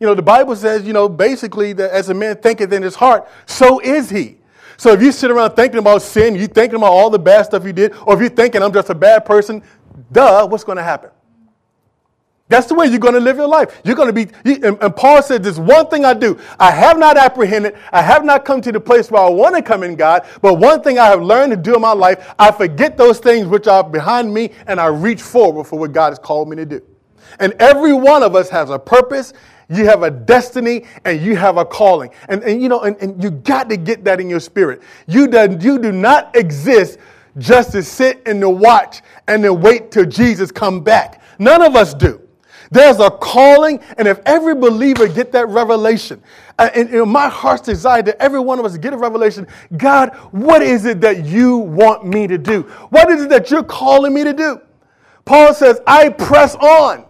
You 0.00 0.06
know, 0.06 0.14
the 0.14 0.22
Bible 0.22 0.56
says, 0.56 0.84
you 0.84 0.94
know, 0.94 1.08
basically 1.08 1.74
that 1.74 1.90
as 1.90 2.08
a 2.08 2.14
man 2.14 2.36
thinketh 2.36 2.72
in 2.72 2.82
his 2.82 2.94
heart, 2.94 3.28
so 3.44 3.78
is 3.80 4.08
he. 4.08 4.38
So 4.76 4.92
if 4.92 5.02
you 5.02 5.12
sit 5.12 5.30
around 5.30 5.54
thinking 5.54 5.78
about 5.78 6.02
sin, 6.02 6.34
you 6.34 6.46
thinking 6.46 6.76
about 6.76 6.92
all 6.92 7.10
the 7.10 7.18
bad 7.18 7.46
stuff 7.46 7.64
you 7.64 7.72
did, 7.72 7.94
or 8.06 8.14
if 8.14 8.20
you're 8.20 8.28
thinking 8.28 8.62
I'm 8.62 8.72
just 8.72 8.90
a 8.90 8.94
bad 8.94 9.24
person, 9.24 9.62
duh, 10.12 10.46
what's 10.46 10.64
going 10.64 10.76
to 10.76 10.84
happen? 10.84 11.10
That's 12.48 12.68
the 12.68 12.74
way 12.74 12.86
you're 12.86 13.00
going 13.00 13.14
to 13.14 13.20
live 13.20 13.38
your 13.38 13.48
life. 13.48 13.80
You're 13.84 13.96
going 13.96 14.14
to 14.14 14.26
be, 14.26 14.28
and, 14.64 14.94
Paul 14.94 15.20
said, 15.20 15.42
This 15.42 15.58
one 15.58 15.88
thing 15.88 16.04
I 16.04 16.14
do. 16.14 16.38
I 16.60 16.70
have 16.70 16.96
not 16.96 17.16
apprehended, 17.16 17.76
I 17.90 18.02
have 18.02 18.24
not 18.24 18.44
come 18.44 18.60
to 18.60 18.70
the 18.70 18.78
place 18.78 19.10
where 19.10 19.22
I 19.22 19.28
want 19.28 19.56
to 19.56 19.62
come 19.62 19.82
in 19.82 19.96
God, 19.96 20.24
but 20.42 20.54
one 20.54 20.80
thing 20.80 20.98
I 20.98 21.06
have 21.06 21.22
learned 21.22 21.50
to 21.50 21.56
do 21.56 21.74
in 21.74 21.80
my 21.80 21.92
life, 21.92 22.34
I 22.38 22.52
forget 22.52 22.96
those 22.96 23.18
things 23.18 23.48
which 23.48 23.66
are 23.66 23.82
behind 23.82 24.32
me 24.32 24.52
and 24.68 24.80
I 24.80 24.86
reach 24.86 25.22
forward 25.22 25.64
for 25.64 25.78
what 25.78 25.92
God 25.92 26.10
has 26.10 26.20
called 26.20 26.48
me 26.48 26.56
to 26.56 26.66
do. 26.66 26.82
And 27.40 27.52
every 27.54 27.92
one 27.92 28.22
of 28.22 28.36
us 28.36 28.48
has 28.50 28.70
a 28.70 28.78
purpose 28.78 29.32
you 29.68 29.84
have 29.86 30.02
a 30.02 30.10
destiny 30.10 30.84
and 31.04 31.20
you 31.20 31.36
have 31.36 31.56
a 31.56 31.64
calling. 31.64 32.10
And, 32.28 32.42
and 32.44 32.62
you 32.62 32.68
know, 32.68 32.80
and, 32.82 32.96
and 32.98 33.22
you 33.22 33.30
got 33.30 33.68
to 33.70 33.76
get 33.76 34.04
that 34.04 34.20
in 34.20 34.30
your 34.30 34.40
spirit. 34.40 34.82
You 35.06 35.26
do, 35.26 35.58
you 35.60 35.78
do 35.78 35.92
not 35.92 36.34
exist 36.36 36.98
just 37.38 37.72
to 37.72 37.82
sit 37.82 38.22
and 38.26 38.40
to 38.40 38.48
watch 38.48 39.02
and 39.26 39.42
to 39.42 39.52
wait 39.52 39.90
till 39.90 40.06
Jesus 40.06 40.50
come 40.52 40.82
back. 40.82 41.20
None 41.38 41.62
of 41.62 41.76
us 41.76 41.94
do. 41.94 42.20
There's 42.70 42.98
a 42.98 43.10
calling, 43.10 43.80
and 43.96 44.08
if 44.08 44.20
every 44.26 44.54
believer 44.54 45.06
get 45.06 45.30
that 45.32 45.48
revelation, 45.48 46.20
uh, 46.58 46.68
and, 46.74 46.88
and 46.90 47.10
my 47.10 47.28
heart's 47.28 47.62
desire 47.62 48.02
that 48.02 48.20
every 48.20 48.40
one 48.40 48.58
of 48.58 48.64
us 48.64 48.76
get 48.76 48.92
a 48.92 48.96
revelation, 48.96 49.46
God, 49.76 50.14
what 50.32 50.62
is 50.62 50.84
it 50.84 51.00
that 51.02 51.24
you 51.24 51.58
want 51.58 52.04
me 52.04 52.26
to 52.26 52.38
do? 52.38 52.62
What 52.90 53.08
is 53.10 53.22
it 53.22 53.30
that 53.30 53.50
you're 53.50 53.62
calling 53.62 54.12
me 54.12 54.24
to 54.24 54.32
do? 54.32 54.60
Paul 55.24 55.54
says, 55.54 55.80
I 55.86 56.08
press 56.08 56.56
on. 56.56 57.04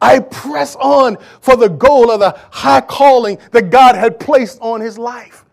I 0.00 0.20
press 0.20 0.76
on 0.76 1.18
for 1.40 1.56
the 1.56 1.68
goal 1.68 2.10
of 2.10 2.20
the 2.20 2.38
high 2.50 2.80
calling 2.80 3.38
that 3.52 3.70
God 3.70 3.96
had 3.96 4.18
placed 4.18 4.58
on 4.60 4.80
his 4.80 4.98
life. 4.98 5.44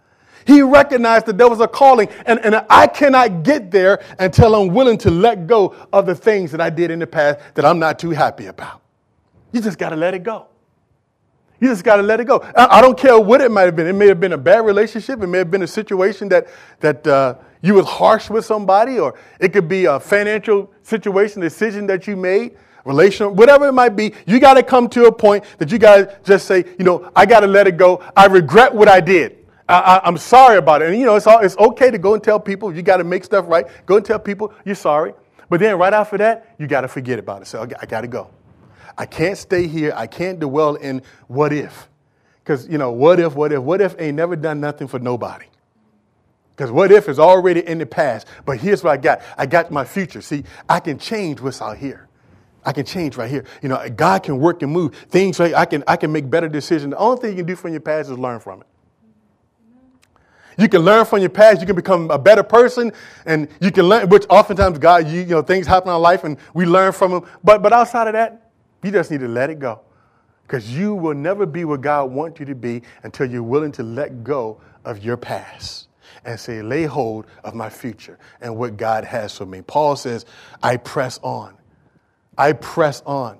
He 0.45 0.61
recognized 0.61 1.25
that 1.25 1.37
there 1.37 1.49
was 1.49 1.59
a 1.59 1.67
calling, 1.67 2.07
and, 2.25 2.39
and 2.39 2.65
I 2.69 2.87
cannot 2.87 3.43
get 3.43 3.69
there 3.69 4.01
until 4.17 4.55
I'm 4.55 4.73
willing 4.73 4.97
to 4.99 5.11
let 5.11 5.45
go 5.45 5.75
of 5.91 6.05
the 6.05 6.15
things 6.15 6.51
that 6.51 6.61
I 6.61 6.69
did 6.69 6.89
in 6.89 6.99
the 6.99 7.07
past 7.07 7.39
that 7.55 7.65
I'm 7.65 7.79
not 7.79 7.99
too 7.99 8.11
happy 8.11 8.45
about. 8.45 8.81
You 9.51 9.59
just 9.59 9.77
got 9.77 9.89
to 9.89 9.97
let 9.97 10.13
it 10.13 10.23
go. 10.23 10.47
You 11.59 11.67
just 11.67 11.83
got 11.83 11.97
to 11.97 12.03
let 12.03 12.21
it 12.21 12.25
go. 12.25 12.41
I, 12.55 12.81
don't 12.81 12.97
care 12.97 13.19
what 13.19 13.41
it 13.41 13.51
might 13.51 13.63
have 13.63 13.75
been. 13.75 13.87
It 13.87 13.93
may 13.93 14.07
have 14.07 14.19
been 14.19 14.33
a 14.33 14.37
bad 14.37 14.63
relationship. 14.63 15.21
It 15.21 15.27
may 15.27 15.39
have 15.39 15.51
been 15.51 15.63
a 15.63 15.67
situation 15.67 16.29
that, 16.29 16.47
that 16.79 17.05
uh, 17.05 17.35
you 17.61 17.73
was 17.73 17.85
harsh 17.85 18.29
with 18.29 18.45
somebody, 18.45 18.99
or 18.99 19.15
it 19.39 19.51
could 19.51 19.67
be 19.67 19.85
a 19.85 19.99
financial 19.99 20.71
situation, 20.83 21.41
decision 21.41 21.87
that 21.87 22.07
you 22.07 22.15
made 22.15 22.55
relational, 22.87 23.33
whatever 23.33 23.67
it 23.67 23.73
might 23.73 23.95
be, 23.95 24.13
you 24.25 24.39
got 24.39 24.55
to 24.55 24.63
come 24.63 24.89
to 24.89 25.05
a 25.05 25.11
point 25.11 25.43
that 25.57 25.71
you 25.71 25.77
to 25.77 26.17
just 26.23 26.47
say, 26.47 26.65
you 26.79 26.85
know, 26.85 27.11
I 27.15 27.25
got 27.25 27.41
to 27.41 27.47
let 27.47 27.67
it 27.67 27.77
go. 27.77 28.03
I 28.15 28.25
regret 28.25 28.73
what 28.73 28.87
I 28.87 29.01
did. 29.01 29.37
I, 29.69 30.01
am 30.05 30.17
sorry 30.17 30.57
about 30.57 30.81
it. 30.81 30.89
And, 30.89 30.97
you 30.97 31.05
know, 31.05 31.15
it's, 31.15 31.27
all, 31.27 31.39
it's 31.39 31.57
okay 31.57 31.91
to 31.91 31.97
go 31.97 32.13
and 32.13 32.23
tell 32.23 32.39
people, 32.39 32.73
you 32.73 32.81
got 32.81 32.97
to 32.97 33.03
make 33.03 33.25
stuff 33.25 33.45
right. 33.49 33.65
Go 33.85 33.97
and 33.97 34.05
tell 34.05 34.17
people 34.17 34.53
you're 34.63 34.75
sorry. 34.75 35.13
But 35.49 35.59
then 35.59 35.77
right 35.77 35.93
after 35.93 36.17
that, 36.17 36.55
you 36.57 36.67
got 36.67 36.81
to 36.81 36.87
forget 36.87 37.19
about 37.19 37.41
it. 37.41 37.47
So 37.47 37.61
I, 37.61 37.67
I 37.81 37.85
got 37.85 38.01
to 38.01 38.07
go. 38.07 38.29
I 38.97 39.05
can't 39.05 39.37
stay 39.37 39.67
here. 39.67 39.93
I 39.95 40.07
can't 40.07 40.39
dwell 40.39 40.75
in 40.75 41.01
what 41.27 41.51
if. 41.51 41.89
Because, 42.43 42.67
you 42.69 42.77
know, 42.77 42.91
what 42.93 43.19
if, 43.19 43.35
what 43.35 43.51
if, 43.51 43.59
what 43.61 43.81
if 43.81 43.99
ain't 43.99 44.15
never 44.15 44.37
done 44.37 44.61
nothing 44.61 44.87
for 44.87 44.99
nobody. 44.99 45.45
Because 46.55 46.71
what 46.71 46.91
if 46.91 47.09
is 47.09 47.19
already 47.19 47.67
in 47.67 47.77
the 47.77 47.85
past. 47.85 48.25
But 48.45 48.59
here's 48.59 48.83
what 48.83 48.91
I 48.91 48.97
got 48.97 49.21
I 49.37 49.45
got 49.45 49.69
my 49.69 49.83
future. 49.83 50.21
See, 50.21 50.45
I 50.69 50.79
can 50.79 50.97
change 50.97 51.41
what's 51.41 51.61
out 51.61 51.77
here. 51.77 52.06
I 52.67 52.73
can 52.73 52.85
change 52.85 53.15
right 53.15 53.31
here. 53.31 53.45
You 53.61 53.69
know, 53.69 53.89
God 53.89 54.23
can 54.23 54.39
work 54.39 54.61
and 54.61 54.71
move 54.71 54.93
things. 54.93 55.39
Right, 55.39 55.53
I 55.53 55.65
can 55.65 55.85
I 55.87 55.95
can 55.95 56.11
make 56.11 56.29
better 56.29 56.49
decisions. 56.49 56.91
The 56.91 56.97
only 56.97 57.21
thing 57.21 57.31
you 57.31 57.37
can 57.37 57.45
do 57.45 57.55
from 57.55 57.71
your 57.71 57.79
past 57.79 58.09
is 58.09 58.19
learn 58.19 58.41
from 58.41 58.59
it. 58.59 58.67
You 60.57 60.67
can 60.67 60.81
learn 60.81 61.05
from 61.05 61.19
your 61.19 61.29
past. 61.29 61.61
You 61.61 61.65
can 61.65 61.77
become 61.77 62.11
a 62.11 62.19
better 62.19 62.43
person, 62.43 62.91
and 63.25 63.47
you 63.61 63.71
can 63.71 63.85
learn. 63.85 64.09
Which 64.09 64.25
oftentimes 64.29 64.79
God, 64.79 65.07
you, 65.07 65.21
you 65.21 65.27
know, 65.27 65.41
things 65.41 65.65
happen 65.65 65.87
in 65.87 65.93
our 65.93 65.99
life, 65.99 66.25
and 66.25 66.37
we 66.53 66.65
learn 66.65 66.91
from 66.91 67.11
them. 67.11 67.25
But 67.41 67.63
but 67.63 67.71
outside 67.71 68.07
of 68.07 68.13
that, 68.13 68.51
you 68.83 68.91
just 68.91 69.11
need 69.11 69.21
to 69.21 69.29
let 69.29 69.49
it 69.49 69.59
go, 69.59 69.79
because 70.43 70.69
you 70.75 70.93
will 70.93 71.15
never 71.15 71.45
be 71.45 71.63
what 71.63 71.79
God 71.79 72.11
wants 72.11 72.39
you 72.41 72.45
to 72.47 72.55
be 72.55 72.81
until 73.03 73.31
you're 73.31 73.43
willing 73.43 73.71
to 73.73 73.83
let 73.83 74.25
go 74.25 74.59
of 74.83 75.01
your 75.05 75.15
past 75.15 75.87
and 76.25 76.37
say, 76.37 76.61
lay 76.61 76.83
hold 76.83 77.27
of 77.45 77.55
my 77.55 77.69
future 77.69 78.19
and 78.41 78.57
what 78.57 78.75
God 78.75 79.05
has 79.05 79.37
for 79.37 79.45
me. 79.45 79.61
Paul 79.61 79.95
says, 79.95 80.25
I 80.61 80.75
press 80.75 81.17
on. 81.23 81.55
I 82.37 82.53
press 82.53 83.01
on. 83.05 83.39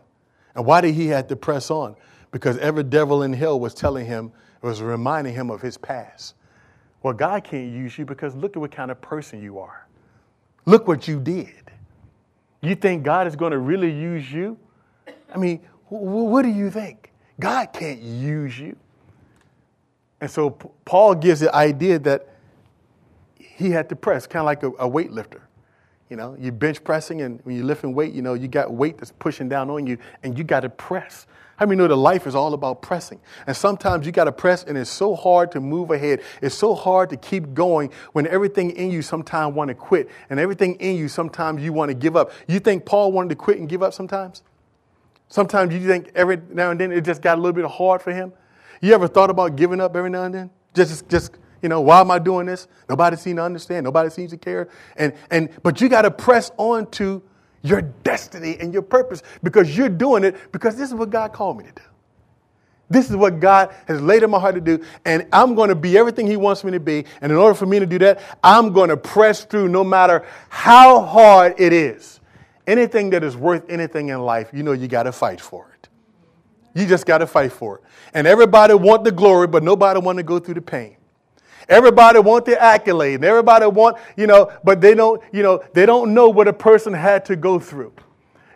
And 0.56 0.66
why 0.66 0.82
did 0.82 0.96
he 0.96 1.08
have 1.08 1.28
to 1.28 1.36
press 1.36 1.70
on? 1.70 1.96
Because 2.32 2.58
every 2.58 2.84
devil 2.84 3.24
in 3.24 3.34
hell 3.34 3.60
was 3.60 3.74
telling 3.74 4.06
him, 4.06 4.32
was 4.62 4.82
reminding 4.82 5.34
him 5.34 5.50
of 5.50 5.62
his 5.62 5.78
past. 5.78 6.36
Well, 7.04 7.14
God 7.14 7.44
can't 7.44 7.72
use 7.72 7.98
you 7.98 8.06
because 8.06 8.36
look 8.36 8.56
at 8.56 8.60
what 8.60 8.72
kind 8.72 8.92
of 8.92 9.00
person 9.02 9.42
you 9.42 9.60
are. 9.60 9.88
Look 10.66 10.88
what 10.88 11.08
you 11.08 11.20
did. 11.20 11.72
You 12.62 12.76
think 12.76 13.04
God 13.04 13.28
is 13.28 13.36
going 13.36 13.52
to 13.52 13.60
really 13.60 13.92
use 13.92 14.32
you? 14.32 14.58
I 15.34 15.38
mean, 15.38 15.62
what 15.90 16.42
do 16.42 16.50
you 16.50 16.70
think? 16.70 17.12
God 17.40 17.72
can't 17.72 18.02
use 18.02 18.58
you. 18.58 18.76
And 20.20 20.30
so 20.30 20.50
Paul 20.50 21.16
gives 21.16 21.40
the 21.40 21.54
idea 21.56 22.00
that 22.00 22.28
he 23.38 23.70
had 23.70 23.90
to 23.90 23.96
press, 23.96 24.26
kind 24.26 24.42
of 24.42 24.46
like 24.46 24.64
a, 24.64 24.70
a 24.72 24.90
weightlifter. 24.90 25.42
You 26.10 26.16
know, 26.16 26.38
you 26.40 26.52
bench 26.52 26.84
pressing, 26.84 27.22
and 27.22 27.42
when 27.44 27.56
you're 27.56 27.66
lifting 27.66 27.94
weight, 27.94 28.14
you 28.14 28.22
know, 28.22 28.34
you 28.34 28.48
got 28.48 28.72
weight 28.72 28.98
that's 28.98 29.12
pushing 29.20 29.50
down 29.50 29.70
on 29.70 29.86
you, 29.86 29.98
and 30.24 30.38
you 30.38 30.44
got 30.44 30.62
to 30.62 30.70
press. 30.70 31.28
How 31.58 31.66
many 31.66 31.78
know 31.78 31.88
that 31.88 31.96
life 31.96 32.28
is 32.28 32.36
all 32.36 32.54
about 32.54 32.82
pressing? 32.82 33.20
And 33.48 33.58
sometimes 33.58 34.06
you 34.06 34.12
got 34.12 34.26
to 34.26 34.32
press, 34.32 34.64
and 34.64 34.78
it's 34.78 34.90
so 34.90 35.16
hard 35.16 35.52
to 35.54 35.60
move 35.60 35.92
ahead. 35.92 36.22
It's 36.42 36.56
so 36.56 36.76
hard 36.76 37.10
to 37.10 37.18
keep 37.18 37.54
going 37.54 37.92
when 38.14 38.28
everything 38.28 38.72
in 38.72 38.92
you 38.92 39.02
sometimes 39.02 39.56
want 39.56 39.70
to 39.70 39.76
quit, 39.76 40.10
and 40.30 40.40
everything 40.40 40.76
in 40.76 40.96
you 40.96 41.08
sometimes 41.08 41.62
you 41.62 41.74
want 41.74 41.90
to 41.90 41.96
give 41.96 42.16
up. 42.16 42.32
You 42.48 42.60
think 42.60 42.86
Paul 42.86 43.12
wanted 43.12 43.30
to 43.30 43.36
quit 43.36 43.58
and 43.58 43.68
give 43.68 43.84
up 43.84 43.94
sometimes? 43.94 44.44
Sometimes 45.30 45.74
you 45.74 45.86
think 45.86 46.12
every 46.16 46.40
now 46.52 46.72
and 46.72 46.80
then 46.80 46.92
it 46.92 47.02
just 47.02 47.22
got 47.22 47.38
a 47.38 47.42
little 47.42 47.54
bit 47.54 47.66
hard 47.66 48.02
for 48.02 48.14
him. 48.14 48.32
You 48.80 48.94
ever 48.94 49.08
thought 49.08 49.30
about 49.30 49.56
giving 49.56 49.82
up 49.82 49.96
every 49.96 50.10
now 50.10 50.24
and 50.24 50.34
then? 50.34 50.50
Just, 50.74 51.10
just 51.10 51.32
You 51.62 51.70
know, 51.70 51.82
why 51.82 52.02
am 52.02 52.12
I 52.12 52.20
doing 52.20 52.46
this? 52.46 52.68
Nobody 52.90 53.18
seems 53.18 53.38
to 53.38 53.44
understand. 53.44 53.84
Nobody 53.84 54.10
seems 54.10 54.32
to 54.32 54.38
care. 54.38 54.70
And, 54.96 55.14
and, 55.32 55.50
but 55.64 55.82
you 55.82 55.90
got 55.90 56.04
to 56.04 56.12
press 56.12 56.52
on 56.58 56.90
to 56.92 57.22
your 57.64 57.82
destiny 57.82 58.58
and 58.60 58.74
your 58.74 58.82
purpose 58.82 59.24
because 59.44 59.76
you're 59.76 59.90
doing 59.90 60.24
it 60.24 60.52
because 60.52 60.76
this 60.76 60.90
is 60.90 60.96
what 60.96 61.10
God 61.10 61.34
called 61.34 61.58
me 61.58 61.66
to 61.66 61.72
do. 61.72 61.82
This 62.90 63.10
is 63.10 63.16
what 63.18 63.40
God 63.40 63.76
has 63.88 64.02
laid 64.02 64.24
in 64.24 64.30
my 64.30 64.40
heart 64.40 64.56
to 64.56 64.62
do, 64.62 64.82
and 65.04 65.28
I'm 65.34 65.56
going 65.56 65.68
to 65.70 65.76
be 65.76 65.98
everything 65.98 66.26
He 66.26 66.38
wants 66.38 66.64
me 66.64 66.72
to 66.72 66.80
be. 66.80 67.04
And 67.22 67.32
in 67.32 67.38
order 67.38 67.54
for 67.54 67.66
me 67.66 67.80
to 67.80 67.86
do 67.86 68.00
that, 68.00 68.22
I'm 68.42 68.72
going 68.72 68.90
to 68.90 68.96
press 68.96 69.44
through 69.44 69.68
no 69.68 69.84
matter 69.84 70.26
how 70.48 71.02
hard 71.02 71.56
it 71.60 71.74
is. 71.74 72.22
Anything 72.66 73.10
that 73.10 73.24
is 73.24 73.36
worth 73.36 73.70
anything 73.70 74.10
in 74.10 74.20
life, 74.22 74.50
you 74.54 74.64
know 74.64 74.72
you 74.72 74.88
got 74.88 75.04
to 75.04 75.12
fight 75.12 75.42
for 75.42 75.70
it. 75.74 75.90
You 76.80 76.86
just 76.86 77.06
got 77.06 77.18
to 77.20 77.28
fight 77.28 77.52
for 77.52 77.80
it. 77.80 77.84
And 78.14 78.26
everybody 78.28 78.74
want 78.74 79.04
the 79.04 79.12
glory, 79.12 79.48
but 79.48 79.64
nobody 79.64 80.00
want 80.00 80.18
to 80.18 80.24
go 80.24 80.40
through 80.40 80.54
the 80.56 80.62
pain. 80.62 80.96
Everybody 81.70 82.20
want 82.20 82.46
the 82.46 82.62
accolade. 82.62 83.16
And 83.16 83.26
everybody 83.26 83.66
want, 83.66 83.98
you 84.16 84.28
know, 84.28 84.52
but 84.64 84.82
they 84.82 84.96
don't, 84.96 85.22
you 85.32 85.44
know, 85.44 85.64
they 85.74 85.86
don't 85.86 86.14
know 86.14 86.30
what 86.30 86.48
a 86.48 86.54
person 86.54 86.94
had 86.94 87.26
to 87.26 87.36
go 87.36 87.60
through. 87.60 87.94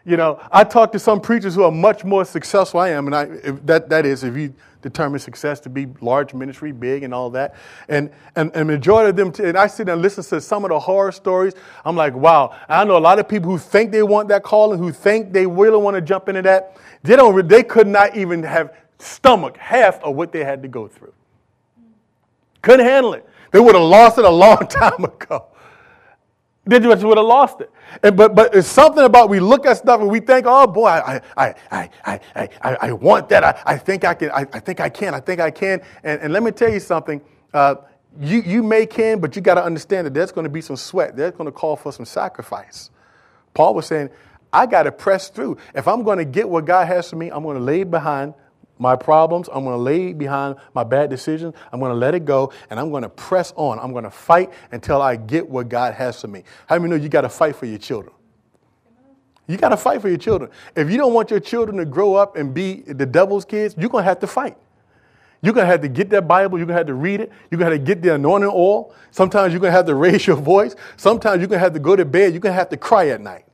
You 0.03 0.18
know, 0.18 0.39
I 0.51 0.64
talk 0.64 0.91
to 0.93 0.99
some 0.99 1.22
preachers 1.22 1.53
who 1.53 1.64
are 1.64 1.72
much 1.72 2.03
more 2.03 2.26
successful 2.26 2.80
I 2.80 2.89
am, 2.89 3.05
and 3.05 3.16
I, 3.16 3.26
that, 3.66 3.89
that 3.89 4.05
is 4.05 4.24
if 4.24 4.36
you 4.36 4.53
determine 4.82 5.20
success 5.20 5.59
to 5.59 5.70
be 5.70 5.88
large 6.01 6.34
ministry, 6.34 6.72
big, 6.72 7.03
and 7.03 7.14
all 7.14 7.30
that. 7.32 7.53
And 7.88 8.09
and, 8.36 8.51
and 8.55 8.68
majority 8.68 9.12
of 9.12 9.16
them, 9.16 9.45
and 9.45 9.55
I 9.55 9.68
sit 9.68 9.89
and 9.89 10.01
listen 10.01 10.24
to 10.24 10.41
some 10.41 10.66
of 10.66 10.70
the 10.70 10.80
horror 10.80 11.12
stories. 11.12 11.53
I'm 11.86 11.95
like, 11.95 12.16
wow. 12.16 12.55
I 12.68 12.84
know 12.84 12.97
a 12.97 12.99
lot 12.99 13.20
of 13.20 13.28
people 13.28 13.51
who 13.51 13.59
think 13.59 13.91
they 13.91 14.01
want 14.01 14.28
that 14.30 14.41
calling, 14.41 14.80
who 14.80 14.91
think 14.91 15.34
they 15.34 15.45
really 15.45 15.78
want 15.78 15.95
to 15.95 16.01
jump 16.01 16.30
into 16.30 16.41
that. 16.43 16.78
They 17.03 17.16
don't. 17.16 17.47
They 17.47 17.62
could 17.62 17.88
not 17.88 18.16
even 18.16 18.41
have 18.41 18.76
stomach 18.97 19.55
half 19.57 20.01
of 20.03 20.16
what 20.16 20.32
they 20.32 20.43
had 20.43 20.64
to 20.64 20.68
go 20.68 20.88
through. 20.88 21.14
Couldn't 22.62 22.86
handle 22.86 23.14
it. 23.14 23.28
They 23.51 23.59
would 23.59 23.76
have 23.76 23.84
lost 23.84 24.18
it 24.18 24.26
a 24.26 24.30
long 24.30 24.68
time 24.68 25.03
ago. 25.03 25.47
They 26.66 26.80
would 26.80 26.99
have 26.99 27.03
lost 27.03 27.62
it. 27.62 27.72
And, 28.03 28.16
but, 28.16 28.36
but 28.36 28.55
it's 28.55 28.68
something 28.68 29.03
about 29.03 29.30
we 29.30 29.39
look 29.39 29.66
at 29.66 29.78
stuff 29.78 29.99
and 29.99 30.09
we 30.09 30.20
think, 30.20 30.45
oh 30.47 30.68
boy, 30.68 30.88
I, 30.88 31.22
I, 31.36 31.55
I, 31.72 31.89
I, 32.05 32.20
I, 32.62 32.78
I 32.82 32.91
want 32.93 33.30
that. 33.30 33.43
I, 33.43 33.62
I 33.66 33.78
think 33.78 34.05
I 34.05 34.14
can. 34.14 34.30
I, 34.32 34.45
I 34.53 34.59
think 34.59 34.80
I 34.80 34.88
can. 34.88 35.14
I 35.14 35.20
think 35.20 35.41
I 35.41 35.49
can. 35.49 35.82
And, 36.03 36.22
and 36.22 36.34
let 36.34 36.43
me 36.43 36.51
tell 36.51 36.72
you 36.72 36.80
something. 36.80 37.20
Uh, 37.53 37.76
you, 38.20 38.41
you 38.41 38.62
may 38.62 38.86
can, 38.86 39.20
but 39.20 39.36
you 39.36 39.41
got 39.41 39.55
to 39.55 39.64
understand 39.64 40.05
that 40.05 40.14
there's 40.14 40.32
going 40.32 40.43
to 40.43 40.49
be 40.49 40.62
some 40.62 40.76
sweat. 40.76 41.16
There's 41.16 41.32
going 41.32 41.45
to 41.45 41.51
call 41.51 41.76
for 41.76 41.91
some 41.91 42.05
sacrifice. 42.05 42.91
Paul 43.53 43.74
was 43.74 43.88
saying, 43.88 44.09
I 44.53 44.66
got 44.66 44.84
to 44.84 44.91
press 44.91 45.30
through. 45.30 45.57
If 45.74 45.88
I'm 45.88 46.03
going 46.03 46.18
to 46.18 46.26
get 46.26 46.47
what 46.47 46.66
God 46.66 46.88
has 46.88 47.09
for 47.09 47.16
me, 47.16 47.32
I'm 47.32 47.43
going 47.43 47.57
to 47.57 47.64
lay 47.64 47.84
behind 47.84 48.34
my 48.82 48.95
problems. 48.95 49.47
I'm 49.53 49.63
going 49.63 49.77
to 49.77 49.82
lay 49.82 50.11
behind 50.11 50.55
my 50.73 50.84
bad 50.84 51.11
decisions. 51.11 51.53
I'm 51.71 51.79
going 51.79 51.91
to 51.91 51.97
let 51.97 52.15
it 52.15 52.25
go 52.25 52.51
and 52.71 52.79
I'm 52.79 52.89
going 52.89 53.03
to 53.03 53.09
press 53.09 53.53
on. 53.55 53.79
I'm 53.79 53.91
going 53.91 54.03
to 54.03 54.11
fight 54.11 54.49
until 54.71 55.01
I 55.01 55.15
get 55.15 55.47
what 55.47 55.69
God 55.69 55.93
has 55.93 56.19
for 56.19 56.27
me. 56.27 56.43
How 56.65 56.77
many 56.79 56.89
know 56.89 56.95
you 56.95 57.07
got 57.07 57.21
to 57.21 57.29
fight 57.29 57.55
for 57.55 57.67
your 57.67 57.77
children? 57.77 58.13
You 59.47 59.57
got 59.57 59.69
to 59.69 59.77
fight 59.77 60.01
for 60.01 60.09
your 60.09 60.17
children. 60.17 60.49
If 60.75 60.89
you 60.89 60.97
don't 60.97 61.13
want 61.13 61.29
your 61.29 61.39
children 61.39 61.77
to 61.77 61.86
grow 61.86 62.15
up 62.15 62.36
and 62.36 62.53
be 62.53 62.82
the 62.82 63.05
devil's 63.05 63.45
kids, 63.45 63.75
you're 63.77 63.89
going 63.89 64.03
to 64.03 64.09
have 64.09 64.19
to 64.21 64.27
fight. 64.27 64.57
You're 65.43 65.53
going 65.53 65.65
to 65.65 65.71
have 65.71 65.82
to 65.82 65.89
get 65.89 66.09
that 66.11 66.27
Bible. 66.27 66.57
You're 66.57 66.67
going 66.67 66.75
to 66.75 66.79
have 66.79 66.88
to 66.88 66.93
read 66.93 67.21
it. 67.21 67.32
You're 67.49 67.59
going 67.59 67.71
to 67.71 67.77
have 67.77 67.86
to 67.86 67.95
get 67.95 68.01
the 68.01 68.15
anointing 68.15 68.51
oil. 68.51 68.95
Sometimes 69.11 69.53
you're 69.53 69.59
going 69.59 69.71
to 69.71 69.77
have 69.77 69.86
to 69.88 69.95
raise 70.07 70.25
your 70.25 70.38
voice. 70.38 70.75
Sometimes 70.97 71.39
you're 71.39 71.47
going 71.47 71.59
to 71.59 71.63
have 71.63 71.73
to 71.73 71.79
go 71.79 71.95
to 71.95 72.05
bed. 72.05 72.34
You're 72.34 72.39
going 72.39 72.53
to 72.53 72.59
have 72.59 72.69
to 72.69 72.77
cry 72.77 73.09
at 73.09 73.21
night. 73.21 73.45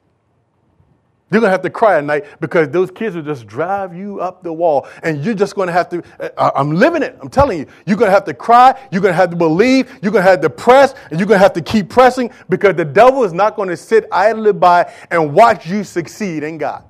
You're 1.30 1.42
going 1.42 1.50
to 1.50 1.52
have 1.52 1.62
to 1.64 1.70
cry 1.70 1.98
at 1.98 2.06
night 2.06 2.26
because 2.40 2.70
those 2.70 2.90
kids 2.90 3.16
will 3.16 3.24
just 3.24 3.48
drive 3.48 3.94
you 3.94 4.22
up 4.22 4.44
the 4.44 4.54
wall. 4.54 4.88
And 5.04 5.26
you're 5.26 5.34
just 5.34 5.56
going 5.56 5.68
to 5.68 5.74
have 5.74 5.90
to, 5.90 6.02
uh, 6.38 6.52
I'm 6.56 6.72
living 6.72 7.04
it. 7.04 7.18
I'm 7.22 7.30
telling 7.30 7.60
you. 7.60 7.66
You're 7.86 7.98
going 7.98 8.08
to 8.08 8.14
have 8.14 8.24
to 8.26 8.34
cry. 8.34 8.80
You're 8.92 9.02
going 9.02 9.12
to 9.12 9.18
have 9.18 9.32
to 9.32 9.36
believe. 9.36 9.92
You're 10.02 10.14
going 10.14 10.24
to 10.24 10.30
have 10.30 10.40
to 10.42 10.50
press. 10.50 10.96
And 11.12 11.20
you're 11.20 11.28
going 11.28 11.40
to 11.40 11.44
have 11.44 11.54
to 11.54 11.62
keep 11.62 11.90
pressing 11.90 12.32
because 12.48 12.76
the 12.76 12.86
devil 12.86 13.26
is 13.26 13.34
not 13.34 13.58
going 13.58 13.68
to 13.68 13.76
sit 13.76 14.06
idly 14.10 14.54
by 14.54 14.94
and 15.12 15.34
watch 15.34 15.68
you 15.68 15.84
succeed 15.84 16.44
in 16.44 16.58
God. 16.58 16.86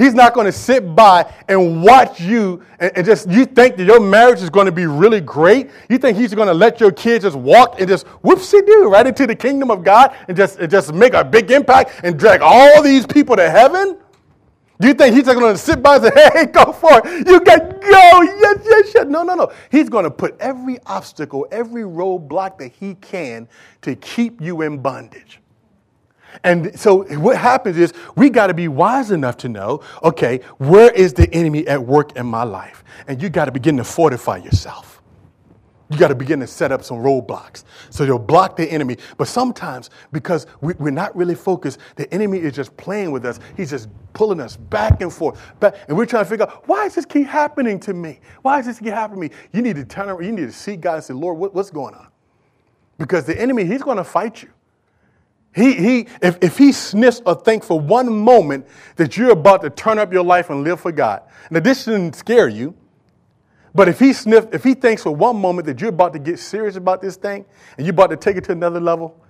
He's 0.00 0.14
not 0.14 0.32
going 0.32 0.46
to 0.46 0.52
sit 0.52 0.96
by 0.96 1.30
and 1.46 1.84
watch 1.84 2.22
you 2.22 2.62
and, 2.78 2.90
and, 2.96 3.04
just, 3.04 3.28
you 3.28 3.44
think 3.44 3.76
that 3.76 3.84
your 3.84 4.00
marriage 4.00 4.40
is 4.40 4.48
going 4.48 4.64
to 4.64 4.72
be 4.72 4.86
really 4.86 5.20
great. 5.20 5.68
You 5.90 5.98
think 5.98 6.16
he's 6.16 6.32
going 6.32 6.48
to 6.48 6.54
let 6.54 6.80
your 6.80 6.90
kids 6.90 7.24
just 7.24 7.36
walk 7.36 7.78
and 7.78 7.86
just 7.86 8.06
whoopsie 8.24 8.64
do 8.64 8.88
right 8.88 9.06
into 9.06 9.26
the 9.26 9.34
kingdom 9.34 9.70
of 9.70 9.84
God 9.84 10.16
and 10.26 10.34
just, 10.34 10.58
and 10.58 10.70
just 10.70 10.94
make 10.94 11.12
a 11.12 11.22
big 11.22 11.50
impact 11.50 12.00
and 12.02 12.18
drag 12.18 12.40
all 12.40 12.82
these 12.82 13.04
people 13.04 13.36
to 13.36 13.50
heaven? 13.50 13.98
Do 14.80 14.88
you 14.88 14.94
think 14.94 15.14
he's 15.14 15.24
going 15.24 15.40
to 15.52 15.58
sit 15.58 15.82
by 15.82 15.96
and 15.96 16.04
say, 16.04 16.30
hey, 16.32 16.46
go 16.46 16.72
for 16.72 17.02
it? 17.04 17.28
You 17.28 17.38
can 17.40 17.58
go. 17.58 18.22
Yes, 18.22 18.58
yes, 18.64 18.92
yes. 18.94 19.06
No, 19.06 19.22
no, 19.22 19.34
no. 19.34 19.52
He's 19.70 19.90
going 19.90 20.04
to 20.04 20.10
put 20.10 20.34
every 20.40 20.78
obstacle, 20.86 21.46
every 21.52 21.82
roadblock 21.82 22.56
that 22.56 22.72
he 22.72 22.94
can 22.94 23.46
to 23.82 23.94
keep 23.96 24.40
you 24.40 24.62
in 24.62 24.78
bondage. 24.78 25.39
And 26.44 26.78
so 26.78 27.02
what 27.18 27.36
happens 27.36 27.76
is 27.76 27.92
we 28.16 28.30
got 28.30 28.48
to 28.48 28.54
be 28.54 28.68
wise 28.68 29.10
enough 29.10 29.36
to 29.38 29.48
know, 29.48 29.82
okay, 30.02 30.40
where 30.58 30.90
is 30.92 31.12
the 31.12 31.32
enemy 31.32 31.66
at 31.66 31.82
work 31.82 32.16
in 32.16 32.26
my 32.26 32.44
life? 32.44 32.84
And 33.08 33.20
you 33.20 33.28
got 33.28 33.46
to 33.46 33.52
begin 33.52 33.76
to 33.76 33.84
fortify 33.84 34.38
yourself. 34.38 35.00
You 35.90 35.98
got 35.98 36.08
to 36.08 36.14
begin 36.14 36.38
to 36.38 36.46
set 36.46 36.70
up 36.70 36.84
some 36.84 36.98
roadblocks. 36.98 37.64
So 37.90 38.04
you'll 38.04 38.20
block 38.20 38.56
the 38.56 38.64
enemy. 38.70 38.96
But 39.16 39.26
sometimes, 39.26 39.90
because 40.12 40.46
we, 40.60 40.72
are 40.74 40.90
not 40.92 41.14
really 41.16 41.34
focused, 41.34 41.80
the 41.96 42.12
enemy 42.14 42.38
is 42.38 42.52
just 42.52 42.76
playing 42.76 43.10
with 43.10 43.24
us. 43.26 43.40
He's 43.56 43.70
just 43.70 43.88
pulling 44.12 44.40
us 44.40 44.56
back 44.56 45.02
and 45.02 45.12
forth. 45.12 45.40
Back, 45.58 45.74
and 45.88 45.96
we're 45.96 46.06
trying 46.06 46.24
to 46.24 46.30
figure 46.30 46.46
out, 46.46 46.68
why 46.68 46.84
does 46.84 46.94
this 46.94 47.04
keep 47.04 47.26
happening 47.26 47.80
to 47.80 47.92
me? 47.92 48.20
Why 48.42 48.58
does 48.58 48.66
this 48.66 48.78
keep 48.78 48.94
happening 48.94 49.30
to 49.30 49.34
me? 49.34 49.42
You 49.52 49.62
need 49.62 49.74
to 49.76 49.84
turn 49.84 50.08
around. 50.08 50.24
You 50.24 50.30
need 50.30 50.46
to 50.46 50.52
seek 50.52 50.80
God 50.80 50.94
and 50.94 51.04
say, 51.04 51.14
Lord, 51.14 51.38
what, 51.38 51.54
what's 51.54 51.70
going 51.70 51.96
on? 51.96 52.06
Because 52.96 53.24
the 53.24 53.38
enemy, 53.40 53.64
he's 53.64 53.82
going 53.82 53.96
to 53.96 54.04
fight 54.04 54.44
you. 54.44 54.50
He, 55.54 55.74
he, 55.74 56.08
if, 56.22 56.38
if 56.40 56.58
he 56.58 56.70
sniffs 56.70 57.20
or 57.26 57.34
thinks 57.34 57.66
for 57.66 57.80
one 57.80 58.16
moment 58.16 58.66
that 58.96 59.16
you're 59.16 59.32
about 59.32 59.62
to 59.62 59.70
turn 59.70 59.98
up 59.98 60.12
your 60.12 60.24
life 60.24 60.48
and 60.48 60.62
live 60.62 60.80
for 60.80 60.92
God, 60.92 61.22
now 61.50 61.60
this 61.60 61.84
shouldn't 61.84 62.14
scare 62.14 62.48
you, 62.48 62.74
but 63.74 63.88
if 63.88 63.98
he 63.98 64.12
sniffs, 64.12 64.46
if 64.52 64.62
he 64.62 64.74
thinks 64.74 65.02
for 65.02 65.14
one 65.14 65.36
moment 65.36 65.66
that 65.66 65.80
you're 65.80 65.90
about 65.90 66.12
to 66.12 66.18
get 66.18 66.38
serious 66.38 66.76
about 66.76 67.00
this 67.00 67.16
thing 67.16 67.44
and 67.76 67.86
you're 67.86 67.94
about 67.94 68.10
to 68.10 68.16
take 68.16 68.36
it 68.36 68.44
to 68.44 68.52
another 68.52 68.80
level, 68.80 69.20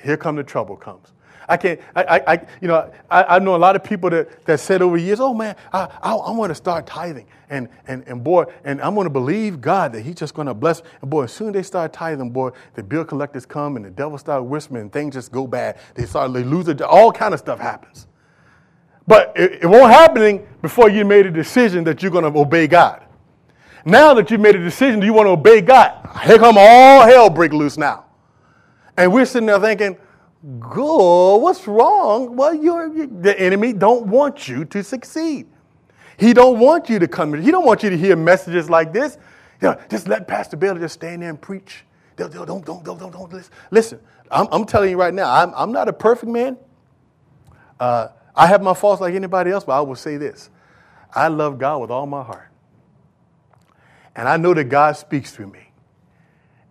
here 0.00 0.16
come 0.16 0.36
the 0.36 0.44
trouble 0.44 0.76
comes. 0.76 1.12
I 1.48 1.56
can't, 1.56 1.80
I, 1.96 2.22
I, 2.26 2.46
you 2.60 2.68
know, 2.68 2.92
I, 3.10 3.36
I, 3.36 3.38
know 3.38 3.56
a 3.56 3.58
lot 3.58 3.74
of 3.74 3.82
people 3.82 4.10
that, 4.10 4.44
that 4.44 4.60
said 4.60 4.82
over 4.82 4.98
years, 4.98 5.18
oh 5.18 5.32
man, 5.32 5.56
I, 5.72 5.88
I, 6.02 6.14
I 6.14 6.30
want 6.30 6.50
to 6.50 6.54
start 6.54 6.86
tithing. 6.86 7.26
And, 7.48 7.68
and, 7.86 8.06
and 8.06 8.22
boy, 8.22 8.44
and 8.64 8.82
I'm 8.82 8.94
going 8.94 9.06
to 9.06 9.10
believe 9.10 9.60
God 9.60 9.94
that 9.94 10.02
he's 10.02 10.16
just 10.16 10.34
going 10.34 10.46
to 10.46 10.52
bless. 10.52 10.82
And 11.00 11.10
boy, 11.10 11.24
as 11.24 11.32
soon 11.32 11.48
as 11.48 11.52
they 11.54 11.62
start 11.62 11.94
tithing, 11.94 12.30
boy, 12.30 12.50
the 12.74 12.82
bill 12.82 13.04
collectors 13.04 13.46
come 13.46 13.76
and 13.76 13.84
the 13.84 13.90
devil 13.90 14.18
start 14.18 14.44
whispering 14.44 14.82
and 14.82 14.92
things 14.92 15.14
just 15.14 15.32
go 15.32 15.46
bad. 15.46 15.78
They 15.94 16.04
start, 16.04 16.34
they 16.34 16.44
lose 16.44 16.68
it. 16.68 16.82
All 16.82 17.10
kind 17.10 17.32
of 17.32 17.40
stuff 17.40 17.58
happens. 17.58 18.06
But 19.06 19.32
it, 19.34 19.62
it 19.62 19.66
won't 19.66 19.90
happen 19.90 20.46
before 20.60 20.90
you 20.90 21.06
made 21.06 21.24
a 21.24 21.30
decision 21.30 21.82
that 21.84 22.02
you're 22.02 22.12
going 22.12 22.30
to 22.30 22.38
obey 22.38 22.66
God. 22.66 23.06
Now 23.86 24.12
that 24.12 24.30
you've 24.30 24.42
made 24.42 24.54
a 24.54 24.62
decision, 24.62 25.00
do 25.00 25.06
you 25.06 25.14
want 25.14 25.26
to 25.26 25.30
obey 25.30 25.62
God? 25.62 26.06
Here 26.24 26.36
come 26.36 26.56
all 26.58 27.06
hell 27.06 27.30
break 27.30 27.54
loose 27.54 27.78
now. 27.78 28.04
And 28.98 29.10
we're 29.10 29.24
sitting 29.24 29.46
there 29.46 29.58
thinking, 29.60 29.96
Good. 30.60 31.38
What's 31.38 31.66
wrong? 31.66 32.36
Well, 32.36 32.54
you're, 32.54 32.86
you, 32.94 33.06
the 33.06 33.38
enemy 33.38 33.72
don't 33.72 34.06
want 34.06 34.48
you 34.48 34.64
to 34.66 34.84
succeed. 34.84 35.46
He 36.16 36.32
don't 36.32 36.58
want 36.58 36.88
you 36.88 36.98
to 36.98 37.08
come. 37.08 37.34
He 37.40 37.50
don't 37.50 37.66
want 37.66 37.82
you 37.82 37.90
to 37.90 37.98
hear 37.98 38.16
messages 38.16 38.70
like 38.70 38.92
this. 38.92 39.18
You 39.60 39.70
know, 39.70 39.80
just 39.90 40.08
let 40.08 40.28
Pastor 40.28 40.56
Bill 40.56 40.76
just 40.76 40.94
stand 40.94 41.22
there 41.22 41.30
and 41.30 41.40
preach. 41.40 41.84
Don't, 42.16 42.32
don't, 42.32 42.46
don't, 42.46 42.84
don't, 42.84 42.84
don't, 42.98 43.12
don't 43.12 43.32
listen. 43.32 43.52
Listen, 43.70 44.00
I'm, 44.30 44.48
I'm 44.50 44.64
telling 44.64 44.90
you 44.90 44.96
right 44.96 45.14
now, 45.14 45.32
I'm, 45.32 45.52
I'm 45.56 45.72
not 45.72 45.88
a 45.88 45.92
perfect 45.92 46.30
man. 46.30 46.56
Uh, 47.78 48.08
I 48.34 48.46
have 48.46 48.62
my 48.62 48.74
faults 48.74 49.00
like 49.00 49.14
anybody 49.14 49.50
else, 49.50 49.64
but 49.64 49.72
I 49.72 49.80
will 49.80 49.96
say 49.96 50.16
this. 50.16 50.50
I 51.14 51.28
love 51.28 51.58
God 51.58 51.80
with 51.80 51.90
all 51.90 52.06
my 52.06 52.22
heart. 52.22 52.50
And 54.14 54.28
I 54.28 54.36
know 54.36 54.54
that 54.54 54.64
God 54.64 54.96
speaks 54.96 55.30
through 55.32 55.48
me. 55.48 55.67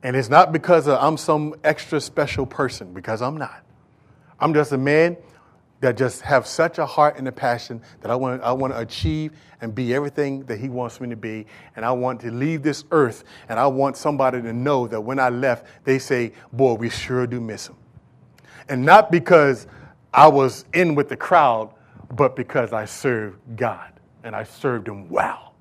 And 0.07 0.15
it's 0.15 0.29
not 0.29 0.53
because 0.53 0.87
I'm 0.87 1.17
some 1.17 1.53
extra 1.65 1.99
special 1.99 2.45
person, 2.45 2.93
because 2.93 3.21
I'm 3.21 3.35
not. 3.35 3.61
I'm 4.39 4.53
just 4.53 4.71
a 4.71 4.77
man 4.77 5.17
that 5.81 5.97
just 5.97 6.21
have 6.21 6.47
such 6.47 6.77
a 6.77 6.85
heart 6.85 7.17
and 7.17 7.27
a 7.27 7.31
passion 7.33 7.81
that 7.99 8.09
I 8.09 8.15
want, 8.15 8.41
I 8.41 8.53
want 8.53 8.71
to 8.71 8.79
achieve 8.79 9.33
and 9.59 9.75
be 9.75 9.93
everything 9.93 10.45
that 10.45 10.61
he 10.61 10.69
wants 10.69 11.01
me 11.01 11.09
to 11.09 11.17
be. 11.17 11.45
And 11.75 11.83
I 11.83 11.91
want 11.91 12.21
to 12.21 12.31
leave 12.31 12.63
this 12.63 12.85
earth, 12.91 13.25
and 13.49 13.59
I 13.59 13.67
want 13.67 13.97
somebody 13.97 14.41
to 14.41 14.53
know 14.53 14.87
that 14.87 15.01
when 15.01 15.19
I 15.19 15.27
left, 15.27 15.65
they 15.83 15.99
say, 15.99 16.31
boy, 16.53 16.75
we 16.75 16.89
sure 16.89 17.27
do 17.27 17.41
miss 17.41 17.67
him. 17.67 17.75
And 18.69 18.85
not 18.85 19.11
because 19.11 19.67
I 20.13 20.29
was 20.29 20.63
in 20.73 20.95
with 20.95 21.09
the 21.09 21.17
crowd, 21.17 21.73
but 22.15 22.33
because 22.37 22.71
I 22.71 22.85
served 22.85 23.39
God 23.57 23.91
and 24.23 24.37
I 24.37 24.45
served 24.45 24.87
him 24.87 25.09
well. 25.09 25.53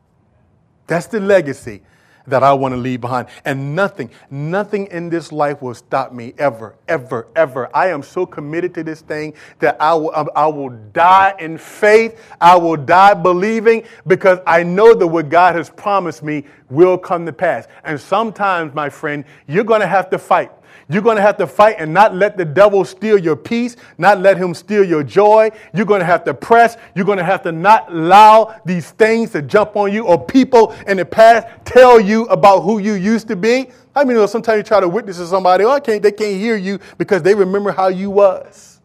That's 0.87 1.09
the 1.09 1.19
legacy 1.19 1.83
that 2.27 2.43
I 2.43 2.53
want 2.53 2.73
to 2.73 2.77
leave 2.77 3.01
behind. 3.01 3.29
And 3.45 3.75
nothing, 3.75 4.11
nothing 4.31 4.87
in 4.87 5.09
this 5.09 5.33
life 5.33 5.63
will 5.63 5.75
stop 5.75 6.13
me 6.13 6.35
ever, 6.39 6.77
ever, 6.89 7.29
ever. 7.37 7.75
I 7.75 7.89
am 7.89 8.03
so 8.03 8.27
committed 8.27 8.75
to 8.75 8.85
this 8.85 9.01
thing 9.01 9.35
that 9.59 9.77
I 9.81 9.95
will, 9.95 10.15
um, 10.15 10.29
I 10.35 10.47
will 10.47 10.71
die 10.93 11.35
in 11.39 11.59
faith. 11.59 12.21
I 12.41 12.57
will 12.57 12.77
die 12.77 13.15
believing 13.15 13.85
because 14.07 14.39
I 14.47 14.63
know 14.63 14.95
that 14.95 15.07
what 15.07 15.29
God 15.29 15.55
has 15.55 15.71
promised 15.71 16.23
me 16.23 16.45
will 16.71 16.99
come 16.99 17.27
to 17.27 17.33
pass. 17.33 17.69
And 17.85 18.01
sometimes, 18.01 18.75
my 18.75 18.89
friend, 18.89 19.25
you're 19.47 19.65
going 19.65 19.81
to 19.81 19.87
have 19.87 20.11
to 20.11 20.19
fight. 20.19 20.51
You're 20.89 21.03
going 21.03 21.17
to 21.17 21.23
have 21.23 21.37
to 21.39 21.49
fight 21.49 21.77
and 21.79 21.93
not 21.93 22.15
let 22.15 22.37
the 22.37 22.45
devil 22.45 22.85
steal 22.85 23.19
your 23.19 23.35
peace, 23.35 23.77
not 23.99 24.21
let 24.21 24.37
him 24.37 24.55
steal 24.55 24.85
your 24.85 25.03
joy. 25.03 25.51
You're 25.75 25.87
going 25.87 25.99
to 25.99 26.07
have 26.07 26.23
to 26.25 26.35
press. 26.35 26.77
You're 26.95 27.05
going 27.05 27.19
to 27.19 27.25
have 27.25 27.43
to 27.43 27.51
not 27.51 27.91
allow 27.91 28.61
these 28.65 28.93
things 28.93 29.33
to 29.33 29.43
jump 29.43 29.75
on 29.75 29.93
you 29.93 30.07
or 30.07 30.25
people 30.25 30.77
in 30.87 30.99
the 30.99 31.05
past 31.05 31.49
tell 31.65 31.99
you 31.99 32.27
about 32.27 32.61
who 32.61 32.79
you 32.79 32.93
used 32.95 33.27
to 33.29 33.37
be. 33.37 33.71
I 33.97 34.05
mean, 34.05 34.13
you 34.13 34.19
know, 34.23 34.27
sometimes 34.27 34.59
you 34.59 34.63
try 34.63 34.79
to 34.79 34.89
witness 34.89 35.17
to 35.17 35.27
somebody, 35.27 35.65
oh, 35.65 35.71
I 35.71 35.81
can't, 35.81 36.03
they 36.03 36.13
can't 36.13 36.37
hear 36.37 36.57
you 36.57 36.79
because 36.99 37.23
they 37.23 37.35
remember 37.35 37.73
how 37.73 37.89
you 37.89 38.11
was. 38.11 38.81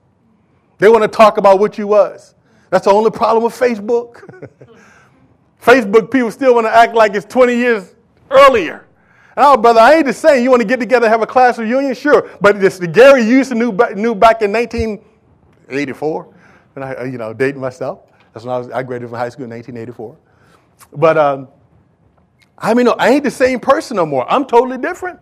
They 0.80 0.90
want 0.90 1.04
to 1.04 1.08
talk 1.08 1.38
about 1.38 1.60
what 1.60 1.78
you 1.78 1.86
was. 1.86 2.34
That's 2.72 2.86
the 2.86 2.92
only 2.92 3.12
problem 3.12 3.44
with 3.44 3.54
Facebook. 3.54 4.28
Facebook 5.62 6.10
people 6.10 6.32
still 6.32 6.56
want 6.56 6.66
to 6.66 6.76
act 6.76 6.96
like 6.96 7.14
it's 7.14 7.26
20 7.26 7.56
years 7.56 7.94
earlier. 8.32 8.88
Oh, 9.44 9.58
brother, 9.58 9.80
I 9.80 9.96
ain't 9.96 10.06
just 10.06 10.22
saying 10.22 10.44
you 10.44 10.52
want 10.52 10.62
to 10.62 10.68
get 10.68 10.80
together 10.80 11.10
have 11.10 11.24
a 11.24 11.26
class 11.26 11.58
reunion, 11.58 11.96
sure. 11.96 12.30
But 12.42 12.60
this 12.60 12.78
Gary 12.78 13.24
to 13.24 13.56
knew, 13.56 13.72
knew 13.96 14.14
back 14.14 14.44
in 14.44 14.52
1984, 14.52 16.34
and 16.76 16.84
I, 16.84 17.06
you 17.06 17.18
know, 17.18 17.34
dating 17.34 17.60
myself. 17.60 18.02
That's 18.34 18.46
when 18.46 18.54
I 18.54 18.60
was 18.60 18.70
I 18.70 18.84
graduated 18.84 19.10
from 19.10 19.18
high 19.18 19.30
school 19.30 19.46
in 19.46 19.50
1984. 19.50 20.16
But 20.94 21.18
um, 21.18 21.48
I 22.56 22.76
mean, 22.76 22.86
no, 22.86 22.92
I 22.92 23.10
ain't 23.10 23.24
the 23.24 23.32
same 23.32 23.60
person 23.60 23.98
no 23.98 24.06
more. 24.06 24.32
I'm 24.32 24.46
totally 24.46 24.78
different. 24.78 25.20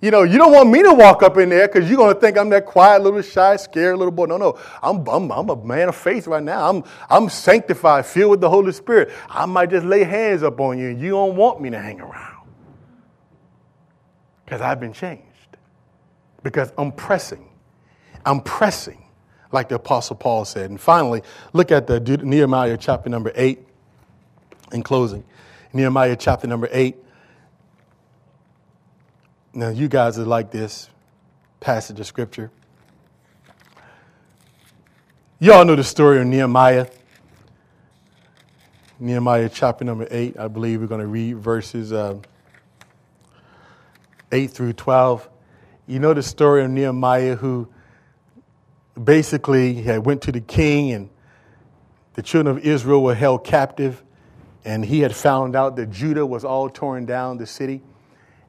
You 0.00 0.10
know, 0.10 0.24
you 0.24 0.36
don't 0.36 0.52
want 0.52 0.68
me 0.68 0.82
to 0.82 0.92
walk 0.92 1.22
up 1.22 1.38
in 1.38 1.48
there 1.48 1.68
because 1.68 1.88
you're 1.88 1.96
going 1.96 2.12
to 2.12 2.20
think 2.20 2.36
I'm 2.36 2.50
that 2.50 2.66
quiet, 2.66 3.02
little 3.02 3.22
shy, 3.22 3.54
scared 3.56 3.96
little 3.98 4.10
boy. 4.10 4.26
No, 4.26 4.36
no. 4.36 4.58
I'm, 4.82 5.08
I'm, 5.08 5.30
I'm 5.30 5.48
a 5.48 5.64
man 5.64 5.88
of 5.88 5.96
faith 5.96 6.26
right 6.26 6.42
now. 6.42 6.68
I'm, 6.68 6.84
I'm 7.08 7.28
sanctified, 7.28 8.04
filled 8.04 8.32
with 8.32 8.40
the 8.40 8.50
Holy 8.50 8.72
Spirit. 8.72 9.10
I 9.30 9.46
might 9.46 9.70
just 9.70 9.86
lay 9.86 10.02
hands 10.02 10.42
up 10.42 10.60
on 10.60 10.76
you 10.78 10.88
and 10.88 11.00
you 11.00 11.10
don't 11.10 11.36
want 11.36 11.62
me 11.62 11.70
to 11.70 11.78
hang 11.78 12.00
around. 12.00 12.35
Because 14.46 14.60
I've 14.60 14.80
been 14.80 14.92
changed. 14.92 15.24
Because 16.44 16.72
I'm 16.78 16.92
pressing. 16.92 17.48
I'm 18.24 18.40
pressing, 18.40 19.04
like 19.52 19.68
the 19.68 19.74
Apostle 19.74 20.16
Paul 20.16 20.44
said. 20.44 20.70
And 20.70 20.80
finally, 20.80 21.22
look 21.52 21.72
at 21.72 21.88
the 21.88 22.00
Nehemiah 22.00 22.76
chapter 22.76 23.10
number 23.10 23.32
8 23.34 23.58
in 24.72 24.82
closing. 24.82 25.24
Nehemiah 25.72 26.16
chapter 26.16 26.46
number 26.46 26.68
8. 26.70 26.96
Now, 29.52 29.68
you 29.70 29.88
guys 29.88 30.18
are 30.18 30.24
like 30.24 30.50
this 30.50 30.88
passage 31.58 31.98
of 31.98 32.06
scripture. 32.06 32.50
You 35.40 35.52
all 35.52 35.64
know 35.64 35.76
the 35.76 35.84
story 35.84 36.20
of 36.20 36.26
Nehemiah. 36.26 36.86
Nehemiah 39.00 39.50
chapter 39.52 39.84
number 39.84 40.06
8. 40.10 40.38
I 40.38 40.48
believe 40.48 40.80
we're 40.80 40.86
going 40.86 41.00
to 41.00 41.06
read 41.06 41.38
verses. 41.38 41.92
Uh, 41.92 42.18
8 44.32 44.50
through 44.50 44.72
12. 44.74 45.28
You 45.86 45.98
know 46.00 46.14
the 46.14 46.22
story 46.22 46.64
of 46.64 46.70
Nehemiah 46.70 47.36
who 47.36 47.68
basically 49.02 49.74
had 49.82 50.04
went 50.04 50.22
to 50.22 50.32
the 50.32 50.40
king 50.40 50.92
and 50.92 51.10
the 52.14 52.22
children 52.22 52.56
of 52.56 52.64
Israel 52.64 53.02
were 53.02 53.14
held 53.14 53.44
captive 53.44 54.02
and 54.64 54.84
he 54.84 55.00
had 55.00 55.14
found 55.14 55.54
out 55.54 55.76
that 55.76 55.90
Judah 55.90 56.26
was 56.26 56.44
all 56.44 56.68
torn 56.68 57.06
down 57.06 57.36
the 57.36 57.46
city 57.46 57.82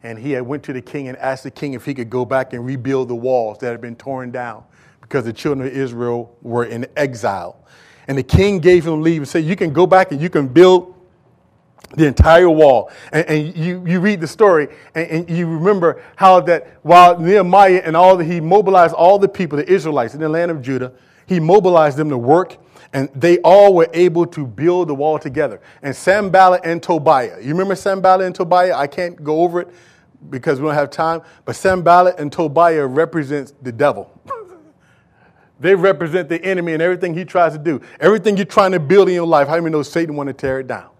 and 0.03 0.17
he 0.17 0.31
had 0.31 0.43
went 0.43 0.63
to 0.63 0.73
the 0.73 0.81
king 0.81 1.07
and 1.09 1.17
asked 1.17 1.43
the 1.43 1.51
king 1.51 1.73
if 1.73 1.85
he 1.85 1.93
could 1.93 2.09
go 2.09 2.25
back 2.25 2.53
and 2.53 2.65
rebuild 2.65 3.09
the 3.09 3.15
walls 3.15 3.59
that 3.59 3.71
had 3.71 3.81
been 3.81 3.95
torn 3.95 4.31
down 4.31 4.63
because 5.01 5.25
the 5.25 5.33
children 5.33 5.67
of 5.67 5.73
Israel 5.73 6.35
were 6.41 6.65
in 6.65 6.87
exile. 6.95 7.63
And 8.07 8.17
the 8.17 8.23
king 8.23 8.59
gave 8.59 8.87
him 8.87 9.01
leave 9.01 9.21
and 9.21 9.27
said, 9.27 9.43
You 9.43 9.55
can 9.55 9.73
go 9.73 9.85
back 9.85 10.11
and 10.11 10.21
you 10.21 10.29
can 10.29 10.47
build 10.47 10.95
the 11.97 12.05
entire 12.05 12.49
wall. 12.49 12.91
And, 13.11 13.27
and, 13.27 13.57
you, 13.57 13.83
you 13.85 13.99
read 13.99 14.21
the 14.21 14.27
story 14.27 14.67
and, 14.93 15.09
and, 15.09 15.29
you 15.29 15.47
remember 15.47 16.01
how 16.15 16.39
that 16.41 16.77
while 16.83 17.19
Nehemiah 17.19 17.81
and 17.83 17.97
all 17.97 18.15
the, 18.15 18.23
he 18.23 18.39
mobilized 18.39 18.93
all 18.93 19.17
the 19.17 19.27
people, 19.27 19.57
the 19.57 19.69
Israelites 19.69 20.13
in 20.13 20.21
the 20.21 20.29
land 20.29 20.51
of 20.51 20.61
Judah, 20.61 20.93
he 21.25 21.39
mobilized 21.39 21.97
them 21.97 22.09
to 22.11 22.17
work 22.17 22.55
and 22.93 23.09
they 23.15 23.39
all 23.39 23.73
were 23.73 23.89
able 23.93 24.27
to 24.27 24.45
build 24.45 24.89
the 24.89 24.95
wall 24.95 25.17
together. 25.17 25.59
And 25.81 25.93
Sanballat 25.95 26.61
and 26.63 26.81
Tobiah, 26.81 27.41
you 27.41 27.49
remember 27.49 27.75
Sanballat 27.75 28.27
and 28.27 28.35
Tobiah? 28.35 28.75
I 28.75 28.85
can't 28.85 29.21
go 29.23 29.41
over 29.41 29.61
it 29.61 29.69
because 30.29 30.61
we 30.61 30.67
don't 30.67 30.75
have 30.75 30.91
time, 30.91 31.21
but 31.45 31.55
Sanballat 31.55 32.19
and 32.19 32.31
Tobiah 32.31 32.85
represents 32.85 33.55
the 33.63 33.71
devil. 33.71 34.11
they 35.59 35.73
represent 35.73 36.29
the 36.29 36.41
enemy 36.45 36.73
and 36.73 36.81
everything 36.81 37.15
he 37.15 37.25
tries 37.25 37.53
to 37.53 37.59
do. 37.59 37.81
Everything 37.99 38.37
you're 38.37 38.45
trying 38.45 38.71
to 38.73 38.79
build 38.79 39.09
in 39.09 39.15
your 39.15 39.27
life, 39.27 39.47
how 39.47 39.55
many 39.55 39.71
know 39.71 39.81
Satan 39.81 40.15
want 40.15 40.27
to 40.27 40.33
tear 40.33 40.59
it 40.59 40.67
down? 40.67 40.91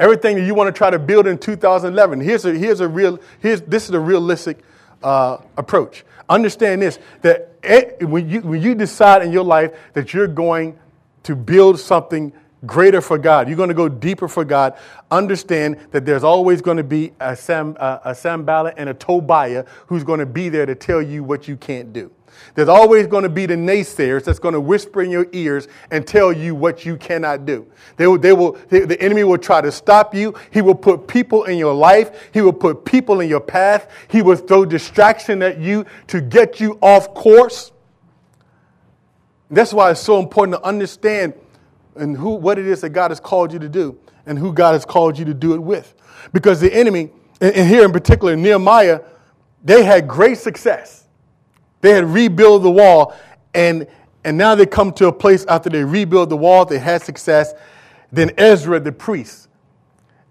Everything 0.00 0.36
that 0.36 0.44
you 0.44 0.54
want 0.54 0.74
to 0.74 0.76
try 0.76 0.90
to 0.90 0.98
build 0.98 1.26
in 1.26 1.38
2011. 1.38 2.20
Here's 2.20 2.44
a, 2.46 2.54
here's 2.54 2.80
a 2.80 2.88
real, 2.88 3.20
here's, 3.38 3.60
this 3.60 3.84
is 3.84 3.90
a 3.90 4.00
realistic 4.00 4.58
uh, 5.02 5.38
approach. 5.56 6.04
Understand 6.28 6.82
this, 6.82 6.98
that 7.20 7.54
it, 7.62 8.02
when, 8.08 8.28
you, 8.28 8.40
when 8.40 8.62
you 8.62 8.74
decide 8.74 9.22
in 9.22 9.30
your 9.30 9.44
life 9.44 9.72
that 9.92 10.14
you're 10.14 10.26
going 10.26 10.78
to 11.24 11.36
build 11.36 11.78
something 11.78 12.32
greater 12.64 13.00
for 13.00 13.18
God, 13.18 13.48
you're 13.48 13.56
going 13.56 13.68
to 13.68 13.74
go 13.74 13.88
deeper 13.88 14.26
for 14.26 14.44
God, 14.44 14.76
understand 15.10 15.78
that 15.90 16.06
there's 16.06 16.24
always 16.24 16.62
going 16.62 16.76
to 16.78 16.84
be 16.84 17.12
a, 17.20 17.36
Sam, 17.36 17.76
uh, 17.78 17.98
a 18.04 18.14
Sanballat 18.14 18.74
and 18.78 18.88
a 18.88 18.94
Tobiah 18.94 19.64
who's 19.86 20.04
going 20.04 20.20
to 20.20 20.26
be 20.26 20.48
there 20.48 20.66
to 20.66 20.74
tell 20.74 21.02
you 21.02 21.22
what 21.22 21.46
you 21.46 21.56
can't 21.56 21.92
do. 21.92 22.10
There's 22.54 22.68
always 22.68 23.06
going 23.06 23.22
to 23.22 23.28
be 23.28 23.46
the 23.46 23.54
naysayers 23.54 24.24
that's 24.24 24.38
going 24.38 24.54
to 24.54 24.60
whisper 24.60 25.02
in 25.02 25.10
your 25.10 25.26
ears 25.32 25.68
and 25.90 26.06
tell 26.06 26.32
you 26.32 26.54
what 26.54 26.84
you 26.84 26.96
cannot 26.96 27.46
do. 27.46 27.66
They 27.96 28.06
will, 28.06 28.18
they 28.18 28.32
will, 28.32 28.52
the 28.68 29.00
enemy 29.00 29.24
will 29.24 29.38
try 29.38 29.60
to 29.60 29.70
stop 29.70 30.14
you. 30.14 30.34
He 30.50 30.60
will 30.60 30.74
put 30.74 31.06
people 31.06 31.44
in 31.44 31.58
your 31.58 31.74
life. 31.74 32.30
He 32.32 32.40
will 32.40 32.52
put 32.52 32.84
people 32.84 33.20
in 33.20 33.28
your 33.28 33.40
path. 33.40 33.90
He 34.08 34.22
will 34.22 34.36
throw 34.36 34.64
distraction 34.64 35.42
at 35.42 35.58
you 35.58 35.86
to 36.08 36.20
get 36.20 36.60
you 36.60 36.78
off 36.82 37.14
course. 37.14 37.72
That's 39.50 39.72
why 39.72 39.90
it's 39.90 40.00
so 40.00 40.18
important 40.18 40.56
to 40.56 40.66
understand 40.66 41.34
and 41.96 42.16
who, 42.16 42.30
what 42.30 42.58
it 42.58 42.66
is 42.66 42.80
that 42.82 42.90
God 42.90 43.10
has 43.10 43.20
called 43.20 43.52
you 43.52 43.58
to 43.58 43.68
do 43.68 43.98
and 44.26 44.38
who 44.38 44.52
God 44.52 44.72
has 44.72 44.84
called 44.84 45.18
you 45.18 45.24
to 45.24 45.34
do 45.34 45.54
it 45.54 45.60
with. 45.60 45.94
Because 46.32 46.60
the 46.60 46.72
enemy, 46.72 47.10
and 47.40 47.68
here 47.68 47.84
in 47.84 47.92
particular, 47.92 48.36
Nehemiah, 48.36 49.00
they 49.64 49.84
had 49.84 50.06
great 50.08 50.38
success 50.38 50.99
they 51.80 51.90
had 51.90 52.04
rebuilt 52.04 52.62
the 52.62 52.70
wall, 52.70 53.16
and, 53.54 53.86
and 54.24 54.36
now 54.36 54.54
they 54.54 54.66
come 54.66 54.92
to 54.94 55.06
a 55.06 55.12
place 55.12 55.44
after 55.46 55.70
they 55.70 55.84
rebuild 55.84 56.30
the 56.30 56.36
wall, 56.36 56.64
they 56.64 56.78
had 56.78 57.02
success. 57.02 57.54
Then 58.12 58.32
Ezra, 58.36 58.80
the 58.80 58.92
priest, 58.92 59.48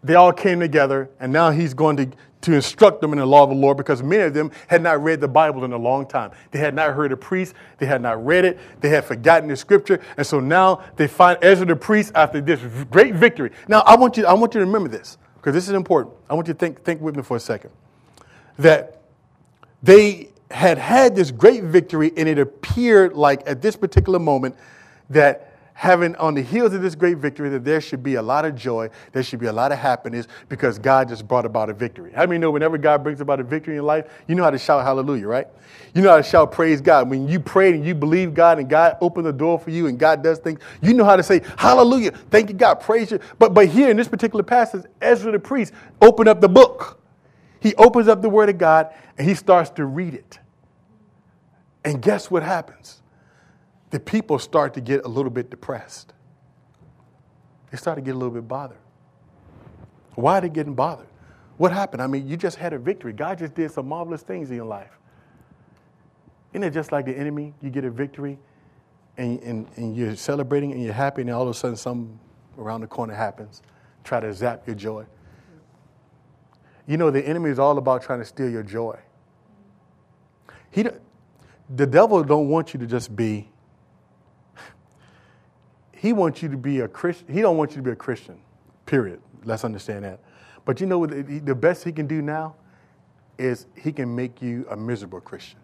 they 0.03 0.15
all 0.15 0.31
came 0.31 0.59
together, 0.59 1.09
and 1.19 1.31
now 1.33 1.51
he's 1.51 1.73
going 1.73 1.97
to, 1.97 2.09
to 2.41 2.53
instruct 2.53 3.01
them 3.01 3.11
in 3.11 3.19
the 3.19 3.25
law 3.25 3.43
of 3.43 3.49
the 3.49 3.55
Lord 3.55 3.77
because 3.77 4.01
many 4.01 4.23
of 4.23 4.33
them 4.33 4.51
had 4.67 4.81
not 4.81 5.03
read 5.03 5.19
the 5.19 5.27
Bible 5.27 5.65
in 5.65 5.73
a 5.73 5.77
long 5.77 6.05
time. 6.05 6.31
They 6.51 6.59
had 6.59 6.73
not 6.73 6.93
heard 6.93 7.11
a 7.11 7.17
priest, 7.17 7.53
they 7.79 7.85
had 7.85 8.01
not 8.01 8.23
read 8.25 8.45
it, 8.45 8.59
they 8.79 8.89
had 8.89 9.05
forgotten 9.05 9.49
the 9.49 9.55
scripture, 9.55 9.99
and 10.17 10.25
so 10.25 10.39
now 10.39 10.83
they 10.95 11.07
find 11.07 11.37
Ezra 11.41 11.65
the 11.65 11.75
priest 11.75 12.11
after 12.15 12.39
this 12.41 12.61
great 12.91 13.15
victory. 13.15 13.51
Now, 13.67 13.81
I 13.81 13.95
want 13.95 14.17
you, 14.17 14.25
I 14.25 14.33
want 14.33 14.53
you 14.53 14.59
to 14.59 14.65
remember 14.65 14.89
this 14.89 15.17
because 15.35 15.53
this 15.53 15.67
is 15.67 15.73
important. 15.73 16.15
I 16.29 16.33
want 16.33 16.47
you 16.47 16.53
to 16.53 16.59
think, 16.59 16.83
think 16.83 17.01
with 17.01 17.15
me 17.15 17.23
for 17.23 17.37
a 17.37 17.39
second. 17.41 17.71
That 18.57 19.01
they 19.81 20.29
had 20.51 20.77
had 20.77 21.15
this 21.15 21.31
great 21.31 21.63
victory, 21.63 22.11
and 22.17 22.27
it 22.27 22.39
appeared 22.39 23.13
like 23.13 23.47
at 23.47 23.61
this 23.61 23.75
particular 23.75 24.19
moment 24.19 24.55
that 25.09 25.49
having 25.79 26.13
on 26.17 26.33
the 26.33 26.41
heels 26.41 26.73
of 26.73 26.81
this 26.81 26.93
great 26.93 27.15
victory 27.15 27.47
that 27.47 27.63
there 27.63 27.79
should 27.79 28.03
be 28.03 28.15
a 28.15 28.21
lot 28.21 28.43
of 28.43 28.53
joy, 28.53 28.89
there 29.13 29.23
should 29.23 29.39
be 29.39 29.45
a 29.45 29.53
lot 29.53 29.71
of 29.71 29.77
happiness 29.77 30.27
because 30.49 30.77
God 30.77 31.07
just 31.07 31.25
brought 31.25 31.45
about 31.45 31.69
a 31.69 31.73
victory. 31.73 32.11
How 32.13 32.25
many 32.25 32.37
know 32.37 32.51
whenever 32.51 32.77
God 32.77 33.01
brings 33.01 33.21
about 33.21 33.39
a 33.39 33.43
victory 33.43 33.77
in 33.77 33.85
life, 33.85 34.05
you 34.27 34.35
know 34.35 34.43
how 34.43 34.49
to 34.49 34.57
shout 34.57 34.83
hallelujah, 34.83 35.25
right? 35.25 35.47
You 35.93 36.01
know 36.01 36.09
how 36.09 36.17
to 36.17 36.23
shout 36.23 36.51
praise 36.51 36.81
God. 36.81 37.09
When 37.09 37.29
you 37.29 37.39
prayed 37.39 37.75
and 37.75 37.85
you 37.85 37.95
believe 37.95 38.33
God 38.33 38.59
and 38.59 38.69
God 38.69 38.97
opened 38.99 39.25
the 39.25 39.31
door 39.31 39.57
for 39.57 39.69
you 39.69 39.87
and 39.87 39.97
God 39.97 40.21
does 40.21 40.39
things, 40.39 40.59
you 40.81 40.93
know 40.93 41.05
how 41.05 41.15
to 41.15 41.23
say 41.23 41.41
hallelujah, 41.57 42.11
thank 42.29 42.49
you 42.49 42.55
God, 42.55 42.81
praise 42.81 43.09
you. 43.09 43.19
But 43.37 43.53
but 43.53 43.67
here 43.67 43.89
in 43.89 43.95
this 43.95 44.09
particular 44.09 44.43
passage, 44.43 44.83
Ezra 44.99 45.31
the 45.31 45.39
priest 45.39 45.71
opened 46.01 46.27
up 46.27 46.41
the 46.41 46.49
book 46.49 46.98
he 47.59 47.75
opens 47.75 48.07
up 48.07 48.21
the 48.21 48.29
Word 48.29 48.49
of 48.49 48.57
God 48.57 48.93
and 49.17 49.27
he 49.27 49.35
starts 49.35 49.69
to 49.71 49.85
read 49.85 50.13
it. 50.13 50.39
And 51.83 52.01
guess 52.01 52.29
what 52.29 52.43
happens? 52.43 53.01
The 53.89 53.99
people 53.99 54.39
start 54.39 54.73
to 54.75 54.81
get 54.81 55.05
a 55.05 55.07
little 55.07 55.31
bit 55.31 55.49
depressed. 55.49 56.13
They 57.71 57.77
start 57.77 57.97
to 57.97 58.01
get 58.01 58.15
a 58.15 58.17
little 58.17 58.33
bit 58.33 58.47
bothered. 58.47 58.77
Why 60.15 60.37
are 60.37 60.41
they 60.41 60.49
getting 60.49 60.73
bothered? 60.73 61.07
What 61.57 61.71
happened? 61.71 62.01
I 62.01 62.07
mean, 62.07 62.27
you 62.27 62.37
just 62.37 62.57
had 62.57 62.73
a 62.73 62.79
victory. 62.79 63.13
God 63.13 63.39
just 63.39 63.53
did 63.53 63.71
some 63.71 63.87
marvelous 63.87 64.21
things 64.21 64.49
in 64.49 64.55
your 64.55 64.65
life. 64.65 64.91
Isn't 66.53 66.63
it 66.63 66.71
just 66.71 66.91
like 66.91 67.05
the 67.05 67.17
enemy? 67.17 67.53
You 67.61 67.69
get 67.69 67.83
a 67.83 67.91
victory 67.91 68.39
and, 69.17 69.39
and, 69.41 69.67
and 69.75 69.95
you're 69.95 70.15
celebrating 70.15 70.71
and 70.71 70.81
you're 70.81 70.93
happy, 70.93 71.21
and 71.21 71.29
all 71.29 71.43
of 71.43 71.49
a 71.49 71.53
sudden, 71.53 71.75
something 71.75 72.17
around 72.57 72.81
the 72.81 72.87
corner 72.87 73.13
happens. 73.13 73.61
Try 74.03 74.21
to 74.21 74.33
zap 74.33 74.65
your 74.65 74.75
joy. 74.75 75.05
You 76.89 76.97
know, 76.97 77.11
the 77.11 77.21
enemy 77.21 77.51
is 77.51 77.59
all 77.59 77.77
about 77.77 78.01
trying 78.01 78.17
to 78.17 78.25
steal 78.25 78.49
your 78.49 78.63
joy. 78.63 78.97
He, 80.71 80.87
the 81.69 81.85
devil 81.85 82.23
don't 82.23 82.49
want 82.49 82.73
you 82.73 82.79
to 82.79 82.87
just 82.87 83.15
be. 83.15 83.47
He 85.93 86.13
wants 86.13 86.41
you 86.41 86.49
to 86.49 86.57
be 86.57 86.79
a 86.79 86.87
Christian. 86.87 87.31
He 87.31 87.41
don't 87.41 87.57
want 87.57 87.71
you 87.71 87.77
to 87.77 87.83
be 87.83 87.91
a 87.91 87.95
Christian. 87.95 88.39
Period. 88.87 89.21
Let's 89.43 89.63
understand 89.63 90.03
that. 90.03 90.19
But 90.65 90.81
you 90.81 90.87
know 90.87 90.97
what? 90.97 91.11
The 91.45 91.53
best 91.53 91.83
he 91.83 91.91
can 91.91 92.07
do 92.07 92.23
now 92.23 92.55
is 93.37 93.67
he 93.75 93.91
can 93.91 94.15
make 94.15 94.41
you 94.41 94.65
a 94.71 94.75
miserable 94.75 95.21
Christian. 95.21 95.59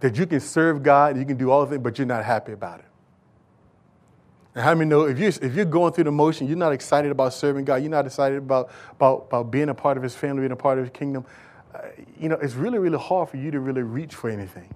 That 0.00 0.16
you 0.16 0.26
can 0.26 0.40
serve 0.40 0.82
God, 0.82 1.18
you 1.18 1.26
can 1.26 1.36
do 1.36 1.50
all 1.50 1.60
of 1.60 1.70
it, 1.72 1.82
but 1.82 1.98
you're 1.98 2.06
not 2.06 2.24
happy 2.24 2.52
about 2.52 2.78
it. 2.78 2.86
And 4.54 4.64
how 4.64 4.74
many 4.74 4.90
know 4.90 5.04
if 5.04 5.18
you're, 5.18 5.28
if 5.28 5.54
you're 5.54 5.64
going 5.64 5.92
through 5.92 6.04
the 6.04 6.12
motion, 6.12 6.48
you're 6.48 6.56
not 6.56 6.72
excited 6.72 7.10
about 7.10 7.32
serving 7.32 7.64
God, 7.64 7.76
you're 7.76 7.90
not 7.90 8.06
excited 8.06 8.38
about, 8.38 8.70
about, 8.92 9.26
about 9.28 9.50
being 9.50 9.68
a 9.68 9.74
part 9.74 9.96
of 9.96 10.02
His 10.02 10.14
family, 10.14 10.40
being 10.40 10.52
a 10.52 10.56
part 10.56 10.78
of 10.78 10.84
His 10.84 10.92
kingdom, 10.92 11.24
uh, 11.74 11.82
you 12.18 12.28
know, 12.28 12.36
it's 12.36 12.54
really, 12.54 12.78
really 12.78 12.98
hard 12.98 13.28
for 13.28 13.36
you 13.36 13.50
to 13.50 13.60
really 13.60 13.82
reach 13.82 14.14
for 14.14 14.28
anything. 14.28 14.74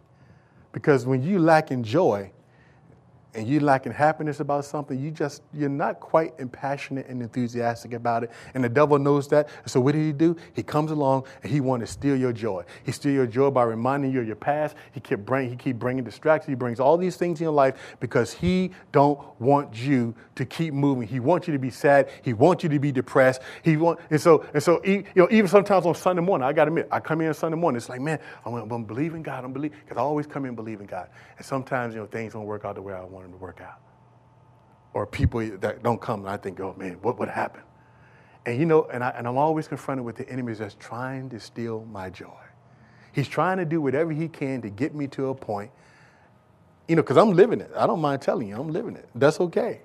Because 0.72 1.06
when 1.06 1.22
you 1.22 1.38
lack 1.38 1.70
in 1.70 1.82
joy, 1.82 2.30
and 3.34 3.48
you're 3.48 3.60
lacking 3.60 3.92
happiness 3.92 4.40
about 4.40 4.64
something, 4.64 4.98
you 4.98 5.10
just 5.10 5.42
you're 5.52 5.68
not 5.68 6.00
quite 6.00 6.32
passionate 6.52 7.06
and 7.08 7.20
enthusiastic 7.20 7.92
about 7.92 8.24
it. 8.24 8.30
And 8.54 8.62
the 8.62 8.68
devil 8.68 8.98
knows 8.98 9.28
that. 9.28 9.48
So 9.66 9.80
what 9.80 9.92
did 9.92 10.02
he 10.02 10.12
do? 10.12 10.36
He 10.52 10.62
comes 10.62 10.90
along 10.90 11.24
and 11.42 11.50
he 11.50 11.60
wants 11.60 11.86
to 11.86 11.92
steal 11.92 12.16
your 12.16 12.32
joy. 12.32 12.64
He 12.84 12.92
steal 12.92 13.12
your 13.12 13.26
joy 13.26 13.50
by 13.50 13.64
reminding 13.64 14.12
you 14.12 14.20
of 14.20 14.26
your 14.26 14.36
past. 14.36 14.76
He 14.92 15.00
keep 15.00 15.20
bring 15.20 15.50
he 15.50 15.56
keep 15.56 15.78
bringing 15.78 16.04
distractions. 16.04 16.48
He 16.48 16.54
brings 16.54 16.80
all 16.80 16.96
these 16.96 17.16
things 17.16 17.40
in 17.40 17.44
your 17.44 17.52
life 17.52 17.96
because 18.00 18.32
he 18.32 18.70
don't 18.92 19.18
want 19.40 19.74
you 19.76 20.14
to 20.36 20.44
keep 20.44 20.72
moving. 20.72 21.08
He 21.08 21.20
wants 21.20 21.48
you 21.48 21.52
to 21.52 21.58
be 21.58 21.70
sad. 21.70 22.10
He 22.22 22.32
wants 22.32 22.62
you 22.62 22.68
to 22.68 22.78
be 22.78 22.92
depressed. 22.92 23.42
He 23.62 23.76
want 23.76 23.98
and 24.10 24.20
so 24.20 24.44
and 24.54 24.62
so 24.62 24.82
you 24.84 25.04
know 25.16 25.28
even 25.30 25.48
sometimes 25.48 25.86
on 25.86 25.94
Sunday 25.94 26.22
morning, 26.22 26.46
I 26.46 26.52
got 26.52 26.66
to 26.66 26.70
admit, 26.70 26.88
I 26.90 27.00
come 27.00 27.20
in 27.20 27.28
on 27.28 27.34
Sunday 27.34 27.58
morning. 27.58 27.78
It's 27.78 27.88
like 27.88 28.00
man, 28.00 28.18
I'm, 28.46 28.70
I'm 28.70 28.84
believing 28.84 29.22
God. 29.22 29.44
I'm 29.44 29.52
believing 29.52 29.78
because 29.84 29.98
I 29.98 30.02
always 30.02 30.26
come 30.26 30.44
in 30.44 30.54
believing 30.54 30.86
God. 30.86 31.08
And 31.36 31.44
sometimes 31.44 31.94
you 31.94 32.00
know 32.00 32.06
things 32.06 32.34
don't 32.34 32.44
work 32.44 32.64
out 32.64 32.76
the 32.76 32.82
way 32.82 32.94
I 32.94 33.02
want 33.02 33.23
to 33.32 33.38
work 33.38 33.60
out. 33.60 33.80
Or 34.92 35.06
people 35.06 35.40
that 35.58 35.82
don't 35.82 36.00
come, 36.00 36.20
and 36.20 36.28
I 36.28 36.36
think, 36.36 36.60
oh 36.60 36.74
man, 36.76 36.94
what 37.02 37.18
would 37.18 37.28
happen? 37.28 37.62
And 38.46 38.58
you 38.58 38.66
know, 38.66 38.84
and, 38.92 39.02
I, 39.02 39.10
and 39.10 39.26
I'm 39.26 39.38
always 39.38 39.66
confronted 39.66 40.04
with 40.04 40.16
the 40.16 40.28
enemy 40.28 40.52
that's 40.54 40.76
trying 40.78 41.30
to 41.30 41.40
steal 41.40 41.84
my 41.90 42.10
joy. 42.10 42.28
He's 43.12 43.28
trying 43.28 43.58
to 43.58 43.64
do 43.64 43.80
whatever 43.80 44.12
he 44.12 44.28
can 44.28 44.60
to 44.62 44.70
get 44.70 44.94
me 44.94 45.06
to 45.08 45.28
a 45.28 45.34
point, 45.34 45.70
you 46.88 46.96
know, 46.96 47.02
because 47.02 47.16
I'm 47.16 47.32
living 47.32 47.60
it. 47.60 47.70
I 47.76 47.86
don't 47.86 48.00
mind 48.00 48.22
telling 48.22 48.48
you, 48.48 48.56
I'm 48.56 48.72
living 48.72 48.96
it. 48.96 49.08
That's 49.14 49.40
okay. 49.40 49.80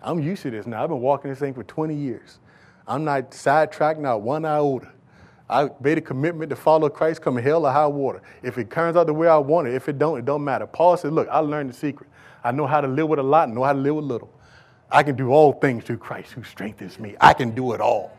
I'm 0.00 0.20
used 0.20 0.42
to 0.42 0.50
this 0.50 0.66
now. 0.66 0.82
I've 0.82 0.88
been 0.88 1.00
walking 1.00 1.30
this 1.30 1.38
thing 1.38 1.54
for 1.54 1.64
20 1.64 1.94
years. 1.94 2.38
I'm 2.86 3.04
not 3.04 3.32
sidetracked, 3.34 4.00
not 4.00 4.22
one 4.22 4.44
iota. 4.44 4.90
I 5.48 5.70
made 5.80 5.98
a 5.98 6.00
commitment 6.00 6.50
to 6.50 6.56
follow 6.56 6.88
Christ 6.88 7.20
come 7.20 7.36
hell 7.36 7.66
or 7.66 7.72
high 7.72 7.86
water. 7.86 8.22
If 8.42 8.58
it 8.58 8.70
turns 8.70 8.96
out 8.96 9.06
the 9.06 9.12
way 9.12 9.28
I 9.28 9.36
want 9.36 9.68
it, 9.68 9.74
if 9.74 9.88
it 9.88 9.98
don't, 9.98 10.18
it 10.18 10.24
don't 10.24 10.42
matter. 10.42 10.66
Paul 10.66 10.96
said, 10.96 11.12
look, 11.12 11.28
I 11.30 11.38
learned 11.38 11.70
the 11.70 11.74
secret. 11.74 12.08
I 12.44 12.52
know 12.52 12.66
how 12.66 12.80
to 12.80 12.88
live 12.88 13.08
with 13.08 13.18
a 13.18 13.22
lot 13.22 13.48
and 13.48 13.54
know 13.54 13.62
how 13.62 13.72
to 13.72 13.78
live 13.78 13.96
with 13.96 14.04
little. 14.04 14.32
I 14.90 15.02
can 15.02 15.16
do 15.16 15.30
all 15.30 15.52
things 15.54 15.84
through 15.84 15.98
Christ 15.98 16.32
who 16.32 16.42
strengthens 16.42 16.98
me. 16.98 17.16
I 17.20 17.32
can 17.32 17.52
do 17.54 17.72
it 17.72 17.80
all. 17.80 18.16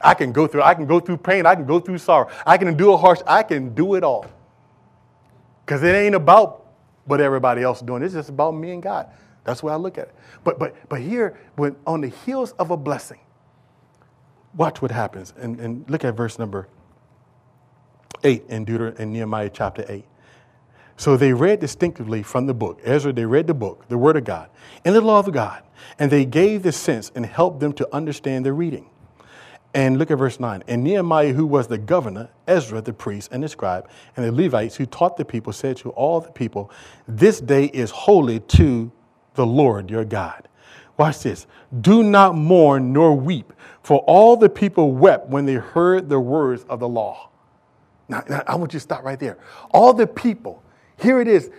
I 0.00 0.14
can 0.14 0.32
go 0.32 0.46
through, 0.46 0.62
I 0.62 0.74
can 0.74 0.86
go 0.86 1.00
through 1.00 1.18
pain, 1.18 1.46
I 1.46 1.54
can 1.54 1.64
go 1.64 1.78
through 1.80 1.98
sorrow. 1.98 2.28
I 2.44 2.58
can 2.58 2.68
endure 2.68 2.98
harsh, 2.98 3.20
I 3.26 3.42
can 3.42 3.74
do 3.74 3.94
it 3.94 4.02
all. 4.04 4.26
Because 5.64 5.82
it 5.82 5.94
ain't 5.94 6.14
about 6.14 6.66
what 7.04 7.20
everybody 7.20 7.62
else 7.62 7.78
is 7.78 7.84
doing. 7.84 8.02
It's 8.02 8.14
just 8.14 8.28
about 8.28 8.52
me 8.52 8.72
and 8.72 8.82
God. 8.82 9.08
That's 9.44 9.62
way 9.62 9.72
I 9.72 9.76
look 9.76 9.98
at 9.98 10.08
it. 10.08 10.14
But 10.44 10.58
but 10.58 10.74
but 10.88 11.00
here, 11.00 11.38
when 11.56 11.76
on 11.86 12.00
the 12.00 12.08
heels 12.08 12.52
of 12.52 12.70
a 12.70 12.76
blessing, 12.76 13.20
watch 14.54 14.82
what 14.82 14.90
happens. 14.90 15.34
And, 15.36 15.58
and 15.60 15.88
look 15.88 16.04
at 16.04 16.16
verse 16.16 16.38
number 16.38 16.68
eight 18.24 18.44
in 18.48 18.64
Deuteronomy 18.64 19.02
in 19.02 19.12
Nehemiah 19.12 19.50
chapter 19.50 19.84
eight. 19.88 20.04
So 20.96 21.16
they 21.16 21.32
read 21.32 21.60
distinctively 21.60 22.22
from 22.22 22.46
the 22.46 22.54
book. 22.54 22.80
Ezra, 22.84 23.12
they 23.12 23.24
read 23.24 23.46
the 23.46 23.54
book, 23.54 23.86
the 23.88 23.98
Word 23.98 24.16
of 24.16 24.24
God, 24.24 24.48
and 24.84 24.94
the 24.94 25.00
law 25.00 25.18
of 25.18 25.32
God, 25.32 25.62
and 25.98 26.10
they 26.10 26.24
gave 26.24 26.62
the 26.62 26.72
sense 26.72 27.10
and 27.14 27.26
helped 27.26 27.60
them 27.60 27.72
to 27.74 27.94
understand 27.94 28.44
the 28.44 28.52
reading. 28.52 28.88
And 29.74 29.98
look 29.98 30.10
at 30.10 30.18
verse 30.18 30.38
9. 30.38 30.64
And 30.68 30.84
Nehemiah, 30.84 31.32
who 31.32 31.46
was 31.46 31.66
the 31.66 31.78
governor, 31.78 32.28
Ezra, 32.46 32.82
the 32.82 32.92
priest, 32.92 33.30
and 33.32 33.42
the 33.42 33.48
scribe, 33.48 33.88
and 34.16 34.26
the 34.26 34.32
Levites 34.32 34.76
who 34.76 34.84
taught 34.84 35.16
the 35.16 35.24
people, 35.24 35.52
said 35.52 35.78
to 35.78 35.90
all 35.90 36.20
the 36.20 36.30
people, 36.30 36.70
This 37.08 37.40
day 37.40 37.66
is 37.66 37.90
holy 37.90 38.40
to 38.40 38.92
the 39.34 39.46
Lord 39.46 39.90
your 39.90 40.04
God. 40.04 40.46
Watch 40.98 41.20
this. 41.20 41.46
Do 41.80 42.02
not 42.02 42.36
mourn 42.36 42.92
nor 42.92 43.14
weep, 43.14 43.52
for 43.82 44.00
all 44.00 44.36
the 44.36 44.50
people 44.50 44.92
wept 44.92 45.28
when 45.28 45.46
they 45.46 45.54
heard 45.54 46.10
the 46.10 46.20
words 46.20 46.64
of 46.68 46.80
the 46.80 46.88
law. 46.88 47.30
Now, 48.08 48.22
now 48.28 48.42
I 48.46 48.56
want 48.56 48.74
you 48.74 48.78
to 48.78 48.82
stop 48.82 49.02
right 49.02 49.18
there. 49.18 49.38
All 49.70 49.94
the 49.94 50.06
people 50.06 50.61
here 51.02 51.20
it 51.20 51.28
is. 51.28 51.50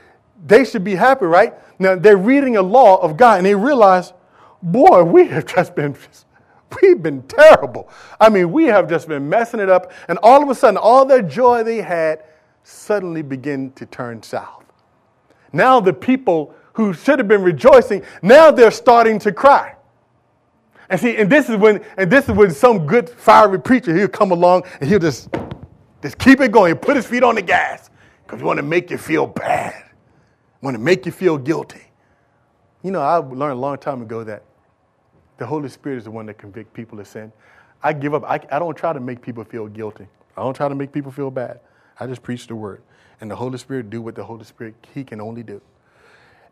They 0.46 0.66
should 0.66 0.84
be 0.84 0.96
happy, 0.96 1.26
right? 1.26 1.54
Now 1.80 1.96
they're 1.96 2.18
reading 2.18 2.58
a 2.58 2.62
law 2.62 2.98
of 2.98 3.18
God 3.18 3.38
and 3.38 3.46
they 3.46 3.56
realize, 3.56 4.14
boy, 4.62 5.04
we 5.04 5.28
have 5.28 5.46
just 5.46 5.76
been 5.76 5.96
we've 6.82 7.02
been 7.02 7.22
terrible. 7.24 7.90
I 8.20 8.30
mean, 8.30 8.52
we 8.52 8.66
have 8.66 8.90
just 8.90 9.08
been 9.08 9.30
messing 9.30 9.60
it 9.60 9.70
up, 9.70 9.92
and 10.08 10.18
all 10.24 10.42
of 10.42 10.50
a 10.50 10.56
sudden, 10.56 10.78
all 10.78 11.06
their 11.06 11.22
joy 11.22 11.64
they 11.64 11.82
had 11.82 12.24
suddenly 12.64 13.22
begin 13.22 13.72
to 13.74 13.86
turn 13.86 14.24
south. 14.24 14.64
Now 15.52 15.80
the 15.80 15.94
people 15.94 16.56
who 16.74 16.94
should 16.94 17.20
have 17.20 17.28
been 17.28 17.44
rejoicing, 17.44 18.04
now 18.22 18.50
they're 18.50 18.72
starting 18.72 19.20
to 19.20 19.32
cry. 19.32 19.76
And 20.90 21.00
see, 21.00 21.16
and 21.18 21.30
this 21.30 21.50
is 21.50 21.58
when, 21.58 21.84
and 21.98 22.12
this 22.12 22.26
is 22.26 22.32
when 22.32 22.52
some 22.52 22.86
good 22.86 23.10
fiery 23.10 23.60
preacher 23.60 23.96
he'll 23.96 24.08
come 24.08 24.32
along 24.32 24.64
and 24.80 24.90
he'll 24.90 25.00
just, 25.00 25.30
just 26.02 26.18
keep 26.18 26.42
it 26.42 26.52
going, 26.52 26.76
put 26.76 26.96
his 26.96 27.06
feet 27.06 27.24
on 27.24 27.36
the 27.36 27.42
gas 27.42 27.90
because 28.34 28.42
we 28.42 28.48
want 28.48 28.58
to 28.58 28.64
make 28.64 28.90
you 28.90 28.98
feel 28.98 29.28
bad, 29.28 29.76
want 30.62 30.74
to 30.74 30.82
make 30.82 31.06
you 31.06 31.12
feel 31.12 31.38
guilty. 31.38 31.84
You 32.82 32.90
know, 32.90 33.00
I 33.00 33.18
learned 33.18 33.54
a 33.54 33.62
long 33.62 33.78
time 33.78 34.02
ago 34.02 34.24
that 34.24 34.44
the 35.38 35.46
Holy 35.46 35.70
Spirit 35.70 35.98
is 36.00 36.06
the 36.06 36.12
one 36.12 36.26
that 36.26 36.40
convicts 36.40 36.72
people 36.74 37.00
of 37.00 37.08
sin. 37.08 37.32
I 37.84 37.94
give 37.94 38.16
up. 38.16 38.24
I, 38.24 38.40
I 38.52 38.58
don't 38.58 38.76
try 38.76 38.92
to 38.92 39.00
make 39.00 39.22
people 39.22 39.44
feel 39.44 39.68
guilty. 39.68 40.08
I 40.36 40.42
don't 40.42 40.56
try 40.56 40.68
to 40.68 40.74
make 40.74 40.92
people 40.92 41.12
feel 41.12 41.30
bad. 41.30 41.60
I 42.00 42.08
just 42.08 42.24
preach 42.24 42.48
the 42.48 42.56
word. 42.56 42.82
And 43.22 43.30
the 43.30 43.36
Holy 43.36 43.60
Spirit 43.60 43.92
do 43.92 44.02
what 44.02 44.16
the 44.16 44.24
Holy 44.24 44.46
Spirit, 44.46 44.74
He 44.96 45.04
can 45.04 45.22
only 45.22 45.44
do. 45.44 45.62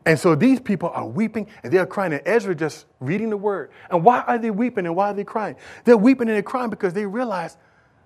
And 0.06 0.20
so 0.20 0.36
these 0.36 0.60
people 0.60 0.90
are 0.90 1.08
weeping 1.08 1.48
and 1.64 1.74
they're 1.74 1.88
crying. 1.88 2.14
And 2.14 2.22
Ezra 2.26 2.54
just 2.54 2.86
reading 3.00 3.32
the 3.32 3.38
word. 3.38 3.72
And 3.90 4.04
why 4.04 4.22
are 4.22 4.38
they 4.38 4.52
weeping 4.52 4.86
and 4.86 4.96
why 4.96 5.10
are 5.10 5.14
they 5.16 5.24
crying? 5.24 5.56
They're 5.84 5.98
weeping 5.98 6.28
and 6.28 6.36
they're 6.36 6.44
crying 6.44 6.70
because 6.70 6.94
they 6.94 7.08
realize 7.08 7.58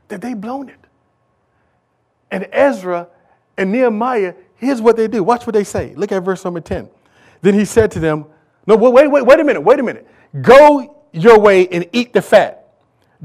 that 0.07 0.21
they've 0.21 0.39
blown 0.39 0.69
it. 0.69 0.79
And 2.31 2.47
Ezra 2.53 3.09
and 3.57 3.71
Nehemiah, 3.71 4.33
here's 4.55 4.81
what 4.81 4.97
they 4.97 5.07
do. 5.07 5.23
Watch 5.23 5.45
what 5.47 5.53
they 5.53 5.63
say. 5.63 5.93
Look 5.95 6.11
at 6.11 6.23
verse 6.23 6.43
number 6.43 6.61
10. 6.61 6.89
Then 7.41 7.53
he 7.53 7.65
said 7.65 7.91
to 7.91 7.99
them, 7.99 8.25
No, 8.67 8.75
wait, 8.75 9.09
wait, 9.09 9.25
wait 9.25 9.39
a 9.39 9.43
minute, 9.43 9.61
wait 9.61 9.79
a 9.79 9.83
minute. 9.83 10.07
Go 10.41 11.03
your 11.11 11.39
way 11.39 11.67
and 11.69 11.87
eat 11.93 12.13
the 12.13 12.21
fat, 12.21 12.73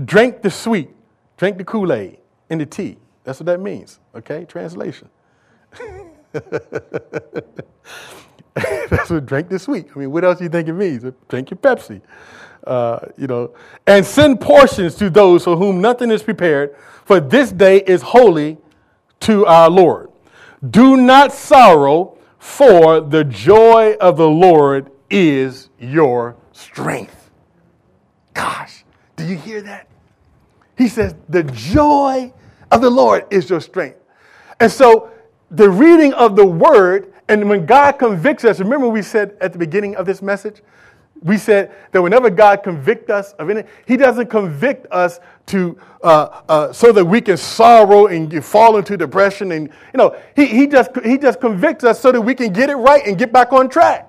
drink 0.04 0.42
the 0.42 0.50
sweet, 0.50 0.90
drink 1.36 1.58
the 1.58 1.64
Kool 1.64 1.92
Aid 1.92 2.18
and 2.48 2.60
the 2.60 2.66
tea. 2.66 2.96
That's 3.24 3.40
what 3.40 3.46
that 3.46 3.60
means, 3.60 3.98
okay? 4.14 4.44
Translation. 4.44 5.08
That's 8.54 9.10
what 9.10 9.26
drink 9.26 9.48
the 9.48 9.58
sweet. 9.58 9.88
I 9.94 9.98
mean, 9.98 10.10
what 10.10 10.24
else 10.24 10.38
do 10.38 10.44
you 10.44 10.50
think 10.50 10.68
it 10.68 10.72
means? 10.72 11.04
Drink 11.28 11.50
your 11.50 11.58
Pepsi. 11.58 12.00
Uh, 12.64 13.00
you 13.16 13.26
know, 13.26 13.54
and 13.86 14.04
send 14.04 14.40
portions 14.40 14.94
to 14.94 15.08
those 15.08 15.44
for 15.44 15.56
whom 15.56 15.80
nothing 15.80 16.10
is 16.10 16.22
prepared, 16.22 16.76
for 17.04 17.18
this 17.18 17.50
day 17.52 17.78
is 17.78 18.02
holy 18.02 18.58
to 19.20 19.46
our 19.46 19.70
Lord. 19.70 20.09
Do 20.68 20.96
not 20.96 21.32
sorrow, 21.32 22.18
for 22.38 23.00
the 23.00 23.24
joy 23.24 23.96
of 24.00 24.16
the 24.16 24.28
Lord 24.28 24.90
is 25.08 25.70
your 25.78 26.36
strength. 26.52 27.30
Gosh, 28.34 28.84
do 29.16 29.24
you 29.24 29.36
hear 29.36 29.62
that? 29.62 29.88
He 30.76 30.88
says, 30.88 31.14
The 31.28 31.44
joy 31.44 32.32
of 32.70 32.80
the 32.80 32.90
Lord 32.90 33.26
is 33.30 33.48
your 33.48 33.60
strength. 33.60 33.98
And 34.60 34.70
so, 34.70 35.10
the 35.50 35.68
reading 35.68 36.12
of 36.14 36.36
the 36.36 36.46
word, 36.46 37.12
and 37.28 37.48
when 37.48 37.66
God 37.66 37.92
convicts 37.92 38.44
us, 38.44 38.60
remember 38.60 38.88
we 38.88 39.02
said 39.02 39.36
at 39.40 39.52
the 39.52 39.58
beginning 39.58 39.96
of 39.96 40.06
this 40.06 40.22
message, 40.22 40.62
we 41.22 41.36
said 41.36 41.74
that 41.92 42.00
whenever 42.00 42.30
God 42.30 42.62
convicts 42.62 43.10
us 43.10 43.32
of 43.34 43.50
anything, 43.50 43.70
He 43.86 43.96
doesn't 43.96 44.28
convict 44.28 44.86
us 44.90 45.20
to 45.46 45.78
uh, 46.02 46.42
uh, 46.48 46.72
so 46.72 46.92
that 46.92 47.04
we 47.04 47.20
can 47.20 47.36
sorrow 47.36 48.06
and 48.06 48.44
fall 48.44 48.78
into 48.78 48.96
depression, 48.96 49.52
and 49.52 49.68
you 49.68 49.98
know, 49.98 50.16
He 50.34 50.46
He 50.46 50.66
just 50.66 50.90
He 51.04 51.18
just 51.18 51.40
convicts 51.40 51.84
us 51.84 52.00
so 52.00 52.10
that 52.12 52.20
we 52.20 52.34
can 52.34 52.52
get 52.52 52.70
it 52.70 52.76
right 52.76 53.06
and 53.06 53.18
get 53.18 53.32
back 53.32 53.52
on 53.52 53.68
track. 53.68 54.06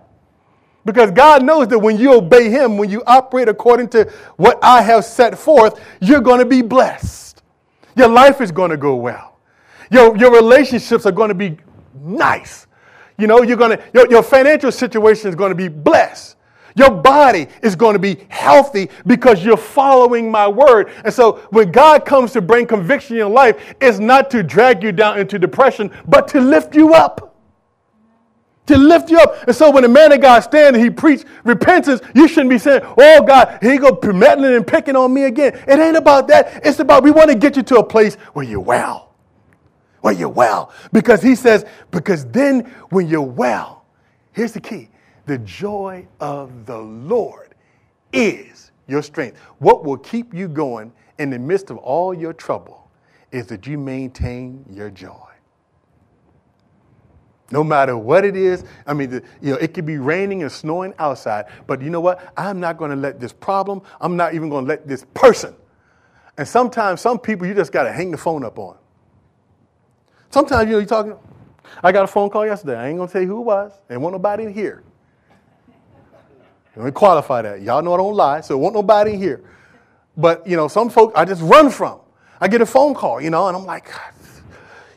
Because 0.84 1.12
God 1.12 1.43
knows 1.43 1.68
that 1.68 1.78
when 1.78 1.97
you 1.97 2.14
obey 2.14 2.49
Him, 2.49 2.78
when 2.78 2.89
you 2.89 3.03
operate 3.05 3.47
according 3.47 3.89
to 3.89 4.12
what 4.38 4.57
I 4.64 4.82
have 4.82 5.05
set 5.05 5.38
forth, 5.38 5.80
you're 5.99 6.22
going 6.22 6.39
to 6.39 6.45
be 6.45 6.62
blessed. 6.62 7.43
Your 7.95 8.07
life 8.07 8.41
is 8.41 8.51
going 8.51 8.72
to 8.72 8.78
go 8.78 8.95
well. 8.95 9.39
Your, 9.91 10.16
your 10.18 10.32
relationships 10.32 11.05
are 11.05 11.12
going 11.12 11.28
to 11.30 11.36
be 11.36 11.57
nice. 11.93 12.68
You 13.18 13.28
know, 13.28 13.43
you're 13.43 13.57
going 13.57 13.78
to, 13.78 13.84
your, 13.93 14.09
your 14.09 14.24
financial 14.24 14.72
situation 14.72 15.30
is 15.30 15.36
going 15.36 15.49
to 15.51 15.55
be 15.55 15.68
blessed. 15.68 16.38
Your 16.76 16.91
body 16.91 17.47
is 17.61 17.76
going 17.76 17.93
to 17.93 17.99
be 17.99 18.26
healthy 18.30 18.89
because 19.05 19.43
you're 19.43 19.57
following 19.57 20.32
my 20.32 20.47
word. 20.47 20.91
And 21.03 21.13
so 21.13 21.38
when 21.49 21.72
God 21.72 22.05
comes 22.05 22.32
to 22.34 22.41
bring 22.41 22.65
conviction 22.65 23.15
in 23.15 23.19
your 23.19 23.30
life, 23.30 23.76
it's 23.82 23.99
not 23.99 24.30
to 24.32 24.43
drag 24.43 24.84
you 24.84 24.91
down 24.91 25.19
into 25.19 25.38
depression, 25.38 25.91
but 26.07 26.28
to 26.30 26.39
lift 26.39 26.76
you 26.76 26.93
up. 26.93 27.36
To 28.67 28.78
lift 28.78 29.09
you 29.09 29.19
up. 29.19 29.43
And 29.47 29.55
so 29.55 29.69
when 29.72 29.84
the 29.84 29.89
man 29.89 30.13
of 30.13 30.22
God 30.22 30.39
stands 30.41 30.78
and 30.78 30.84
he 30.84 30.89
preached 30.89 31.26
repentance, 31.43 31.99
you 32.15 32.28
shouldn't 32.28 32.51
be 32.51 32.59
saying, 32.59 32.82
Oh 32.97 33.24
God, 33.24 33.57
he 33.61 33.78
go 33.78 33.99
meddling 34.13 34.55
and 34.55 34.65
picking 34.65 34.95
on 34.95 35.13
me 35.13 35.24
again. 35.24 35.61
It 35.67 35.80
ain't 35.80 35.97
about 35.97 36.28
that. 36.28 36.65
It's 36.65 36.80
about 36.80 37.03
we 37.03 37.11
want 37.11 37.30
to 37.30 37.36
get 37.36 37.57
you 37.57 37.63
to 37.63 37.80
a 37.80 37.84
place 37.84 38.15
where 38.34 38.45
you're 38.45 38.59
well. 38.59 39.13
Where 40.01 40.13
you're 40.13 40.30
well. 40.30 40.72
Because 40.93 41.22
he 41.22 41.36
says, 41.36 41.65
because 41.91 42.26
then 42.26 42.61
when 42.89 43.07
you're 43.07 43.22
well, 43.22 43.84
here's 44.32 44.53
the 44.53 44.61
key 44.61 44.90
the 45.26 45.38
joy 45.39 46.07
of 46.19 46.65
the 46.65 46.78
Lord 46.78 47.55
is 48.13 48.72
your 48.88 49.01
strength. 49.01 49.38
What 49.59 49.84
will 49.86 49.97
keep 49.97 50.34
you 50.34 50.47
going 50.47 50.91
in 51.19 51.30
the 51.30 51.39
midst 51.39 51.69
of 51.69 51.78
all 51.78 52.13
your 52.13 52.34
trouble 52.34 52.89
is 53.32 53.47
that 53.47 53.65
you 53.67 53.78
maintain 53.78 54.65
your 54.69 54.89
joy. 54.89 55.28
No 57.51 57.63
matter 57.63 57.97
what 57.97 58.24
it 58.24 58.36
is, 58.36 58.63
I 58.88 58.93
mean, 58.93 59.09
the, 59.09 59.24
you 59.41 59.51
know, 59.51 59.57
it 59.57 59.74
could 59.74 59.86
be 59.86 59.97
raining 59.97 60.41
and 60.41 60.51
snowing 60.51 60.93
outside, 60.99 61.45
but 61.67 61.82
you 61.82 61.89
know 61.89 61.99
what? 61.99 62.34
I'm 62.38 62.59
not 62.59 62.78
going 62.78 62.91
to 62.91 62.97
let 62.97 63.19
this 63.19 63.34
problem, 63.34 63.82
I'm 63.99 64.15
not 64.15 64.34
even 64.34 64.49
going 64.49 64.65
to 64.65 64.69
let 64.69 64.88
this 64.88 65.05
person. 65.13 65.55
And 66.38 66.47
sometimes, 66.47 67.01
some 67.01 67.19
people 67.19 67.45
you 67.45 67.53
just 67.53 67.74
got 67.74 67.84
to 67.84 67.91
hang 67.91 68.09
the 68.09 68.17
phone 68.17 68.45
up 68.45 68.57
on. 68.57 68.78
Sometimes, 70.30 70.67
you 70.67 70.74
know, 70.74 70.80
you're 70.80 70.88
talking, 70.88 71.15
I 71.84 71.91
got 71.91 72.05
a 72.05 72.07
phone 72.07 72.30
call 72.30 72.45
yesterday. 72.45 72.78
I 72.78 72.88
ain't 72.88 72.97
going 72.97 73.09
to 73.09 73.13
tell 73.13 73.22
you 73.22 73.28
who 73.28 73.41
it 73.41 73.45
was. 73.45 73.74
Ain't 73.89 73.99
want 73.99 74.13
nobody 74.13 74.45
in 74.45 74.53
here. 74.53 74.84
Let 76.76 76.86
me 76.86 76.91
qualify 76.91 77.41
that. 77.41 77.61
Y'all 77.61 77.82
know 77.82 77.93
I 77.93 77.97
don't 77.97 78.15
lie, 78.15 78.41
so 78.41 78.55
it 78.55 78.57
won't 78.57 78.74
nobody 78.74 79.17
here. 79.17 79.43
But, 80.15 80.45
you 80.47 80.55
know, 80.55 80.67
some 80.67 80.89
folks 80.89 81.13
I 81.15 81.26
just 81.26 81.41
run 81.41 81.69
from. 81.69 81.99
I 82.39 82.47
get 82.47 82.61
a 82.61 82.65
phone 82.65 82.93
call, 82.93 83.22
you 83.22 83.30
know, 83.30 83.47
and 83.47 83.55
I'm 83.57 83.65
like, 83.65 83.91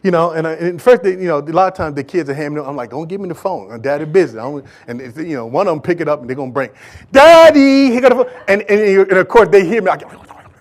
you 0.02 0.10
know, 0.10 0.32
and, 0.32 0.46
I, 0.46 0.52
and 0.52 0.80
first, 0.80 1.02
they, 1.02 1.12
you 1.12 1.26
know, 1.26 1.38
a 1.38 1.40
lot 1.40 1.72
of 1.72 1.76
times 1.76 1.96
the 1.96 2.04
kids 2.04 2.28
are 2.30 2.34
handing 2.34 2.64
I'm 2.64 2.76
like, 2.76 2.90
don't 2.90 3.08
give 3.08 3.20
me 3.20 3.28
the 3.28 3.34
phone. 3.34 3.72
I'm 3.72 3.80
daddy 3.80 4.04
busy. 4.04 4.38
and, 4.38 5.00
you 5.16 5.36
know, 5.36 5.46
one 5.46 5.66
of 5.66 5.72
them 5.72 5.82
pick 5.82 6.00
it 6.00 6.08
up 6.08 6.20
and 6.20 6.28
they're 6.28 6.36
going 6.36 6.50
to 6.50 6.54
bring, 6.54 6.70
Daddy, 7.10 7.92
he 7.92 8.00
got 8.00 8.12
a 8.12 8.16
phone. 8.16 8.30
And, 8.48 8.62
and, 8.62 8.80
and, 8.80 9.12
of 9.12 9.28
course, 9.28 9.48
they 9.48 9.66
hear 9.66 9.82
me. 9.82 9.90
I 9.90 9.98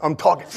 I'm 0.01 0.15
talking. 0.15 0.47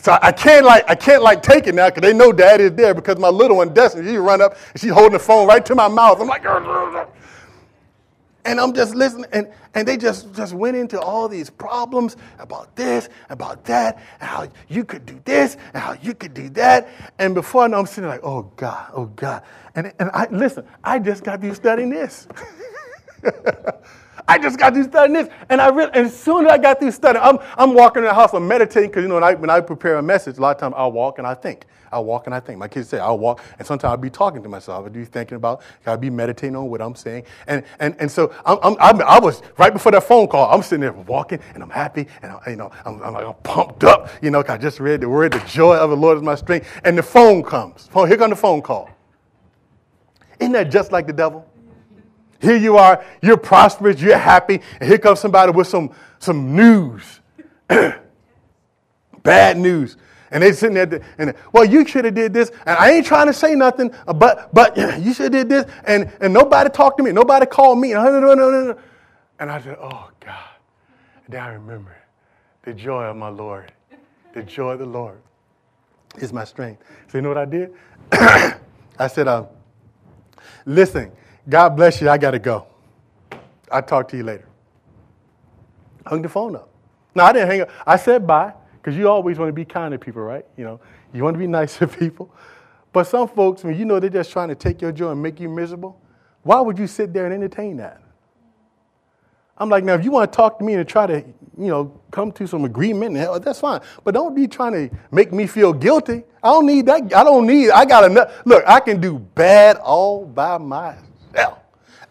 So 0.00 0.18
I 0.20 0.32
can't 0.32 0.66
like 0.66 0.84
I 0.86 0.94
can't 0.94 1.22
like 1.22 1.42
take 1.42 1.66
it 1.66 1.74
now 1.74 1.88
because 1.88 2.02
they 2.02 2.12
know 2.12 2.30
daddy 2.30 2.64
is 2.64 2.72
there 2.72 2.92
because 2.92 3.16
my 3.16 3.30
little 3.30 3.56
one 3.56 3.72
Destiny 3.72 4.06
she 4.10 4.18
run 4.18 4.42
up 4.42 4.54
and 4.72 4.78
she's 4.78 4.92
holding 4.92 5.14
the 5.14 5.18
phone 5.18 5.48
right 5.48 5.64
to 5.64 5.74
my 5.74 5.88
mouth. 5.88 6.20
I'm 6.20 6.28
like, 6.28 6.44
and 8.44 8.60
I'm 8.60 8.72
just 8.74 8.94
listening, 8.94 9.26
and, 9.32 9.50
and 9.74 9.88
they 9.88 9.96
just, 9.96 10.32
just 10.34 10.52
went 10.54 10.76
into 10.76 11.00
all 11.00 11.28
these 11.28 11.50
problems 11.50 12.16
about 12.38 12.76
this, 12.76 13.08
about 13.30 13.64
that, 13.64 14.02
and 14.20 14.28
how 14.28 14.48
you 14.68 14.84
could 14.84 15.06
do 15.06 15.20
this, 15.24 15.56
and 15.72 15.82
how 15.82 15.94
you 16.02 16.14
could 16.14 16.34
do 16.34 16.48
that. 16.50 16.88
And 17.18 17.34
before 17.34 17.64
I 17.64 17.66
know, 17.68 17.78
I'm 17.78 17.86
sitting 17.86 18.08
like, 18.08 18.20
oh 18.22 18.42
God, 18.56 18.90
oh 18.94 19.06
God. 19.06 19.42
And, 19.74 19.92
and 19.98 20.10
I 20.12 20.28
listen, 20.30 20.66
I 20.82 20.98
just 20.98 21.24
got 21.24 21.40
through 21.40 21.54
studying 21.54 21.90
this. 21.90 22.28
I 24.26 24.38
just 24.38 24.58
got 24.58 24.74
through 24.74 24.84
studying 24.84 25.14
this. 25.14 25.28
And 25.48 25.60
I 25.60 25.68
really, 25.68 25.90
and 25.94 26.06
as 26.06 26.16
soon 26.16 26.46
as 26.46 26.52
I 26.52 26.58
got 26.58 26.80
through 26.80 26.92
studying, 26.92 27.24
I'm, 27.24 27.38
I'm 27.56 27.74
walking 27.74 28.02
in 28.02 28.08
the 28.08 28.14
house, 28.14 28.32
I'm 28.32 28.46
meditating, 28.48 28.90
because 28.90 29.02
you 29.02 29.08
know, 29.08 29.14
when 29.14 29.24
I, 29.24 29.34
when 29.34 29.50
I 29.50 29.60
prepare 29.60 29.96
a 29.96 30.02
message, 30.02 30.38
a 30.38 30.40
lot 30.40 30.56
of 30.56 30.60
times 30.60 30.74
I'll 30.76 30.92
walk 30.92 31.18
and 31.18 31.26
I 31.26 31.34
think. 31.34 31.66
I'll 31.94 32.04
walk 32.04 32.26
and 32.26 32.34
I 32.34 32.40
think. 32.40 32.58
My 32.58 32.66
kids 32.66 32.88
say 32.88 32.98
I'll 32.98 33.18
walk, 33.18 33.40
and 33.58 33.66
sometimes 33.66 33.90
I'll 33.90 33.96
be 33.96 34.10
talking 34.10 34.42
to 34.42 34.48
myself. 34.48 34.84
I'll 34.84 34.90
be 34.90 35.04
thinking 35.04 35.36
about, 35.36 35.62
I'll 35.86 35.96
be 35.96 36.10
meditating 36.10 36.56
on 36.56 36.68
what 36.68 36.82
I'm 36.82 36.96
saying. 36.96 37.24
And, 37.46 37.64
and, 37.78 37.94
and 38.00 38.10
so 38.10 38.34
I'm, 38.44 38.76
I'm, 38.80 39.00
i 39.02 39.18
was, 39.20 39.42
right 39.58 39.72
before 39.72 39.92
that 39.92 40.02
phone 40.02 40.26
call, 40.26 40.52
I'm 40.52 40.62
sitting 40.62 40.80
there 40.80 40.92
walking, 40.92 41.38
and 41.54 41.62
I'm 41.62 41.70
happy, 41.70 42.08
and 42.22 42.32
I, 42.32 42.50
you 42.50 42.56
know, 42.56 42.70
I'm, 42.84 43.00
I'm, 43.02 43.12
like, 43.12 43.24
I'm 43.24 43.34
pumped 43.44 43.84
up, 43.84 44.10
you 44.20 44.30
know, 44.30 44.42
I 44.48 44.58
just 44.58 44.80
read 44.80 45.02
the 45.02 45.08
word, 45.08 45.32
the 45.32 45.38
joy 45.40 45.76
of 45.76 45.90
the 45.90 45.96
Lord 45.96 46.16
is 46.16 46.22
my 46.22 46.34
strength. 46.34 46.68
And 46.84 46.98
the 46.98 47.02
phone 47.02 47.42
comes. 47.42 47.88
Oh, 47.94 48.04
here 48.04 48.16
comes 48.16 48.30
the 48.30 48.36
phone 48.36 48.60
call. 48.60 48.90
Isn't 50.40 50.52
that 50.52 50.70
just 50.70 50.90
like 50.90 51.06
the 51.06 51.12
devil? 51.12 51.48
Here 52.44 52.56
you 52.56 52.76
are, 52.76 53.04
you're 53.22 53.36
prosperous, 53.36 54.00
you're 54.00 54.18
happy, 54.18 54.60
and 54.78 54.88
here 54.88 54.98
comes 54.98 55.20
somebody 55.20 55.50
with 55.50 55.66
some, 55.66 55.90
some 56.18 56.54
news. 56.54 57.20
Bad 59.22 59.56
news. 59.56 59.96
And 60.30 60.42
they're 60.42 60.52
sitting 60.52 60.74
there, 60.74 61.00
and 61.16 61.34
well, 61.52 61.64
you 61.64 61.86
should 61.86 62.04
have 62.04 62.14
did 62.14 62.34
this, 62.34 62.50
and 62.66 62.76
I 62.76 62.90
ain't 62.90 63.06
trying 63.06 63.28
to 63.28 63.32
say 63.32 63.54
nothing, 63.54 63.94
but 64.16 64.52
but 64.52 64.76
you 65.00 65.14
should 65.14 65.32
have 65.32 65.48
did 65.48 65.48
this, 65.48 65.72
and 65.84 66.12
and 66.20 66.34
nobody 66.34 66.70
talked 66.70 66.98
to 66.98 67.04
me, 67.04 67.12
nobody 67.12 67.46
called 67.46 67.78
me, 67.78 67.92
and 67.92 68.00
I 68.02 69.60
said, 69.60 69.76
oh 69.80 70.10
God, 70.18 70.50
and 71.24 71.34
then 71.34 71.40
I 71.40 71.52
remember 71.52 71.96
the 72.62 72.74
joy 72.74 73.04
of 73.04 73.16
my 73.16 73.28
Lord, 73.28 73.72
the 74.32 74.42
joy 74.42 74.72
of 74.72 74.80
the 74.80 74.86
Lord 74.86 75.20
is 76.16 76.32
my 76.32 76.44
strength. 76.44 76.82
So 77.08 77.18
you 77.18 77.22
know 77.22 77.28
what 77.28 77.38
I 77.38 77.44
did? 77.44 77.72
I 78.12 79.06
said, 79.08 79.28
uh, 79.28 79.46
listen, 80.66 81.12
God 81.48 81.70
bless 81.70 82.00
you, 82.00 82.08
I 82.08 82.18
got 82.18 82.32
to 82.32 82.38
go. 82.38 82.66
I'll 83.70 83.82
talk 83.82 84.08
to 84.08 84.16
you 84.16 84.22
later. 84.22 84.48
Hung 86.06 86.22
the 86.22 86.28
phone 86.28 86.56
up. 86.56 86.68
No, 87.14 87.24
I 87.24 87.32
didn't 87.32 87.48
hang 87.48 87.60
up. 87.62 87.70
I 87.86 87.96
said 87.96 88.26
bye. 88.26 88.52
Because 88.84 88.98
you 88.98 89.08
always 89.08 89.38
want 89.38 89.48
to 89.48 89.52
be 89.54 89.64
kind 89.64 89.92
to 89.92 89.98
people, 89.98 90.20
right? 90.20 90.44
You 90.58 90.64
know, 90.64 90.80
you 91.14 91.24
want 91.24 91.34
to 91.34 91.38
be 91.38 91.46
nice 91.60 91.78
to 91.78 91.88
people. 91.88 92.30
But 92.92 93.04
some 93.06 93.26
folks, 93.26 93.64
when 93.64 93.76
you 93.76 93.86
know 93.86 93.98
they're 93.98 94.10
just 94.10 94.30
trying 94.30 94.50
to 94.50 94.54
take 94.54 94.82
your 94.82 94.92
joy 94.92 95.10
and 95.10 95.22
make 95.22 95.40
you 95.40 95.48
miserable, 95.48 95.98
why 96.42 96.60
would 96.60 96.78
you 96.78 96.86
sit 96.86 97.12
there 97.12 97.24
and 97.24 97.32
entertain 97.32 97.78
that? 97.78 98.02
I'm 99.56 99.70
like, 99.70 99.84
now, 99.84 99.94
if 99.94 100.04
you 100.04 100.10
want 100.10 100.30
to 100.30 100.36
talk 100.36 100.58
to 100.58 100.64
me 100.64 100.74
and 100.74 100.86
try 100.86 101.06
to, 101.06 101.14
you 101.16 101.68
know, 101.68 101.98
come 102.10 102.30
to 102.32 102.46
some 102.46 102.64
agreement, 102.64 103.14
that's 103.42 103.60
fine. 103.60 103.80
But 104.02 104.12
don't 104.12 104.34
be 104.34 104.46
trying 104.46 104.72
to 104.72 104.96
make 105.10 105.32
me 105.32 105.46
feel 105.46 105.72
guilty. 105.72 106.24
I 106.42 106.48
don't 106.48 106.66
need 106.66 106.86
that. 106.86 107.14
I 107.14 107.24
don't 107.24 107.46
need, 107.46 107.70
I 107.70 107.86
got 107.86 108.10
enough. 108.10 108.42
Look, 108.44 108.64
I 108.66 108.80
can 108.80 109.00
do 109.00 109.18
bad 109.18 109.76
all 109.76 110.26
by 110.26 110.58
myself. 110.58 111.02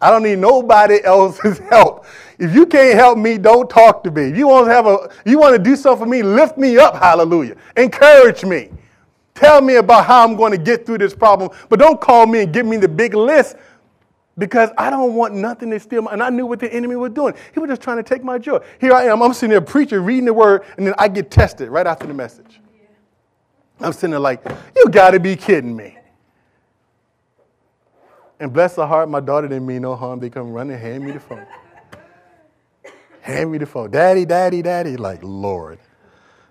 I 0.00 0.10
don't 0.10 0.22
need 0.22 0.38
nobody 0.38 1.02
else's 1.04 1.58
help. 1.70 2.06
If 2.38 2.54
you 2.54 2.66
can't 2.66 2.94
help 2.94 3.18
me, 3.18 3.38
don't 3.38 3.68
talk 3.70 4.02
to 4.04 4.10
me. 4.10 4.24
If 4.24 4.36
you 4.36 4.48
want 4.48 4.66
to 4.66 4.72
have 4.72 4.86
a, 4.86 5.10
you 5.24 5.38
want 5.38 5.56
to 5.56 5.62
do 5.62 5.76
something 5.76 6.06
for 6.06 6.10
me, 6.10 6.22
lift 6.22 6.58
me 6.58 6.78
up. 6.78 6.96
Hallelujah. 6.96 7.56
Encourage 7.76 8.44
me. 8.44 8.70
Tell 9.34 9.60
me 9.60 9.76
about 9.76 10.06
how 10.06 10.24
I'm 10.24 10.36
going 10.36 10.52
to 10.52 10.58
get 10.58 10.86
through 10.86 10.98
this 10.98 11.14
problem, 11.14 11.50
but 11.68 11.78
don't 11.78 12.00
call 12.00 12.26
me 12.26 12.42
and 12.42 12.52
give 12.52 12.66
me 12.66 12.76
the 12.76 12.88
big 12.88 13.14
list 13.14 13.56
because 14.38 14.70
I 14.78 14.90
don't 14.90 15.14
want 15.14 15.34
nothing 15.34 15.70
to 15.70 15.80
steal 15.80 16.02
my, 16.02 16.12
and 16.12 16.22
I 16.22 16.30
knew 16.30 16.46
what 16.46 16.60
the 16.60 16.72
enemy 16.72 16.96
was 16.96 17.12
doing. 17.12 17.34
He 17.52 17.60
was 17.60 17.68
just 17.68 17.82
trying 17.82 17.96
to 17.96 18.02
take 18.02 18.22
my 18.24 18.38
joy. 18.38 18.60
Here 18.80 18.92
I 18.92 19.04
am, 19.04 19.22
I'm 19.22 19.32
sitting 19.32 19.50
there 19.50 19.60
preaching, 19.60 20.00
reading 20.00 20.24
the 20.24 20.34
word, 20.34 20.62
and 20.76 20.86
then 20.86 20.94
I 20.98 21.08
get 21.08 21.30
tested 21.30 21.68
right 21.68 21.86
after 21.86 22.06
the 22.06 22.14
message. 22.14 22.60
I'm 23.80 23.92
sitting 23.92 24.10
there 24.10 24.20
like, 24.20 24.44
you 24.76 24.86
got 24.88 25.10
to 25.10 25.20
be 25.20 25.36
kidding 25.36 25.74
me. 25.74 25.98
And 28.40 28.52
bless 28.52 28.76
her 28.76 28.86
heart, 28.86 29.08
my 29.08 29.20
daughter 29.20 29.48
didn't 29.48 29.66
mean 29.66 29.82
no 29.82 29.94
harm. 29.94 30.20
They 30.20 30.30
come 30.30 30.52
running, 30.52 30.78
hand 30.78 31.04
me 31.04 31.12
the 31.12 31.20
phone. 31.20 31.46
hand 33.20 33.52
me 33.52 33.58
the 33.58 33.66
phone. 33.66 33.90
Daddy, 33.90 34.24
daddy, 34.24 34.62
daddy. 34.62 34.96
Like, 34.96 35.20
Lord. 35.22 35.78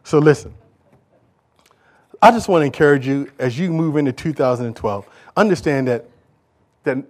So 0.04 0.20
listen. 0.20 0.54
I 2.22 2.32
just 2.32 2.48
want 2.48 2.62
to 2.62 2.66
encourage 2.66 3.06
you 3.06 3.30
as 3.38 3.60
you 3.60 3.70
move 3.70 3.98
into 3.98 4.14
2012, 4.14 5.10
understand 5.36 5.90
that, 5.90 6.06
that 6.86 7.04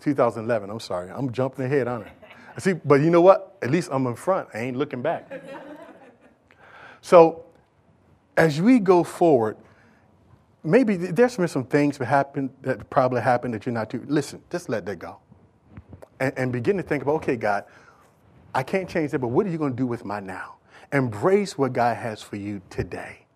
2011, 0.00 0.70
I'm 0.70 0.80
sorry, 0.80 1.10
I'm 1.10 1.30
jumping 1.32 1.66
ahead 1.66 1.86
on 1.86 2.02
it. 2.02 2.12
See, 2.58 2.72
but 2.72 3.02
you 3.02 3.10
know 3.10 3.20
what? 3.20 3.58
At 3.60 3.70
least 3.70 3.90
I'm 3.92 4.06
in 4.06 4.16
front. 4.16 4.48
I 4.54 4.60
ain't 4.60 4.76
looking 4.78 5.02
back. 5.02 5.30
so 7.02 7.44
as 8.38 8.60
we 8.60 8.78
go 8.78 9.04
forward, 9.04 9.58
maybe 10.70 10.96
there's 10.96 11.36
been 11.36 11.48
some 11.48 11.64
things 11.64 11.98
that 11.98 12.06
happened 12.06 12.50
that 12.62 12.88
probably 12.90 13.20
happened 13.20 13.54
that 13.54 13.66
you're 13.66 13.72
not 13.72 13.90
too. 13.90 14.04
Listen, 14.06 14.42
just 14.50 14.68
let 14.68 14.84
that 14.86 14.96
go, 14.98 15.18
and, 16.20 16.32
and 16.36 16.52
begin 16.52 16.76
to 16.76 16.82
think 16.82 17.02
about, 17.02 17.16
okay, 17.16 17.36
God, 17.36 17.64
I 18.54 18.62
can't 18.62 18.88
change 18.88 19.10
that, 19.12 19.20
but 19.20 19.28
what 19.28 19.46
are 19.46 19.50
you 19.50 19.58
going 19.58 19.72
to 19.72 19.76
do 19.76 19.86
with 19.86 20.04
my 20.04 20.20
now? 20.20 20.56
Embrace 20.92 21.56
what 21.56 21.72
God 21.72 21.96
has 21.96 22.22
for 22.22 22.36
you 22.36 22.60
today, 22.70 23.26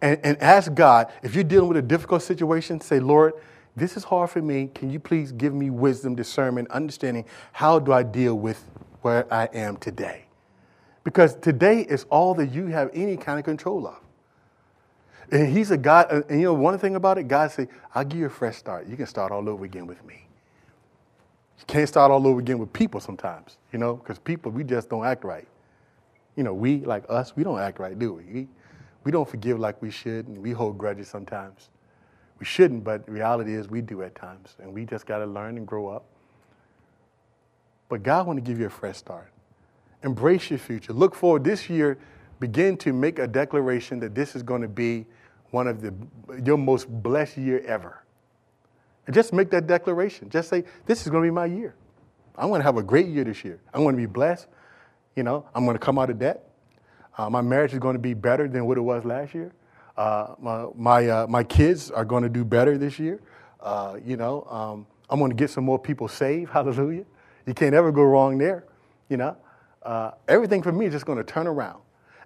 and, 0.00 0.18
and 0.22 0.40
ask 0.40 0.72
God 0.74 1.12
if 1.22 1.34
you're 1.34 1.44
dealing 1.44 1.68
with 1.68 1.76
a 1.76 1.82
difficult 1.82 2.22
situation. 2.22 2.80
Say, 2.80 3.00
Lord, 3.00 3.34
this 3.74 3.96
is 3.96 4.04
hard 4.04 4.30
for 4.30 4.40
me. 4.40 4.70
Can 4.74 4.90
you 4.90 4.98
please 4.98 5.32
give 5.32 5.52
me 5.54 5.70
wisdom, 5.70 6.14
discernment, 6.14 6.70
understanding? 6.70 7.24
How 7.52 7.78
do 7.78 7.92
I 7.92 8.02
deal 8.02 8.34
with 8.34 8.64
where 9.02 9.32
I 9.32 9.46
am 9.52 9.76
today? 9.76 10.24
Because 11.04 11.36
today 11.36 11.82
is 11.82 12.04
all 12.10 12.34
that 12.34 12.52
you 12.52 12.66
have 12.66 12.90
any 12.92 13.16
kind 13.16 13.38
of 13.38 13.44
control 13.44 13.86
of. 13.86 13.98
And 15.30 15.52
he's 15.52 15.70
a 15.70 15.76
God, 15.76 16.10
and 16.10 16.40
you 16.40 16.46
know, 16.46 16.54
one 16.54 16.78
thing 16.78 16.94
about 16.94 17.18
it, 17.18 17.24
God 17.24 17.50
say, 17.50 17.68
I'll 17.94 18.04
give 18.04 18.18
you 18.20 18.26
a 18.26 18.30
fresh 18.30 18.56
start. 18.56 18.86
You 18.86 18.96
can 18.96 19.06
start 19.06 19.32
all 19.32 19.48
over 19.48 19.64
again 19.64 19.86
with 19.86 20.04
me. 20.04 20.26
You 21.58 21.64
can't 21.66 21.88
start 21.88 22.10
all 22.10 22.26
over 22.26 22.38
again 22.38 22.58
with 22.58 22.72
people 22.72 23.00
sometimes, 23.00 23.58
you 23.72 23.78
know, 23.78 23.96
because 23.96 24.18
people, 24.18 24.52
we 24.52 24.62
just 24.62 24.88
don't 24.88 25.04
act 25.04 25.24
right. 25.24 25.48
You 26.36 26.44
know, 26.44 26.54
we, 26.54 26.80
like 26.80 27.04
us, 27.08 27.34
we 27.34 27.42
don't 27.42 27.58
act 27.58 27.80
right, 27.80 27.98
do 27.98 28.12
we? 28.12 28.24
we? 28.24 28.48
We 29.04 29.10
don't 29.10 29.28
forgive 29.28 29.58
like 29.58 29.80
we 29.82 29.90
should, 29.90 30.28
and 30.28 30.38
we 30.38 30.52
hold 30.52 30.78
grudges 30.78 31.08
sometimes. 31.08 31.70
We 32.38 32.44
shouldn't, 32.44 32.84
but 32.84 33.08
reality 33.08 33.54
is 33.54 33.68
we 33.68 33.80
do 33.80 34.02
at 34.02 34.14
times, 34.14 34.56
and 34.60 34.72
we 34.72 34.84
just 34.84 35.06
got 35.06 35.18
to 35.18 35.26
learn 35.26 35.56
and 35.56 35.66
grow 35.66 35.88
up. 35.88 36.04
But 37.88 38.02
God 38.02 38.26
want 38.26 38.36
to 38.36 38.42
give 38.42 38.60
you 38.60 38.66
a 38.66 38.70
fresh 38.70 38.96
start. 38.96 39.32
Embrace 40.02 40.50
your 40.50 40.58
future. 40.58 40.92
Look 40.92 41.14
forward 41.14 41.44
this 41.44 41.70
year. 41.70 41.98
Begin 42.40 42.76
to 42.78 42.92
make 42.92 43.18
a 43.18 43.26
declaration 43.26 43.98
that 44.00 44.14
this 44.14 44.36
is 44.36 44.42
going 44.42 44.62
to 44.62 44.68
be 44.68 45.06
one 45.50 45.66
of 45.66 45.80
the 45.80 45.94
your 46.44 46.58
most 46.58 46.88
blessed 47.02 47.38
year 47.38 47.62
ever. 47.66 48.02
And 49.06 49.14
just 49.14 49.32
make 49.32 49.50
that 49.50 49.66
declaration. 49.66 50.28
Just 50.28 50.48
say, 50.48 50.64
this 50.84 51.02
is 51.02 51.08
going 51.08 51.22
to 51.22 51.26
be 51.26 51.34
my 51.34 51.46
year. 51.46 51.74
I'm 52.36 52.48
going 52.48 52.58
to 52.58 52.64
have 52.64 52.76
a 52.76 52.82
great 52.82 53.06
year 53.06 53.24
this 53.24 53.44
year. 53.44 53.60
I'm 53.72 53.82
going 53.82 53.94
to 53.94 54.00
be 54.00 54.06
blessed. 54.06 54.48
You 55.14 55.22
know, 55.22 55.46
I'm 55.54 55.64
going 55.64 55.76
to 55.76 55.84
come 55.84 55.98
out 55.98 56.10
of 56.10 56.18
debt. 56.18 56.50
Uh, 57.16 57.30
my 57.30 57.40
marriage 57.40 57.72
is 57.72 57.78
going 57.78 57.94
to 57.94 58.00
be 58.00 58.12
better 58.12 58.48
than 58.48 58.66
what 58.66 58.76
it 58.76 58.82
was 58.82 59.04
last 59.04 59.34
year. 59.34 59.52
Uh, 59.96 60.34
my 60.38 60.66
my, 60.74 61.08
uh, 61.08 61.26
my 61.26 61.42
kids 61.42 61.90
are 61.90 62.04
going 62.04 62.22
to 62.22 62.28
do 62.28 62.44
better 62.44 62.76
this 62.76 62.98
year. 62.98 63.20
Uh, 63.60 63.96
you 64.04 64.16
know, 64.16 64.46
um, 64.50 64.86
I'm 65.08 65.18
going 65.18 65.30
to 65.30 65.36
get 65.36 65.50
some 65.50 65.64
more 65.64 65.78
people 65.78 66.08
saved. 66.08 66.50
Hallelujah. 66.52 67.04
You 67.46 67.54
can't 67.54 67.74
ever 67.74 67.92
go 67.92 68.02
wrong 68.02 68.36
there. 68.36 68.64
You 69.08 69.16
know, 69.16 69.36
uh, 69.82 70.10
everything 70.28 70.62
for 70.62 70.72
me 70.72 70.86
is 70.86 70.92
just 70.92 71.06
going 71.06 71.18
to 71.18 71.24
turn 71.24 71.46
around. 71.46 71.80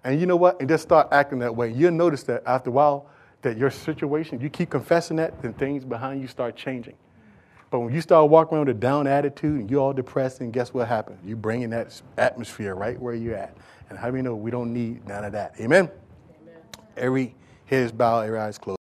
And 0.04 0.20
you 0.20 0.26
know 0.26 0.36
what? 0.36 0.60
And 0.60 0.68
just 0.68 0.82
start 0.82 1.08
acting 1.12 1.38
that 1.40 1.54
way. 1.54 1.70
You'll 1.72 1.92
notice 1.92 2.22
that 2.24 2.42
after 2.46 2.70
a 2.70 2.72
while, 2.72 3.06
that 3.42 3.56
your 3.56 3.70
situation, 3.70 4.40
you 4.40 4.50
keep 4.50 4.70
confessing 4.70 5.16
that, 5.16 5.40
then 5.42 5.52
things 5.54 5.84
behind 5.84 6.20
you 6.20 6.28
start 6.28 6.56
changing. 6.56 6.94
But 7.70 7.80
when 7.80 7.94
you 7.94 8.00
start 8.00 8.28
walking 8.28 8.56
around 8.56 8.66
with 8.66 8.76
a 8.76 8.80
down 8.80 9.06
attitude 9.06 9.60
and 9.60 9.70
you're 9.70 9.80
all 9.80 9.92
depressed, 9.92 10.40
and 10.40 10.52
guess 10.52 10.74
what 10.74 10.88
happens? 10.88 11.20
You 11.24 11.36
bring 11.36 11.62
in 11.62 11.70
that 11.70 12.00
atmosphere 12.18 12.74
right 12.74 13.00
where 13.00 13.14
you're 13.14 13.36
at. 13.36 13.56
And 13.88 13.98
how 13.98 14.10
do 14.10 14.16
you 14.16 14.22
know 14.22 14.34
we 14.34 14.50
don't 14.50 14.72
need 14.72 15.06
none 15.06 15.24
of 15.24 15.32
that? 15.32 15.54
Amen? 15.60 15.88
Amen. 16.42 16.62
Every 16.96 17.34
head 17.66 17.84
is 17.84 17.92
bowed, 17.92 18.22
every 18.22 18.38
eye 18.38 18.48
is 18.48 18.58
closed. 18.58 18.78